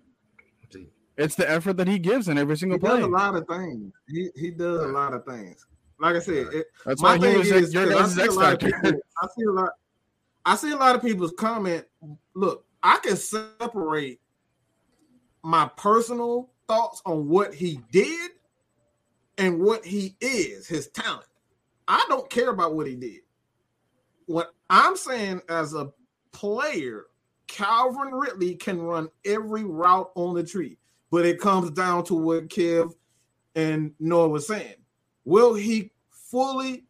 it's 1.18 1.34
the 1.36 1.50
effort 1.50 1.78
that 1.78 1.88
he 1.88 1.98
gives 2.00 2.28
in 2.28 2.38
every 2.38 2.56
single 2.58 2.78
He 2.78 2.86
single 2.86 3.10
does 3.10 3.10
play. 3.10 3.26
a 3.26 3.32
lot 3.32 3.36
of 3.36 3.48
things. 3.48 3.92
He 4.08 4.30
he 4.36 4.52
does 4.52 4.82
a 4.84 4.88
lot 4.88 5.14
of 5.16 5.26
things. 5.26 5.66
Like 6.02 6.16
I 6.16 6.20
said, 6.20 6.48
it, 6.52 6.68
That's 6.86 7.02
my 7.02 7.18
thing 7.20 7.36
is, 7.64 7.74
'cause 7.74 7.94
I 7.94 8.08
see 8.08 8.22
a 8.28 8.32
lot 8.32 8.54
of 8.54 8.60
people- 8.60 9.02
I 9.22 9.28
see 9.38 9.44
a 9.46 9.52
lot. 9.52 9.70
I 10.44 10.56
see 10.56 10.72
a 10.72 10.76
lot 10.76 10.96
of 10.96 11.02
people's 11.04 11.34
comment. 11.38 11.86
Look, 12.34 12.66
I 12.82 12.98
can 12.98 13.16
separate 13.16 14.20
my 15.44 15.70
personal 15.78 16.50
thoughts 16.68 17.02
on 17.06 17.28
what 17.28 17.54
he 17.54 17.80
did 17.92 18.32
and 19.38 19.62
what 19.62 19.86
he 19.86 20.18
is, 20.20 20.68
his 20.68 20.88
talent. 20.88 21.28
I 21.88 22.04
don't 22.10 22.28
care 22.30 22.50
about 22.50 22.74
what 22.74 22.88
he 22.88 22.96
did. 22.96 23.22
What 24.26 24.56
I'm 24.70 24.96
saying 24.96 25.42
as 25.50 25.76
a 25.76 25.94
player, 26.32 27.06
Calvin 27.48 28.12
Ridley 28.12 28.56
can 28.56 28.82
run 28.82 29.10
every 29.26 29.66
route 29.66 30.12
on 30.16 30.34
the 30.34 30.44
tree, 30.44 30.80
but 31.12 31.26
it 31.26 31.40
comes 31.40 31.70
down 31.72 32.06
to 32.06 32.16
what 32.16 32.48
Kev 32.48 32.96
and 33.56 33.94
Noah 34.00 34.30
was 34.30 34.48
saying. 34.48 34.81
Will 35.26 35.54
he 35.54 35.92
fully 36.10 36.86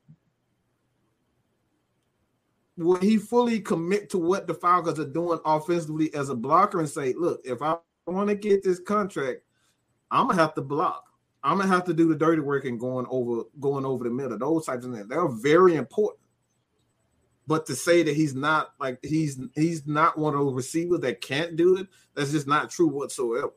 will 2.78 2.96
he 2.96 3.18
fully 3.18 3.60
commit 3.60 4.10
to 4.10 4.18
what 4.18 4.48
the 4.48 4.54
Falcons 4.54 5.00
are 5.00 5.06
doing 5.06 5.40
offensively 5.46 6.14
as 6.14 6.30
a 6.30 6.36
blocker 6.36 6.80
and 6.80 6.90
say, 6.90 7.14
look, 7.14 7.42
if 7.44 7.62
I 7.62 7.78
want 8.08 8.30
to 8.30 8.36
get 8.36 8.64
this 8.64 8.80
contract, 8.80 9.42
I'm 10.10 10.28
gonna 10.28 10.42
have 10.42 10.54
to 10.56 10.62
block. 10.62 11.06
I'm 11.44 11.58
gonna 11.58 11.70
have 11.70 11.86
to 11.86 11.94
do 11.94 12.08
the 12.08 12.16
dirty 12.16 12.42
work 12.42 12.66
and 12.66 12.80
going 12.80 13.06
over 13.10 13.44
going 13.60 13.86
over 13.86 14.04
the 14.04 14.10
middle. 14.10 14.38
Those 14.38 14.66
types 14.66 14.86
of 14.86 14.94
things. 14.94 15.08
They're 15.08 15.28
very 15.28 15.76
important. 15.76 16.20
But 17.48 17.66
to 17.66 17.76
say 17.76 18.04
that 18.04 18.16
he's 18.16 18.36
not 18.36 18.74
like 18.80 19.00
he's 19.04 19.40
he's 19.56 19.88
not 19.88 20.18
one 20.18 20.34
of 20.34 20.40
those 20.40 20.54
receivers 20.54 21.00
that 21.02 21.22
can't 21.22 21.56
do 21.56 21.78
it, 21.78 21.88
that's 22.14 22.32
just 22.32 22.48
not 22.48 22.70
true 22.70 22.88
whatsoever. 22.88 23.54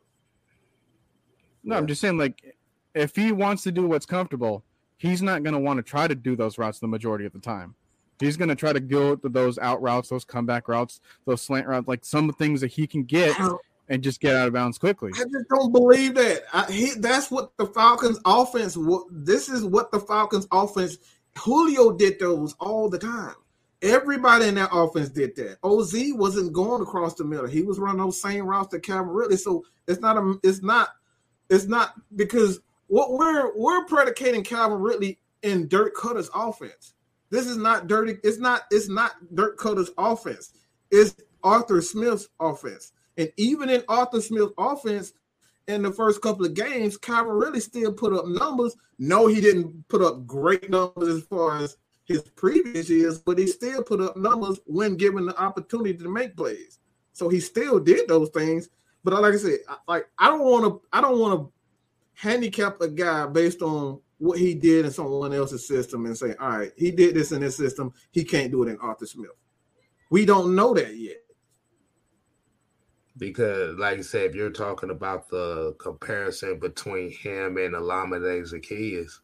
No, 1.62 1.76
I'm 1.76 1.86
just 1.86 2.00
saying, 2.00 2.18
like, 2.18 2.56
if 2.94 3.14
he 3.16 3.32
wants 3.32 3.62
to 3.64 3.72
do 3.72 3.86
what's 3.86 4.06
comfortable, 4.06 4.64
he's 4.96 5.22
not 5.22 5.42
going 5.42 5.54
to 5.54 5.60
want 5.60 5.78
to 5.78 5.82
try 5.82 6.08
to 6.08 6.14
do 6.14 6.36
those 6.36 6.58
routes 6.58 6.78
the 6.78 6.86
majority 6.86 7.26
of 7.26 7.32
the 7.32 7.38
time. 7.38 7.74
He's 8.20 8.36
going 8.36 8.48
to 8.48 8.54
try 8.54 8.72
to 8.72 8.80
go 8.80 9.16
to 9.16 9.28
those 9.28 9.58
out 9.58 9.82
routes, 9.82 10.08
those 10.08 10.24
comeback 10.24 10.68
routes, 10.68 11.00
those 11.26 11.42
slant 11.42 11.66
routes, 11.66 11.88
like 11.88 12.04
some 12.04 12.32
things 12.32 12.60
that 12.60 12.68
he 12.68 12.86
can 12.86 13.02
get 13.02 13.36
and 13.88 14.02
just 14.02 14.20
get 14.20 14.34
out 14.34 14.46
of 14.46 14.54
bounds 14.54 14.78
quickly. 14.78 15.10
I 15.14 15.24
just 15.24 15.48
don't 15.50 15.72
believe 15.72 16.14
that. 16.14 16.44
I, 16.52 16.70
he, 16.70 16.90
that's 16.96 17.30
what 17.30 17.56
the 17.56 17.66
Falcons 17.66 18.20
offense. 18.24 18.78
This 19.10 19.48
is 19.48 19.64
what 19.64 19.90
the 19.90 20.00
Falcons 20.00 20.46
offense. 20.52 20.98
Julio 21.36 21.92
did 21.92 22.18
those 22.20 22.54
all 22.60 22.88
the 22.88 22.98
time. 22.98 23.34
Everybody 23.82 24.46
in 24.46 24.54
that 24.54 24.70
offense 24.72 25.10
did 25.10 25.36
that. 25.36 25.58
Oz 25.62 25.94
wasn't 26.14 26.52
going 26.52 26.80
across 26.80 27.14
the 27.14 27.24
middle. 27.24 27.46
He 27.46 27.62
was 27.62 27.78
running 27.78 28.00
those 28.00 28.20
same 28.20 28.46
routes 28.46 28.68
that 28.70 28.82
Calvin 28.82 29.12
Ridley. 29.12 29.36
So 29.36 29.64
it's 29.86 30.00
not 30.00 30.16
a. 30.16 30.38
It's 30.42 30.62
not. 30.62 30.90
It's 31.50 31.66
not 31.66 31.92
because 32.16 32.60
what 32.88 33.12
we're 33.12 33.56
we're 33.56 33.84
predicating 33.86 34.44
Calvin 34.44 34.78
Ridley 34.80 35.18
in 35.42 35.68
Dirk 35.68 35.94
Koetter's 35.94 36.30
offense. 36.34 36.94
This 37.30 37.46
is 37.46 37.56
not 37.56 37.86
dirty. 37.86 38.16
It's 38.22 38.38
not. 38.38 38.62
It's 38.70 38.88
not 38.88 39.12
Dirk 39.34 39.58
Koetter's 39.58 39.90
offense. 39.98 40.52
It's 40.90 41.16
Arthur 41.42 41.80
Smith's 41.80 42.28
offense. 42.40 42.92
And 43.16 43.30
even 43.36 43.70
in 43.70 43.82
Arthur 43.88 44.20
Smith's 44.20 44.52
offense, 44.58 45.12
in 45.68 45.82
the 45.82 45.92
first 45.92 46.20
couple 46.20 46.44
of 46.44 46.54
games, 46.54 46.96
Calvin 46.96 47.32
Ridley 47.34 47.60
still 47.60 47.92
put 47.92 48.12
up 48.12 48.26
numbers. 48.26 48.76
No, 48.98 49.26
he 49.26 49.40
didn't 49.40 49.88
put 49.88 50.02
up 50.02 50.26
great 50.26 50.68
numbers 50.70 51.08
as 51.08 51.22
far 51.22 51.58
as 51.58 51.76
his 52.04 52.22
previous 52.22 52.90
years, 52.90 53.18
but 53.18 53.38
he 53.38 53.46
still 53.46 53.82
put 53.82 54.00
up 54.00 54.16
numbers 54.16 54.60
when 54.66 54.96
given 54.96 55.26
the 55.26 55.38
opportunity 55.40 55.94
to 55.94 56.08
make 56.08 56.36
plays. 56.36 56.78
So 57.12 57.28
he 57.28 57.40
still 57.40 57.78
did 57.78 58.08
those 58.08 58.30
things. 58.30 58.68
But 59.02 59.14
like 59.14 59.34
I 59.34 59.36
said, 59.36 59.58
like 59.86 60.06
I 60.18 60.28
don't 60.28 60.44
want 60.44 60.64
to, 60.64 60.88
I 60.92 61.00
don't 61.00 61.18
want 61.18 61.40
to 61.40 61.52
handicap 62.14 62.80
a 62.80 62.88
guy 62.88 63.26
based 63.26 63.62
on 63.62 64.00
what 64.18 64.38
he 64.38 64.54
did 64.54 64.84
in 64.86 64.90
someone 64.90 65.32
else's 65.34 65.66
system 65.68 66.06
and 66.06 66.16
say, 66.16 66.34
all 66.40 66.50
right, 66.58 66.72
he 66.76 66.90
did 66.90 67.14
this 67.14 67.32
in 67.32 67.42
his 67.42 67.56
system, 67.56 67.92
he 68.10 68.24
can't 68.24 68.50
do 68.50 68.62
it 68.62 68.70
in 68.70 68.78
Arthur 68.78 69.06
Smith. 69.06 69.30
We 70.10 70.24
don't 70.24 70.54
know 70.54 70.72
that 70.74 70.96
yet. 70.96 71.16
because, 73.16 73.78
like 73.78 73.98
I 73.98 74.02
said, 74.02 74.30
if 74.30 74.34
you're 74.34 74.50
talking 74.50 74.90
about 74.90 75.28
the 75.28 75.74
comparison 75.78 76.58
between 76.58 77.12
him 77.12 77.56
and 77.58 77.74
Olamide 77.74 78.42
Zaccheaus, 78.52 79.20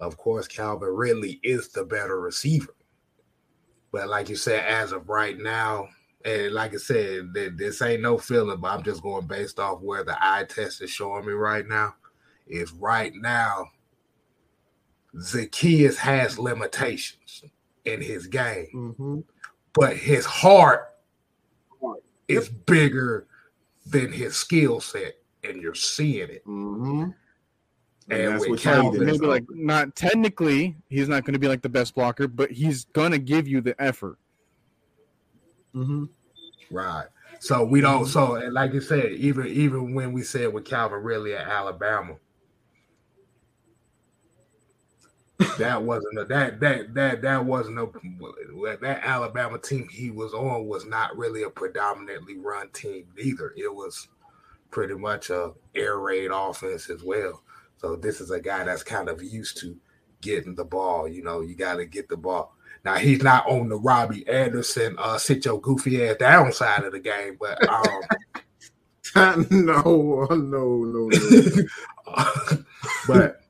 of 0.00 0.16
course, 0.16 0.46
Calvin 0.46 0.90
Ridley 0.90 1.40
is 1.42 1.70
the 1.70 1.84
better 1.84 2.20
receiver. 2.20 2.74
But 3.92 4.08
like 4.08 4.28
you 4.28 4.36
said, 4.36 4.64
as 4.66 4.92
of 4.92 5.08
right 5.08 5.38
now, 5.38 5.88
and 6.24 6.52
like 6.52 6.74
I 6.74 6.78
said, 6.78 7.32
this 7.32 7.80
ain't 7.80 8.02
no 8.02 8.18
feeling, 8.18 8.60
but 8.60 8.72
I'm 8.72 8.82
just 8.82 9.02
going 9.02 9.26
based 9.26 9.58
off 9.58 9.80
where 9.80 10.04
the 10.04 10.16
eye 10.20 10.44
test 10.48 10.82
is 10.82 10.90
showing 10.90 11.26
me 11.26 11.32
right 11.32 11.66
now. 11.66 11.94
Is 12.46 12.72
right 12.72 13.12
now, 13.14 13.66
Zaccheaus 15.16 15.96
has 15.96 16.38
limitations 16.38 17.44
in 17.84 18.00
his 18.00 18.26
game, 18.26 18.68
Mm-hmm. 18.74 19.20
but 19.72 19.96
his 19.96 20.24
heart 20.26 20.90
is 22.28 22.48
bigger 22.48 23.26
than 23.86 24.12
his 24.12 24.36
skill 24.36 24.80
set, 24.80 25.14
and 25.42 25.60
you're 25.60 25.74
seeing 25.74 26.30
it. 26.30 26.44
Mm-hmm. 26.46 27.10
And 28.10 28.38
with 28.38 28.50
what 28.50 28.60
Calvin, 28.60 28.92
Calvin 28.92 29.06
Maybe 29.06 29.26
like 29.26 29.44
not 29.50 29.96
technically, 29.96 30.76
he's 30.88 31.08
not 31.08 31.24
going 31.24 31.32
to 31.32 31.38
be 31.38 31.48
like 31.48 31.62
the 31.62 31.70
best 31.70 31.94
blocker, 31.94 32.28
but 32.28 32.50
he's 32.50 32.84
going 32.86 33.12
to 33.12 33.18
give 33.18 33.48
you 33.48 33.62
the 33.62 33.80
effort. 33.80 34.18
Mm-hmm. 35.74 36.04
Right. 36.70 37.06
So 37.40 37.64
we 37.64 37.80
don't. 37.80 38.06
So 38.06 38.32
like 38.50 38.72
you 38.74 38.80
said, 38.80 39.12
even 39.12 39.46
even 39.46 39.94
when 39.94 40.12
we 40.12 40.22
said 40.22 40.52
with 40.52 40.64
Calvin 40.64 41.02
Ridley 41.02 41.34
at 41.34 41.46
Alabama, 41.48 42.16
that 45.58 45.82
wasn't 45.82 46.18
a, 46.18 46.24
that 46.24 46.60
that 46.60 46.94
that 46.94 47.22
that 47.22 47.44
wasn't 47.44 47.78
a 47.78 47.88
that 48.80 49.00
Alabama 49.04 49.58
team 49.58 49.88
he 49.88 50.10
was 50.10 50.32
on 50.34 50.66
was 50.66 50.84
not 50.84 51.16
really 51.16 51.42
a 51.42 51.50
predominantly 51.50 52.38
run 52.38 52.68
team 52.70 53.06
either. 53.18 53.52
It 53.56 53.72
was 53.72 54.08
pretty 54.70 54.94
much 54.94 55.30
a 55.30 55.52
air 55.74 55.98
raid 55.98 56.30
offense 56.32 56.90
as 56.90 57.02
well. 57.02 57.42
So 57.78 57.96
this 57.96 58.20
is 58.20 58.30
a 58.30 58.40
guy 58.40 58.64
that's 58.64 58.82
kind 58.82 59.08
of 59.08 59.22
used 59.22 59.58
to 59.58 59.76
getting 60.20 60.54
the 60.54 60.64
ball. 60.64 61.08
You 61.08 61.22
know, 61.22 61.40
you 61.40 61.54
got 61.54 61.76
to 61.76 61.86
get 61.86 62.08
the 62.08 62.16
ball. 62.16 62.54
Now 62.84 62.96
he's 62.96 63.22
not 63.22 63.46
on 63.46 63.68
the 63.68 63.78
Robbie 63.78 64.28
Anderson 64.28 64.96
uh 64.98 65.18
sit 65.18 65.44
your 65.44 65.60
goofy 65.60 66.06
ass 66.06 66.16
down 66.16 66.52
side 66.52 66.84
of 66.84 66.92
the 66.92 67.00
game, 67.00 67.38
but 67.40 67.66
um 67.68 68.00
no, 69.50 70.26
no, 70.30 70.84
no, 70.84 71.08
no. 71.08 71.64
but 73.06 73.43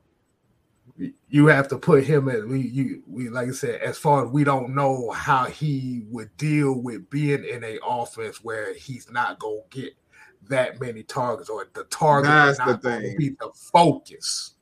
you 1.35 1.47
have 1.47 1.67
to 1.67 1.77
put 1.77 2.05
him 2.05 2.29
at 2.29 2.47
we 2.47 2.61
you 2.61 3.03
we 3.05 3.27
like 3.27 3.49
I 3.49 3.51
said, 3.51 3.81
as 3.81 3.97
far 3.97 4.23
as 4.25 4.31
we 4.31 4.45
don't 4.45 4.73
know 4.73 5.11
how 5.11 5.43
he 5.43 6.05
would 6.07 6.35
deal 6.37 6.79
with 6.79 7.09
being 7.09 7.43
in 7.43 7.61
a 7.61 7.77
offense 7.85 8.41
where 8.41 8.73
he's 8.73 9.11
not 9.11 9.37
gonna 9.37 9.59
get 9.69 9.91
that 10.47 10.79
many 10.79 11.03
targets 11.03 11.49
or 11.49 11.67
the 11.73 11.83
target 11.85 12.29
That's 12.29 12.57
the 12.59 12.65
not 12.67 12.81
gonna 12.81 13.01
thing. 13.01 13.17
be 13.17 13.29
the 13.31 13.51
focus. 13.53 14.53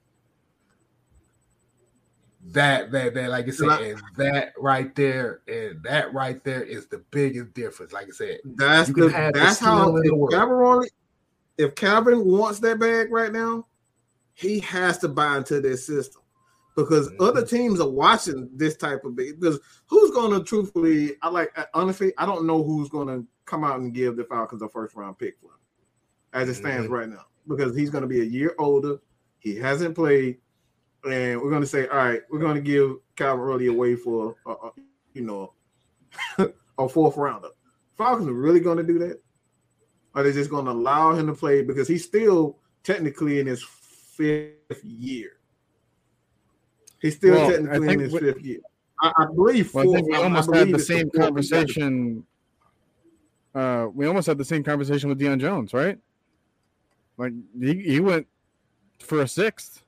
That 2.48 2.92
that 2.92 3.14
that 3.14 3.30
like 3.30 3.48
I 3.48 3.52
said, 3.52 3.70
and 3.70 4.02
that 4.18 4.54
right 4.58 4.96
there, 4.96 5.42
and 5.48 5.84
that 5.84 6.12
right 6.12 6.44
there 6.44 6.64
is 6.64 6.88
the 6.88 7.04
biggest 7.12 7.54
difference. 7.54 7.94
Like 7.94 8.08
I 8.08 8.14
said, 8.14 8.40
That's 8.46 8.90
the 8.90 9.10
the 9.10 9.32
that's 9.32 9.60
how 9.60 9.92
the 9.92 10.02
if. 10.02 10.32
Calvin, 10.32 10.90
if 11.56 11.76
Calvin 11.76 12.26
wants 12.26 12.58
that 12.62 12.80
bag 12.80 13.12
right 13.12 13.32
now, 13.32 13.68
he 14.34 14.60
has 14.62 14.98
to 14.98 15.08
buy 15.08 15.38
into 15.38 15.62
this 15.62 15.86
system 15.86 16.23
because 16.76 17.10
Mhm. 17.12 17.22
other 17.28 17.46
teams 17.46 17.80
are 17.80 17.90
watching 17.90 18.50
this 18.56 18.76
type 18.76 19.04
of. 19.06 19.16
Because 19.16 19.60
who's 19.88 20.12
going 20.12 20.32
to 20.38 20.44
truthfully, 20.44 21.16
I 21.22 21.30
like 21.30 21.56
honestly, 21.74 22.14
I 22.18 22.26
don't 22.26 22.46
know 22.46 22.64
who's 22.64 22.90
going 22.90 23.08
to 23.08 23.28
come 23.46 23.64
out 23.64 23.80
and 23.80 23.94
give 23.94 24.16
the 24.16 24.24
Falcons 24.24 24.62
a 24.62 24.70
first 24.70 24.96
round 24.96 25.18
pick 25.18 25.38
for 25.40 25.48
him 25.48 25.60
as 26.34 26.50
it 26.50 26.56
stands 26.56 26.88
Mhm. 26.88 26.92
right 26.92 27.10
now 27.10 27.26
because 27.48 27.76
he's 27.76 27.90
going 27.90 28.02
to 28.04 28.08
be 28.08 28.22
a 28.22 28.26
year 28.26 28.56
older. 28.58 29.00
He 29.40 29.56
hasn't 29.56 29.96
played, 29.96 30.40
and 31.04 31.42
we're 31.42 31.50
going 31.50 31.62
to 31.62 31.68
say, 31.68 31.88
all 31.88 31.98
right, 31.98 32.22
we're 32.30 32.40
going 32.40 32.56
to 32.56 32.62
give 32.62 32.96
Calvin 33.16 33.46
Ridley 33.46 33.68
away 33.68 33.96
for, 33.96 34.36
uh, 34.46 34.54
uh, 34.54 34.70
you 35.14 35.24
know, 35.24 35.54
a 36.78 36.90
fourth 36.90 37.18
rounder. 37.18 37.50
Falcons 37.98 38.28
are 38.30 38.34
really 38.34 38.60
going 38.62 38.78
to 38.78 38.84
do 38.84 38.98
that? 39.00 39.22
Are 40.16 40.24
they 40.24 40.32
just 40.32 40.50
going 40.50 40.66
to 40.66 40.72
allow 40.72 41.14
him 41.14 41.28
to 41.28 41.34
play 41.34 41.62
because 41.62 41.88
he's 41.88 42.04
still 42.06 42.60
technically 42.84 43.40
in 43.40 43.48
his 43.48 43.64
fifth 43.64 44.84
year? 44.84 45.34
He's 47.04 47.18
still 47.18 47.34
Well, 47.36 47.50
I 47.50 47.52
technically 47.54 47.94
in 47.94 48.00
his 48.00 48.14
fifth 48.18 48.42
year. 48.42 48.60
I, 49.02 49.12
I 49.18 49.26
believe. 49.26 49.74
Well, 49.74 49.90
I 49.90 49.94
think 49.94 50.08
we 50.08 50.14
fourth- 50.14 50.20
I- 50.20 50.22
I 50.22 50.24
almost 50.24 50.54
had 50.56 50.72
the 50.72 50.80
same 50.80 51.10
fourth 51.12 51.26
conversation. 51.26 52.26
Uh, 53.54 53.88
we 53.94 54.08
almost 54.08 54.26
had 54.26 54.38
the 54.38 54.46
same 54.46 54.64
conversation 54.64 55.10
with 55.10 55.20
Deion 55.20 55.38
Jones, 55.40 55.74
right? 55.74 56.00
Like 57.18 57.34
he, 57.60 57.74
he 57.84 58.00
went 58.00 58.26
for 59.00 59.22
a 59.22 59.28
sixth. 59.28 59.84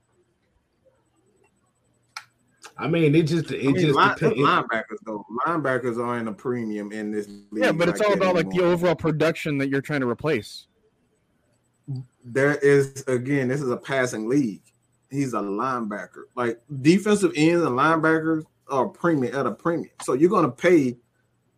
I 2.78 2.90
mean, 2.90 3.16
it 3.16 3.24
just 3.24 3.50
it 3.52 3.62
I 3.62 3.72
mean, 3.72 3.76
just 3.78 3.96
line, 3.96 4.14
depends. 4.18 4.38
linebackers 4.38 4.98
though. 5.06 5.26
Linebackers 5.48 5.98
are 5.98 6.18
in 6.20 6.28
a 6.28 6.34
premium 6.34 6.92
in 6.92 7.12
this 7.12 7.28
league. 7.28 7.64
Yeah, 7.64 7.72
but 7.72 7.88
it's 7.88 8.00
like 8.00 8.10
all 8.10 8.16
that 8.18 8.22
about 8.22 8.36
like 8.36 8.50
the 8.50 8.62
overall 8.62 8.96
production 8.96 9.58
that 9.60 9.70
you're 9.70 9.82
trying 9.82 10.02
to 10.02 10.10
replace. 10.10 10.68
there 12.26 12.56
is 12.56 13.06
again, 13.08 13.48
this 13.48 13.62
is 13.62 13.70
a 13.72 13.78
passing 13.78 14.28
league. 14.28 14.62
He's 15.16 15.34
a 15.34 15.40
linebacker. 15.40 16.24
Like 16.36 16.62
defensive 16.82 17.32
ends 17.36 17.66
and 17.66 17.78
linebackers 17.78 18.44
are 18.70 18.88
premium 18.88 19.36
at 19.36 19.46
a 19.46 19.52
premium. 19.52 19.92
So 20.04 20.14
you're 20.14 20.30
gonna 20.30 20.52
pay 20.52 20.98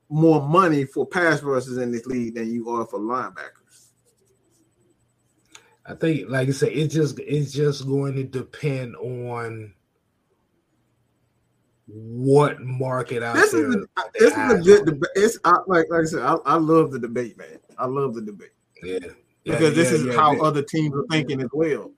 more 0.10 0.42
money 0.48 0.86
for 0.86 1.06
pass 1.06 1.42
rushers 1.44 1.78
in 1.78 1.92
this 1.92 2.06
league 2.06 2.36
than 2.36 2.52
you 2.52 2.70
are 2.70 2.86
for 2.86 3.00
linebackers. 3.00 3.88
I 5.86 5.96
think, 5.96 6.30
like 6.30 6.50
I 6.50 6.52
said, 6.52 6.74
it's 6.74 6.94
just 6.94 7.20
it's 7.20 7.54
just 7.54 7.88
going 7.88 8.16
to 8.16 8.24
depend 8.24 8.96
on 8.98 9.74
what 11.88 12.62
market 12.62 13.24
out 13.24 13.36
This 13.36 13.54
there. 13.54 13.70
is 13.70 13.76
a, 13.76 14.04
this 14.20 14.34
is 14.36 14.54
a 14.54 14.62
good 14.62 14.86
debate. 14.86 15.10
It's 15.16 15.40
I, 15.46 15.52
like 15.68 15.86
like 15.90 16.02
I 16.02 16.06
said, 16.06 16.22
I, 16.22 16.36
I 16.46 16.56
love 16.56 16.92
the 16.92 17.00
debate, 17.00 17.38
man. 17.38 17.60
I 17.78 17.86
love 17.86 18.16
the 18.16 18.22
debate 18.22 18.50
yeah, 18.84 18.98
yeah, 19.02 19.10
because 19.44 19.76
this 19.76 19.92
yeah, 19.92 19.98
is 19.98 20.06
yeah, 20.08 20.14
how 20.14 20.38
other 20.42 20.62
teams 20.62 20.94
are 20.96 21.06
thinking 21.10 21.42
as 21.42 21.50
well. 21.54 21.92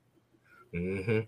hmm 0.72 1.20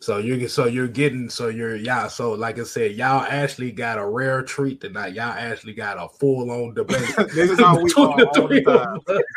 So 0.00 0.18
you're 0.18 0.48
so 0.48 0.66
you're 0.66 0.88
getting 0.88 1.28
so 1.30 1.48
you're 1.48 1.76
yeah. 1.76 2.06
So 2.08 2.32
like 2.32 2.58
I 2.58 2.64
said, 2.64 2.92
y'all 2.92 3.22
actually 3.22 3.72
got 3.72 3.98
a 3.98 4.06
rare 4.06 4.42
treat 4.42 4.80
tonight. 4.80 5.14
Y'all 5.14 5.32
actually 5.32 5.72
got 5.74 5.96
a 5.98 6.08
full 6.18 6.50
on 6.50 6.74
debate. 6.74 7.00
this 7.34 7.50
is 7.50 7.58
how 7.58 7.78
we 7.78 7.84
between 7.84 8.06
are 8.06 8.26
all 8.26 8.48
the 8.48 8.62
time. 9.08 9.20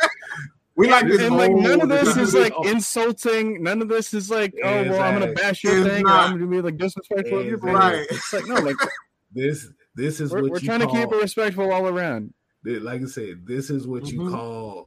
We 0.76 0.90
like 0.90 1.08
this 1.08 1.20
and 1.20 1.36
like 1.36 1.52
none 1.52 1.82
of 1.82 1.90
this 1.90 2.16
is 2.16 2.34
like 2.34 2.54
insulting. 2.64 3.62
None 3.62 3.82
of 3.82 3.90
this 3.90 4.14
is 4.14 4.30
like, 4.30 4.54
oh 4.64 4.84
well, 4.90 5.02
I'm 5.02 5.20
gonna 5.20 5.34
bash 5.34 5.62
your 5.62 5.80
It's 5.80 5.90
thing. 5.90 6.06
Or 6.06 6.10
not. 6.10 6.30
I'm 6.30 6.40
gonna 6.40 6.48
be 6.50 6.62
like 6.62 6.78
disrespectful 6.78 7.40
of 7.40 7.46
your 7.46 7.60
thing. 7.60 7.74
Right. 7.74 8.08
It's 8.10 8.32
like 8.32 8.48
no, 8.48 8.56
like 8.56 8.78
This 9.34 9.68
this 9.94 10.22
is 10.22 10.32
we're, 10.32 10.44
what 10.44 10.52
we're 10.52 10.60
you 10.60 10.68
trying 10.68 10.80
call, 10.80 10.94
to 10.94 10.98
keep 10.98 11.12
it 11.12 11.22
respectful 11.22 11.70
all 11.74 11.88
around. 11.88 12.34
like 12.64 13.02
I 13.02 13.06
said, 13.06 13.46
this 13.46 13.70
is 13.70 13.88
what 13.88 14.08
you 14.08 14.22
Mhm. 14.22 14.32
call 14.32 14.86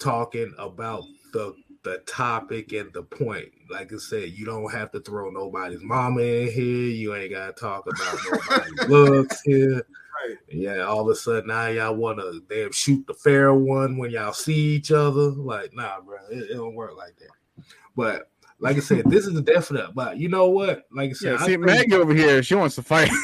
talking 0.00 0.52
about 0.58 1.04
the 1.32 1.54
the 1.82 1.98
topic 2.06 2.72
and 2.72 2.92
the 2.92 3.02
point. 3.02 3.48
Like 3.70 3.92
I 3.92 3.96
said, 3.96 4.30
you 4.30 4.44
don't 4.44 4.70
have 4.72 4.90
to 4.92 5.00
throw 5.00 5.30
nobody's 5.30 5.82
mama 5.82 6.20
in 6.20 6.50
here. 6.52 6.88
You 6.88 7.14
ain't 7.14 7.32
gotta 7.32 7.52
talk 7.52 7.86
about 7.86 8.18
nobody's 8.30 8.88
looks 8.88 9.40
here. 9.42 9.84
Right. 10.28 10.36
Yeah, 10.48 10.82
all 10.82 11.00
of 11.00 11.08
a 11.08 11.16
sudden 11.16 11.48
now 11.48 11.66
y'all 11.68 11.96
want 11.96 12.18
to 12.18 12.42
damn 12.48 12.70
shoot 12.72 13.04
the 13.06 13.14
fair 13.14 13.52
one 13.54 13.96
when 13.96 14.10
y'all 14.12 14.32
see 14.32 14.54
each 14.76 14.92
other. 14.92 15.30
Like, 15.30 15.74
nah, 15.74 16.00
bro, 16.00 16.18
it, 16.30 16.50
it 16.50 16.54
don't 16.54 16.74
work 16.74 16.96
like 16.96 17.16
that. 17.18 17.64
But 17.96 18.30
like 18.60 18.76
I 18.76 18.80
said, 18.80 19.10
this 19.10 19.26
is 19.26 19.36
a 19.36 19.42
definite. 19.42 19.92
But 19.94 20.18
you 20.18 20.28
know 20.28 20.48
what? 20.48 20.84
Like 20.92 21.10
I 21.10 21.12
said, 21.14 21.32
Yeah, 21.32 21.42
I 21.42 21.46
see 21.46 21.52
think- 21.54 21.64
Maggie 21.66 21.94
over 21.94 22.14
here, 22.14 22.42
she 22.42 22.54
wants 22.54 22.76
to 22.76 22.82
fight. 22.82 23.10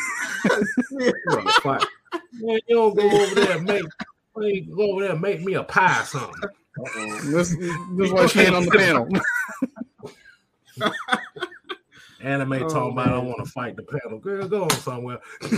You 0.90 1.12
wanna 1.26 1.50
fight. 1.62 1.84
Man, 2.34 2.58
you 2.68 2.76
don't 2.76 2.96
go 2.96 3.02
over 3.10 3.34
there 3.34 3.56
and 3.58 3.66
make 3.66 3.82
go 4.76 4.92
over 4.92 5.02
there 5.02 5.12
and 5.12 5.20
make 5.20 5.42
me 5.42 5.54
a 5.54 5.64
pie 5.64 6.00
or 6.00 6.04
something. 6.04 6.48
This, 7.24 7.56
this 7.56 8.06
is 8.06 8.12
why 8.12 8.26
she 8.26 8.40
ain't 8.40 8.54
on 8.54 8.64
the 8.64 8.70
panel. 8.70 9.08
Anime 12.20 12.52
Oh, 12.54 12.68
talking 12.68 12.92
about 12.92 13.08
I 13.08 13.16
man. 13.16 13.26
want 13.26 13.44
to 13.44 13.50
fight 13.50 13.76
the 13.76 13.82
panel. 13.84 14.18
Girl, 14.18 14.48
go 14.48 14.64
on 14.64 14.70
somewhere. 14.70 15.18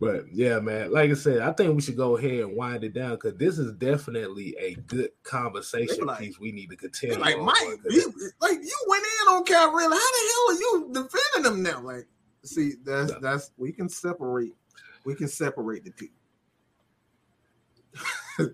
but 0.00 0.24
yeah, 0.32 0.58
man. 0.60 0.92
Like 0.92 1.10
I 1.10 1.14
said, 1.14 1.40
I 1.40 1.52
think 1.52 1.74
we 1.74 1.80
should 1.82 1.96
go 1.96 2.16
ahead 2.16 2.40
and 2.40 2.56
wind 2.56 2.82
it 2.84 2.92
down 2.94 3.12
because 3.12 3.36
this 3.36 3.58
is 3.58 3.72
definitely 3.74 4.56
a 4.58 4.74
good 4.74 5.10
conversation 5.22 6.06
Like- 6.06 6.18
piece 6.20 6.40
we 6.40 6.52
need 6.52 6.70
to 6.70 6.76
continue. 6.76 7.18
like 7.18 7.36
on, 7.36 7.44
Mike, 7.44 7.56
'cause 7.82 7.92
you, 7.94 8.12
like 8.40 8.58
you 8.62 8.76
went 8.88 9.04
in 9.04 9.28
on 9.34 9.44
Calvin. 9.44 9.80
How 9.82 9.88
the 9.90 9.94
hell 9.94 10.48
are 10.48 10.54
you 10.54 10.88
defending 10.92 11.42
them 11.52 11.62
now? 11.62 11.80
Like, 11.82 12.08
see, 12.44 12.72
that's 12.84 13.12
Yeah. 13.12 13.18
that's 13.20 13.52
we 13.58 13.72
can 13.72 13.88
separate. 13.88 14.54
We 15.04 15.14
can 15.14 15.28
separate 15.28 15.84
the 15.84 15.90
two. 15.90 16.08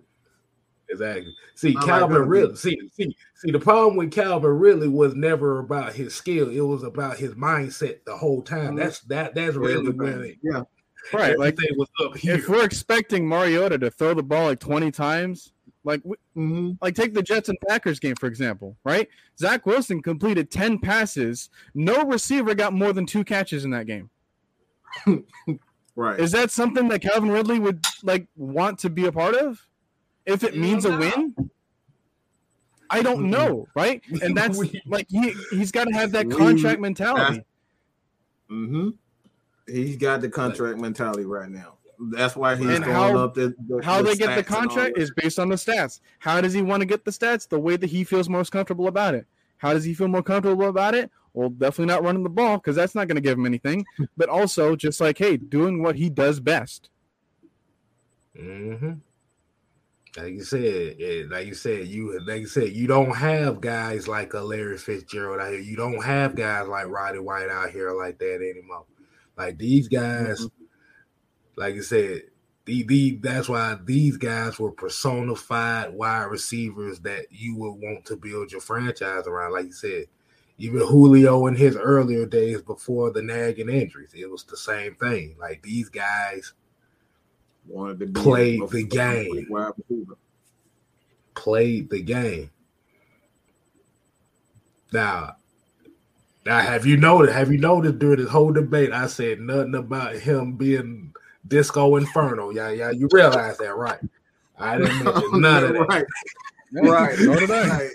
Exactly. 0.88 1.34
See, 1.56 1.74
I 1.76 1.84
Calvin 1.84 2.28
Ridley 2.28 2.56
see, 2.56 2.78
see, 2.92 3.16
see, 3.34 3.50
the 3.50 3.58
problem 3.58 3.96
with 3.96 4.12
Calvin 4.12 4.52
Ridley 4.52 4.88
was 4.88 5.14
never 5.14 5.58
about 5.58 5.94
his 5.94 6.14
skill. 6.14 6.48
It 6.48 6.60
was 6.60 6.84
about 6.84 7.16
his 7.16 7.34
mindset 7.34 8.04
the 8.04 8.16
whole 8.16 8.40
time. 8.42 8.74
Mhm. 8.74 8.78
That's 8.78 9.00
that 9.00 9.34
that's 9.34 9.56
really 9.56 9.90
when 9.90 10.24
it, 10.24 10.38
yeah. 10.42 10.62
right, 11.12 11.36
like 11.38 11.54
everything 11.54 11.76
was 11.76 11.88
up 12.04 12.16
here. 12.16 12.34
if 12.36 12.48
we're 12.48 12.64
expecting 12.64 13.26
Mariota 13.26 13.78
to 13.78 13.90
throw 13.90 14.14
the 14.14 14.22
ball 14.22 14.46
like 14.46 14.60
20 14.60 14.90
times, 14.92 15.52
like 15.82 16.02
Mm-hmm. 16.04 16.72
like 16.80 16.94
take 16.94 17.14
the 17.14 17.22
Jets 17.22 17.48
and 17.48 17.58
Packers 17.68 17.98
game 17.98 18.14
for 18.14 18.26
example, 18.26 18.76
right? 18.84 19.08
Zach 19.38 19.66
Wilson 19.66 20.02
completed 20.02 20.50
10 20.52 20.78
passes. 20.78 21.50
No 21.74 22.04
receiver 22.04 22.54
got 22.54 22.74
more 22.74 22.92
than 22.92 23.06
two 23.06 23.24
catches 23.24 23.64
in 23.64 23.70
that 23.72 23.86
game. 23.86 24.08
Right. 25.96 26.20
Is 26.20 26.30
that 26.32 26.50
something 26.50 26.88
that 26.88 27.00
Calvin 27.00 27.30
Ridley 27.30 27.58
would 27.58 27.84
like 28.02 28.28
want 28.36 28.78
to 28.80 28.90
be 28.90 29.06
a 29.06 29.12
part 29.12 29.34
of? 29.34 29.66
If 30.26 30.44
it 30.44 30.56
means 30.56 30.84
a 30.84 30.96
win? 30.96 31.34
I 32.90 33.02
don't 33.02 33.30
know, 33.30 33.66
right? 33.74 34.02
And 34.22 34.36
that's 34.36 34.60
like 34.86 35.06
he 35.08 35.34
he's 35.50 35.72
got 35.72 35.84
to 35.88 35.94
have 35.94 36.12
that 36.12 36.30
contract 36.30 36.80
mentality. 36.80 37.42
Mm-hmm. 38.50 38.90
He's 39.66 39.96
got 39.96 40.20
the 40.20 40.28
contract 40.28 40.78
mentality 40.78 41.24
right 41.24 41.48
now. 41.48 41.74
That's 42.12 42.36
why 42.36 42.56
he's 42.56 42.66
And 42.68 42.84
throwing 42.84 43.14
how- 43.14 43.24
up 43.24 43.34
the, 43.34 43.54
the 43.66 43.80
How 43.82 44.02
the 44.02 44.10
they 44.10 44.16
get 44.16 44.36
the 44.36 44.42
stats 44.42 44.46
and 44.46 44.54
all 44.54 44.62
contract 44.62 44.98
is 44.98 45.10
based 45.16 45.38
on 45.38 45.48
the 45.48 45.56
stats. 45.56 46.00
How 46.18 46.40
does 46.40 46.52
he 46.52 46.60
want 46.62 46.82
to 46.82 46.86
get 46.86 47.04
the 47.04 47.10
stats? 47.10 47.48
The 47.48 47.58
way 47.58 47.76
that 47.76 47.88
he 47.88 48.04
feels 48.04 48.28
most 48.28 48.52
comfortable 48.52 48.86
about 48.86 49.14
it. 49.14 49.26
How 49.56 49.72
does 49.72 49.84
he 49.84 49.94
feel 49.94 50.08
more 50.08 50.22
comfortable 50.22 50.68
about 50.68 50.94
it? 50.94 51.10
Well, 51.36 51.50
definitely 51.50 51.92
not 51.92 52.02
running 52.02 52.22
the 52.22 52.30
ball 52.30 52.56
because 52.56 52.76
that's 52.76 52.94
not 52.94 53.08
going 53.08 53.16
to 53.16 53.20
give 53.20 53.36
him 53.36 53.44
anything. 53.44 53.84
but 54.16 54.30
also 54.30 54.74
just 54.74 55.02
like, 55.02 55.18
hey, 55.18 55.36
doing 55.36 55.82
what 55.82 55.94
he 55.94 56.08
does 56.08 56.40
best. 56.40 56.88
hmm 58.34 58.92
Like 60.16 60.32
you 60.32 60.44
said, 60.44 60.96
yeah, 60.98 61.24
like 61.28 61.46
you 61.46 61.52
said, 61.52 61.88
you 61.88 62.18
like 62.26 62.40
you 62.40 62.46
said, 62.46 62.72
you 62.72 62.86
don't 62.86 63.14
have 63.14 63.60
guys 63.60 64.08
like 64.08 64.32
a 64.32 64.40
Larry 64.40 64.78
Fitzgerald 64.78 65.40
out 65.42 65.50
here. 65.50 65.60
You 65.60 65.76
don't 65.76 66.02
have 66.02 66.36
guys 66.36 66.68
like 66.68 66.88
Roddy 66.88 67.18
White 67.18 67.50
out 67.50 67.68
here 67.68 67.90
like 67.92 68.18
that 68.18 68.36
anymore. 68.36 68.86
Like 69.36 69.58
these 69.58 69.88
guys, 69.88 70.48
like 71.56 71.74
you 71.74 71.82
said, 71.82 72.22
the, 72.64 72.82
the 72.84 73.18
that's 73.20 73.50
why 73.50 73.76
these 73.84 74.16
guys 74.16 74.58
were 74.58 74.72
personified 74.72 75.92
wide 75.92 76.30
receivers 76.30 76.98
that 77.00 77.26
you 77.30 77.56
would 77.56 77.72
want 77.72 78.06
to 78.06 78.16
build 78.16 78.52
your 78.52 78.62
franchise 78.62 79.26
around. 79.26 79.52
Like 79.52 79.66
you 79.66 79.72
said, 79.72 80.06
even 80.58 80.80
Julio 80.80 81.46
in 81.46 81.54
his 81.54 81.76
earlier 81.76 82.24
days 82.24 82.62
before 82.62 83.10
the 83.10 83.22
nagging 83.22 83.68
injuries, 83.68 84.12
it 84.14 84.30
was 84.30 84.44
the 84.44 84.56
same 84.56 84.94
thing. 84.94 85.36
Like 85.38 85.62
these 85.62 85.88
guys 85.88 86.54
wanted 87.66 88.00
to 88.00 88.20
play 88.20 88.58
the 88.58 88.84
game. 88.84 89.46
played 91.34 91.90
the 91.90 92.00
game. 92.00 92.50
Now, 94.92 95.36
now 96.46 96.60
have 96.60 96.86
you 96.86 96.96
noticed? 96.96 97.36
Have 97.36 97.52
you 97.52 97.58
noticed 97.58 97.98
during 97.98 98.20
this 98.20 98.30
whole 98.30 98.52
debate? 98.52 98.92
I 98.92 99.08
said 99.08 99.40
nothing 99.40 99.74
about 99.74 100.16
him 100.16 100.52
being 100.52 101.12
Disco 101.46 101.96
Inferno. 101.96 102.50
Yeah, 102.50 102.70
yeah, 102.70 102.90
you 102.90 103.08
realize 103.12 103.58
that, 103.58 103.76
right? 103.76 103.98
I 104.58 104.78
didn't 104.78 105.04
mention 105.04 105.40
none 105.40 105.64
of 105.64 105.72
that. 105.74 105.88
right. 105.88 106.04
Right. 106.72 107.18
So 107.18 107.38
did 107.38 107.50
I. 107.50 107.88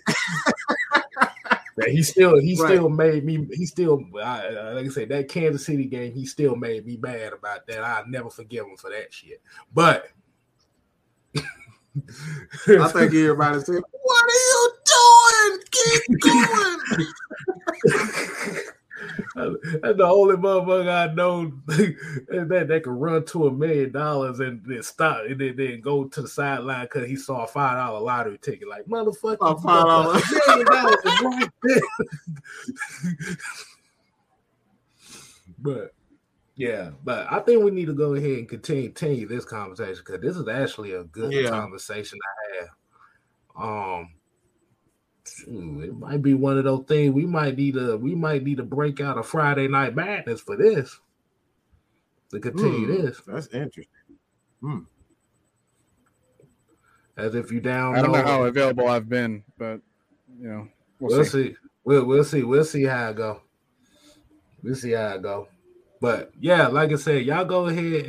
right. 1.15 1.27
That 1.77 1.89
he 1.89 2.03
still, 2.03 2.39
he 2.39 2.55
Right. 2.59 2.73
still 2.73 2.89
made 2.89 3.23
me. 3.23 3.47
He 3.53 3.65
still, 3.65 4.03
I, 4.21 4.49
like 4.49 4.85
I 4.85 4.89
said, 4.89 5.09
that 5.09 5.29
Kansas 5.29 5.65
City 5.65 5.85
game, 5.85 6.13
he 6.13 6.25
still 6.25 6.55
made 6.55 6.85
me 6.85 6.97
mad 6.97 7.33
about 7.33 7.65
that. 7.67 7.83
I 7.83 8.03
never 8.07 8.29
forgive 8.29 8.65
him 8.65 8.77
for 8.77 8.89
that 8.89 9.13
shit. 9.13 9.41
But 9.73 10.09
I 11.33 12.87
think 12.87 13.13
everybody 13.13 13.59
said, 13.61 13.81
"What 14.01 14.25
are 14.25 14.41
you 14.49 14.73
doing? 14.85 15.59
Keep 15.71 16.19
going." 16.19 17.07
That's 19.35 19.97
the 19.97 20.05
only 20.05 20.35
motherfucker 20.35 21.09
I 21.09 21.13
know 21.13 21.51
that 21.67 22.65
that 22.67 22.83
can 22.83 22.93
run 22.93 23.25
to 23.25 23.47
a 23.47 23.51
million 23.51 23.91
dollars 23.91 24.39
and 24.39 24.61
then 24.65 24.83
stop 24.83 25.21
and 25.27 25.39
then, 25.39 25.55
then 25.55 25.81
go 25.81 26.05
to 26.05 26.21
the 26.21 26.27
sideline 26.27 26.85
because 26.85 27.07
he 27.07 27.15
saw 27.15 27.43
a 27.43 27.47
five 27.47 27.77
dollar 27.77 27.99
lottery 27.99 28.37
ticket. 28.37 28.67
Like 28.67 28.85
motherfucker, 28.85 29.37
$5 29.37 29.63
million 29.63 30.99
is 31.05 31.21
right 31.21 31.49
there. 31.63 31.81
but 35.59 35.93
yeah, 36.55 36.91
but 37.03 37.27
I 37.31 37.39
think 37.39 37.63
we 37.63 37.71
need 37.71 37.85
to 37.85 37.93
go 37.93 38.13
ahead 38.13 38.39
and 38.39 38.49
continue, 38.49 38.89
continue 38.91 39.27
this 39.27 39.45
conversation 39.45 40.03
because 40.05 40.21
this 40.21 40.35
is 40.35 40.47
actually 40.47 40.91
a 40.93 41.03
good 41.05 41.31
Yeah. 41.33 41.49
conversation 41.49 42.19
to 42.19 42.59
have. 42.59 42.69
Um, 43.63 44.09
it 45.47 45.97
might 45.97 46.21
be 46.21 46.33
one 46.33 46.57
of 46.57 46.63
those 46.63 46.85
things 46.87 47.13
we 47.13 47.25
might 47.25 47.55
need 47.57 47.75
to 47.75 47.97
we 47.97 48.15
might 48.15 48.43
need 48.43 48.57
to 48.57 48.63
break 48.63 48.99
out 48.99 49.17
a 49.17 49.23
Friday 49.23 49.67
night 49.67 49.95
madness 49.95 50.41
for 50.41 50.55
this 50.57 50.99
to 52.31 52.39
continue 52.39 52.87
Hmm. 52.87 53.03
this. 53.03 53.21
That's 53.27 53.47
interesting. 53.47 54.87
as 57.17 57.35
if 57.35 57.51
you 57.51 57.59
down. 57.59 57.95
I 57.95 58.01
don't 58.01 58.11
know 58.11 58.23
how 58.23 58.43
available 58.45 58.87
I've 58.87 59.09
been, 59.09 59.43
but 59.57 59.81
you 60.39 60.47
know, 60.47 60.67
we'll, 60.99 61.17
we'll 61.17 61.25
see. 61.25 61.49
see. 61.49 61.55
We'll 61.83 62.05
we'll 62.05 62.23
see. 62.23 62.43
We'll 62.43 62.65
see 62.65 62.83
how 62.83 63.09
it 63.09 63.15
go. 63.15 63.41
We'll 64.63 64.75
see 64.75 64.91
how 64.91 65.15
it 65.15 65.21
go. 65.21 65.47
But 65.99 66.31
yeah, 66.39 66.67
like 66.67 66.91
I 66.91 66.95
said, 66.95 67.25
y'all 67.25 67.45
go 67.45 67.67
ahead 67.67 68.05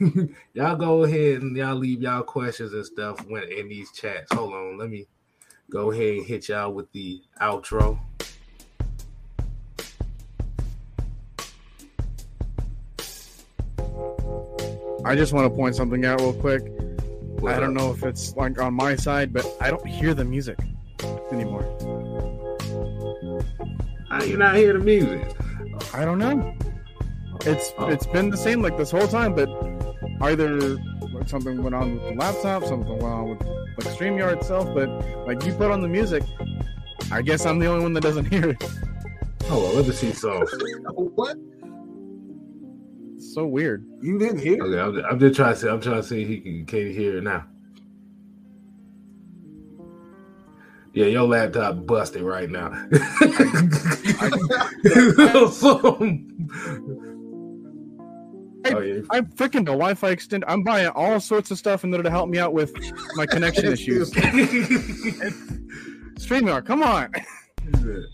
and 0.00 0.36
y'all 0.54 0.76
go 0.76 1.04
ahead 1.04 1.42
and 1.42 1.56
y'all 1.56 1.74
leave 1.74 2.02
y'all 2.02 2.22
questions 2.22 2.72
and 2.72 2.86
stuff 2.86 3.24
when 3.26 3.44
in 3.44 3.68
these 3.68 3.90
chats. 3.92 4.32
Hold 4.32 4.54
on, 4.54 4.78
let 4.78 4.90
me 4.90 5.06
go 5.70 5.92
ahead 5.92 6.16
and 6.16 6.26
hit 6.26 6.48
y'all 6.48 6.72
with 6.72 6.90
the 6.92 7.22
outro. 7.40 7.98
I 15.04 15.14
just 15.14 15.32
want 15.32 15.50
to 15.50 15.56
point 15.56 15.76
something 15.76 16.04
out 16.04 16.20
real 16.20 16.34
quick. 16.34 16.62
What 17.40 17.54
I 17.54 17.60
don't 17.60 17.72
know 17.72 17.92
if 17.92 18.02
it's 18.02 18.36
like 18.36 18.60
on 18.60 18.74
my 18.74 18.96
side, 18.96 19.32
but 19.32 19.46
I 19.60 19.70
don't 19.70 19.86
hear 19.86 20.12
the 20.12 20.24
music 20.24 20.58
anymore. 21.32 21.62
How 24.10 24.22
you 24.24 24.36
not 24.36 24.56
hear 24.56 24.72
the 24.74 24.80
music? 24.80 25.36
I 25.94 26.04
don't 26.04 26.18
know. 26.18 26.54
It's 27.46 27.72
oh. 27.78 27.88
it's 27.88 28.06
been 28.06 28.28
the 28.28 28.36
same 28.36 28.60
like 28.60 28.76
this 28.76 28.90
whole 28.90 29.08
time, 29.08 29.34
but 29.34 29.48
either 30.20 30.76
something 31.26 31.62
went 31.62 31.74
on 31.74 31.94
with 31.94 32.02
the 32.02 32.14
laptop, 32.14 32.64
something 32.64 32.88
went 32.88 33.04
on 33.04 33.30
with 33.30 33.40
like 33.40 33.96
StreamYard 33.96 34.38
itself, 34.38 34.72
but 34.74 34.88
like 35.26 35.44
you 35.44 35.52
put 35.52 35.70
on 35.70 35.80
the 35.80 35.88
music, 35.88 36.22
I 37.10 37.22
guess 37.22 37.46
I'm 37.46 37.58
the 37.58 37.66
only 37.66 37.82
one 37.82 37.92
that 37.94 38.02
doesn't 38.02 38.26
hear 38.26 38.50
it. 38.50 38.64
Oh 39.44 39.60
well, 39.60 39.74
let 39.74 39.86
me 39.86 39.92
see 39.92 40.12
some. 40.12 40.42
what? 41.16 41.36
so 43.32 43.46
weird. 43.46 43.86
You 44.02 44.18
didn't 44.18 44.40
hear? 44.40 44.62
Okay, 44.62 44.80
I'm, 44.80 45.04
I'm, 45.04 45.18
just 45.18 45.36
trying 45.36 45.54
to 45.54 45.60
see. 45.60 45.68
I'm 45.68 45.80
trying 45.80 46.02
to 46.02 46.06
see 46.06 46.24
he 46.24 46.40
can, 46.40 46.66
can 46.66 46.92
hear 46.92 47.18
it 47.18 47.24
now. 47.24 47.46
Yeah, 50.92 51.06
your 51.06 51.22
laptop 51.22 51.86
busted 51.86 52.22
right 52.22 52.50
now. 52.50 52.70
I, 52.72 52.86
oh, 58.66 58.80
yeah. 58.80 59.00
I 59.10 59.20
freaking 59.20 59.64
the 59.64 59.72
Wi-Fi 59.72 60.10
extend. 60.10 60.44
I'm 60.46 60.62
buying 60.62 60.88
all 60.88 61.20
sorts 61.20 61.50
of 61.50 61.58
stuff 61.58 61.84
in 61.84 61.92
order 61.92 62.04
to 62.04 62.10
help 62.10 62.28
me 62.28 62.38
out 62.38 62.52
with 62.52 62.74
my 63.16 63.26
connection 63.30 63.66
issues. 63.66 64.10
StreamYard, 66.20 66.66
come 66.66 66.82
on. 66.82 67.12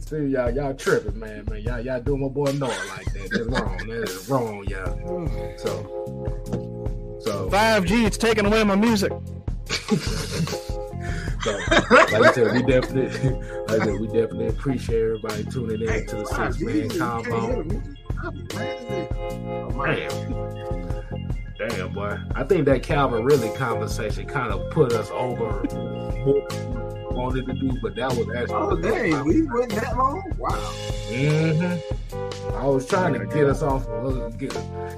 See, 0.00 0.26
y'all, 0.26 0.50
y'all 0.50 0.74
tripping, 0.74 1.18
man, 1.18 1.46
man. 1.48 1.62
Y'all, 1.62 1.80
y'all 1.80 2.00
doing 2.00 2.22
my 2.22 2.28
boy 2.28 2.52
Noah 2.52 2.68
like 2.96 3.12
that. 3.12 3.28
That's 3.30 3.46
wrong. 3.46 3.76
That 3.88 4.08
is 4.08 4.28
wrong, 4.28 4.64
y'all. 4.66 5.56
So, 5.58 7.20
so 7.20 7.48
five 7.50 7.84
G, 7.84 8.04
it's 8.04 8.18
taking 8.18 8.46
away 8.46 8.64
my 8.64 8.74
music. 8.74 9.12
so, 9.88 9.96
like 11.90 12.12
I 12.12 12.32
said, 12.32 12.52
we 12.52 12.62
definitely, 12.62 13.30
like 13.68 13.80
I 13.80 13.84
said, 13.84 14.00
we 14.00 14.06
definitely 14.08 14.48
appreciate 14.48 15.02
everybody 15.02 15.44
tuning 15.44 15.82
in 15.82 16.06
to 16.06 16.16
the 16.16 16.26
six 16.26 16.60
man 16.60 16.90
combo. 16.98 17.64
Damn. 19.74 20.14
Damn, 21.56 21.92
boy. 21.92 22.18
I 22.34 22.44
think 22.44 22.64
that 22.66 22.82
Calvin 22.82 23.24
Ridley 23.24 23.50
conversation 23.54 24.26
kind 24.26 24.52
of 24.52 24.70
put 24.70 24.92
us 24.92 25.10
over 25.10 25.62
what 26.24 26.52
wanted 27.14 27.46
to 27.46 27.52
do, 27.54 27.78
but 27.80 27.94
that 27.94 28.12
was 28.14 28.28
actually. 28.34 28.54
Oh, 28.54 28.76
dang, 28.76 29.24
we 29.24 29.42
went 29.42 29.72
that 29.72 29.96
long? 29.96 30.32
Wow. 30.36 30.50
Mm-hmm. 31.08 32.56
I 32.56 32.66
was 32.66 32.86
trying 32.86 33.14
to 33.14 33.26
get 33.26 33.46
us 33.46 33.62
off, 33.62 33.86
get, 34.38 34.52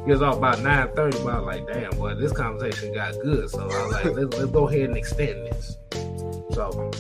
get 0.07 0.17
us 0.17 0.23
off 0.23 0.39
about 0.39 0.63
nine 0.63 0.89
thirty, 0.95 1.19
but 1.19 1.35
I 1.35 1.39
was 1.41 1.47
like, 1.47 1.67
damn, 1.67 1.91
boy, 1.99 2.15
this 2.15 2.33
conversation 2.33 2.95
got 2.95 3.13
good. 3.23 3.51
So 3.51 3.61
I 3.61 3.67
was 3.67 3.93
like, 3.93 4.05
let's, 4.05 4.37
let's 4.39 4.51
go 4.51 4.69
ahead 4.69 4.89
and 4.89 4.97
extend 4.97 5.47
this. 5.47 5.77
So 6.53 6.91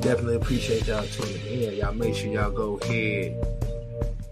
definitely 0.00 0.36
appreciate 0.36 0.86
y'all 0.86 1.06
tuning 1.06 1.46
in. 1.46 1.74
Y'all 1.76 1.94
make 1.94 2.14
sure 2.14 2.30
y'all 2.30 2.50
go 2.50 2.78
ahead 2.78 3.65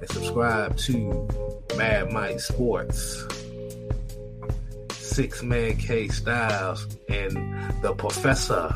and 0.05 0.13
subscribe 0.13 0.77
to 0.77 1.29
Mad 1.77 2.13
Mike 2.13 2.41
Sports. 2.41 3.25
Six 4.93 5.43
Man 5.43 5.77
K 5.77 6.09
Styles 6.09 6.87
and 7.09 7.33
the 7.83 7.95
Professor 7.95 8.75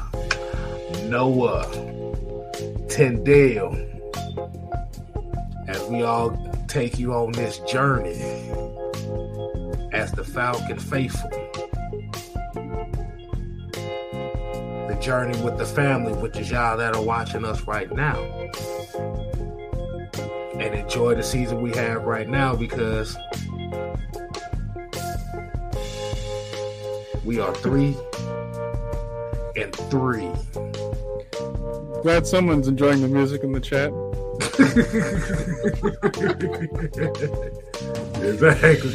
Noah, 1.04 1.66
Tyndale, 2.88 3.74
as 5.66 5.82
we 5.88 6.02
all 6.02 6.30
take 6.68 6.98
you 6.98 7.12
on 7.12 7.32
this 7.32 7.58
journey 7.60 8.20
as 9.92 10.12
the 10.12 10.24
Falcon 10.24 10.78
faithful. 10.78 11.30
The 14.88 14.98
journey 15.00 15.38
with 15.42 15.58
the 15.58 15.66
family, 15.66 16.12
which 16.14 16.38
is 16.38 16.50
y'all 16.50 16.78
that 16.78 16.94
are 16.94 17.02
watching 17.02 17.44
us 17.44 17.62
right 17.62 17.92
now. 17.92 18.16
And 20.60 20.74
enjoy 20.74 21.14
the 21.14 21.22
season 21.22 21.62
we 21.62 21.70
have 21.72 22.02
right 22.02 22.28
now 22.28 22.56
because 22.56 23.16
we 27.24 27.38
are 27.38 27.54
three 27.56 27.96
and 29.56 29.74
three. 29.90 30.30
Glad 32.02 32.26
someone's 32.26 32.68
enjoying 32.68 33.02
the 33.02 33.08
music 33.08 33.42
in 33.42 33.52
the 33.52 33.60
chat. 33.60 33.92
exactly. 38.22 38.94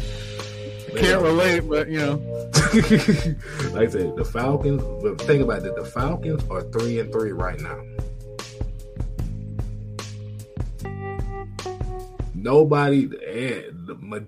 Can't 0.99 1.21
relate, 1.21 1.61
but 1.61 1.89
you 1.89 1.99
know. 1.99 2.15
like 3.73 3.87
I 3.87 3.91
said, 3.91 4.15
the 4.15 4.27
Falcons. 4.31 4.83
But 5.01 5.21
think 5.21 5.43
about 5.43 5.65
it: 5.65 5.75
the 5.75 5.85
Falcons 5.85 6.43
are 6.49 6.61
three 6.61 6.99
and 6.99 7.11
three 7.11 7.31
right 7.31 7.59
now. 7.59 7.81
Nobody, 12.43 13.09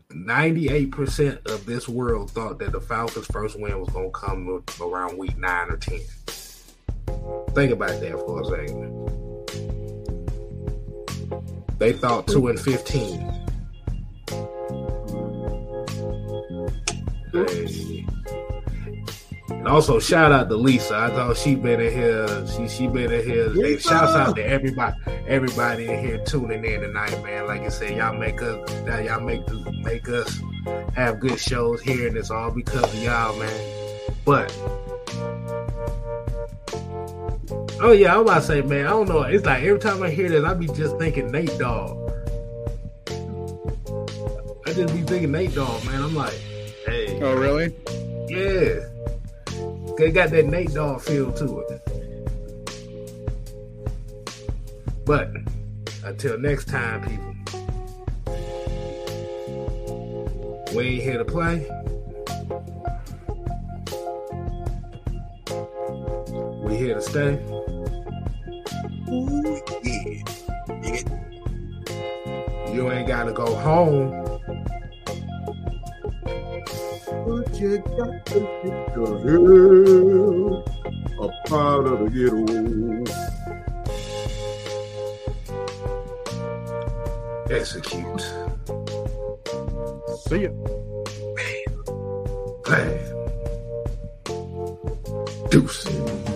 ninety-eight 0.10 0.92
percent 0.92 1.42
of 1.48 1.66
this 1.66 1.90
world 1.90 2.32
thought 2.32 2.60
that 2.60 2.72
the 2.72 2.80
Falcons' 2.80 3.28
first 3.28 3.60
win 3.60 3.78
was 3.78 3.90
going 3.90 4.06
to 4.06 4.12
come 4.18 4.64
around 4.82 5.18
week 5.18 5.38
nine 5.38 5.70
or 5.70 5.76
ten. 5.76 6.00
Think 7.54 7.74
about 7.74 8.00
that 8.00 8.14
for 8.26 8.42
a 8.42 8.46
second. 8.46 9.12
They 11.78 11.92
thought 11.92 12.26
two 12.28 12.48
and 12.48 12.58
fifteen. 12.58 13.20
Hey. 17.34 17.95
And 19.66 19.74
also 19.74 20.00
shout 20.00 20.32
out 20.32 20.48
to 20.50 20.56
Lisa. 20.56 20.96
I 20.96 21.10
thought 21.10 21.38
she 21.38 21.56
been 21.56 21.82
in 21.82 21.92
here. 21.92 22.48
She 22.48 22.68
she 22.68 22.88
been 22.88 23.12
in 23.12 23.26
here. 23.26 23.52
Hey, 23.52 23.80
shouts 23.80 24.14
out 24.14 24.36
to 24.36 24.46
everybody, 24.46 24.96
everybody 25.26 25.88
in 25.88 26.06
here 26.06 26.20
tuning 26.20 26.64
in 26.64 26.82
tonight, 26.82 27.20
man. 27.24 27.48
Like 27.48 27.62
I 27.62 27.70
said, 27.70 27.98
y'all 27.98 28.16
make 28.16 28.40
us, 28.44 28.72
y'all 28.86 29.22
make 29.22 29.42
make 29.84 30.08
us 30.08 30.40
have 30.94 31.20
good 31.20 31.40
shows 31.40 31.82
here, 31.82 32.08
and 32.08 32.16
it's 32.16 32.30
all 32.30 32.52
because 32.52 32.84
of 32.84 33.02
y'all, 33.02 33.36
man. 33.40 34.06
But 34.24 34.56
Oh 37.82 37.92
yeah, 37.92 38.14
I'm 38.14 38.22
about 38.22 38.36
to 38.36 38.42
say, 38.44 38.62
man. 38.62 38.86
I 38.86 38.90
don't 38.90 39.10
know. 39.10 39.24
It's 39.24 39.46
like 39.46 39.64
every 39.64 39.80
time 39.80 40.04
I 40.04 40.12
hear 40.12 40.30
this, 40.30 40.46
I 40.46 40.54
be 40.54 40.68
just 40.68 40.96
thinking 41.00 41.32
Nate 41.32 41.58
Dogg. 41.58 42.12
I 44.68 44.74
just 44.74 44.94
be 44.94 45.02
thinking 45.02 45.32
Nate 45.32 45.56
Dogg, 45.56 45.84
man. 45.86 46.04
I'm 46.04 46.14
like, 46.14 46.40
hey. 46.86 47.20
Oh 47.20 47.34
really? 47.34 47.74
Yeah. 48.30 48.95
They 49.98 50.12
got 50.12 50.30
that 50.32 50.46
Nate 50.46 50.74
Dogg 50.74 51.00
feel 51.00 51.32
to 51.32 51.60
it. 51.60 51.82
But 55.06 55.32
until 56.04 56.38
next 56.38 56.68
time, 56.68 57.02
people. 57.02 57.34
We 60.76 60.88
ain't 60.88 61.04
here 61.04 61.18
to 61.18 61.24
play. 61.24 61.66
We 66.66 66.76
here 66.76 66.96
to 66.96 67.02
stay. 67.02 67.40
Ooh, 69.10 69.62
yeah. 69.82 70.24
You 72.74 72.92
ain't 72.92 73.08
gotta 73.08 73.32
go 73.32 73.56
home. 73.56 74.42
But 77.26 77.60
you 77.60 77.80
got 77.80 78.26
to 78.28 78.40
get 78.64 78.96
your 78.96 79.14
head 79.26 79.42
up 81.20 81.52
out 81.52 81.86
of 81.88 81.98
the 82.00 82.08
ghetto. 82.14 82.46
Execute. 87.50 88.26
See 90.28 90.42
ya. 90.44 90.52
Bam. 91.36 91.72
Bam. 92.64 93.16
Deuce. 95.50 96.35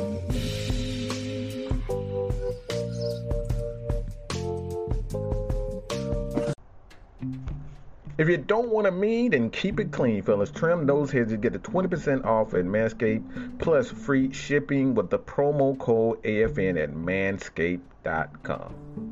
If 8.20 8.28
you 8.28 8.36
don't 8.36 8.68
want 8.68 8.86
to 8.86 8.92
mean, 8.92 9.32
then 9.32 9.50
keep 9.50 9.80
it 9.80 9.94
clean, 9.94 10.22
fellas. 10.24 10.52
Trim 10.52 10.86
those 10.86 11.10
heads 11.10 11.32
and 11.32 11.42
get 11.42 11.54
the 11.54 11.60
20% 11.60 12.26
off 12.26 12.54
at 12.54 12.66
Manscaped 12.66 13.60
plus 13.60 13.90
free 13.90 14.34
shipping 14.34 14.94
with 14.94 15.10
the 15.10 15.20
promo 15.20 15.80
code 15.80 16.22
AFN 16.24 16.84
at 16.84 16.94
manscaped.com. 16.94 19.09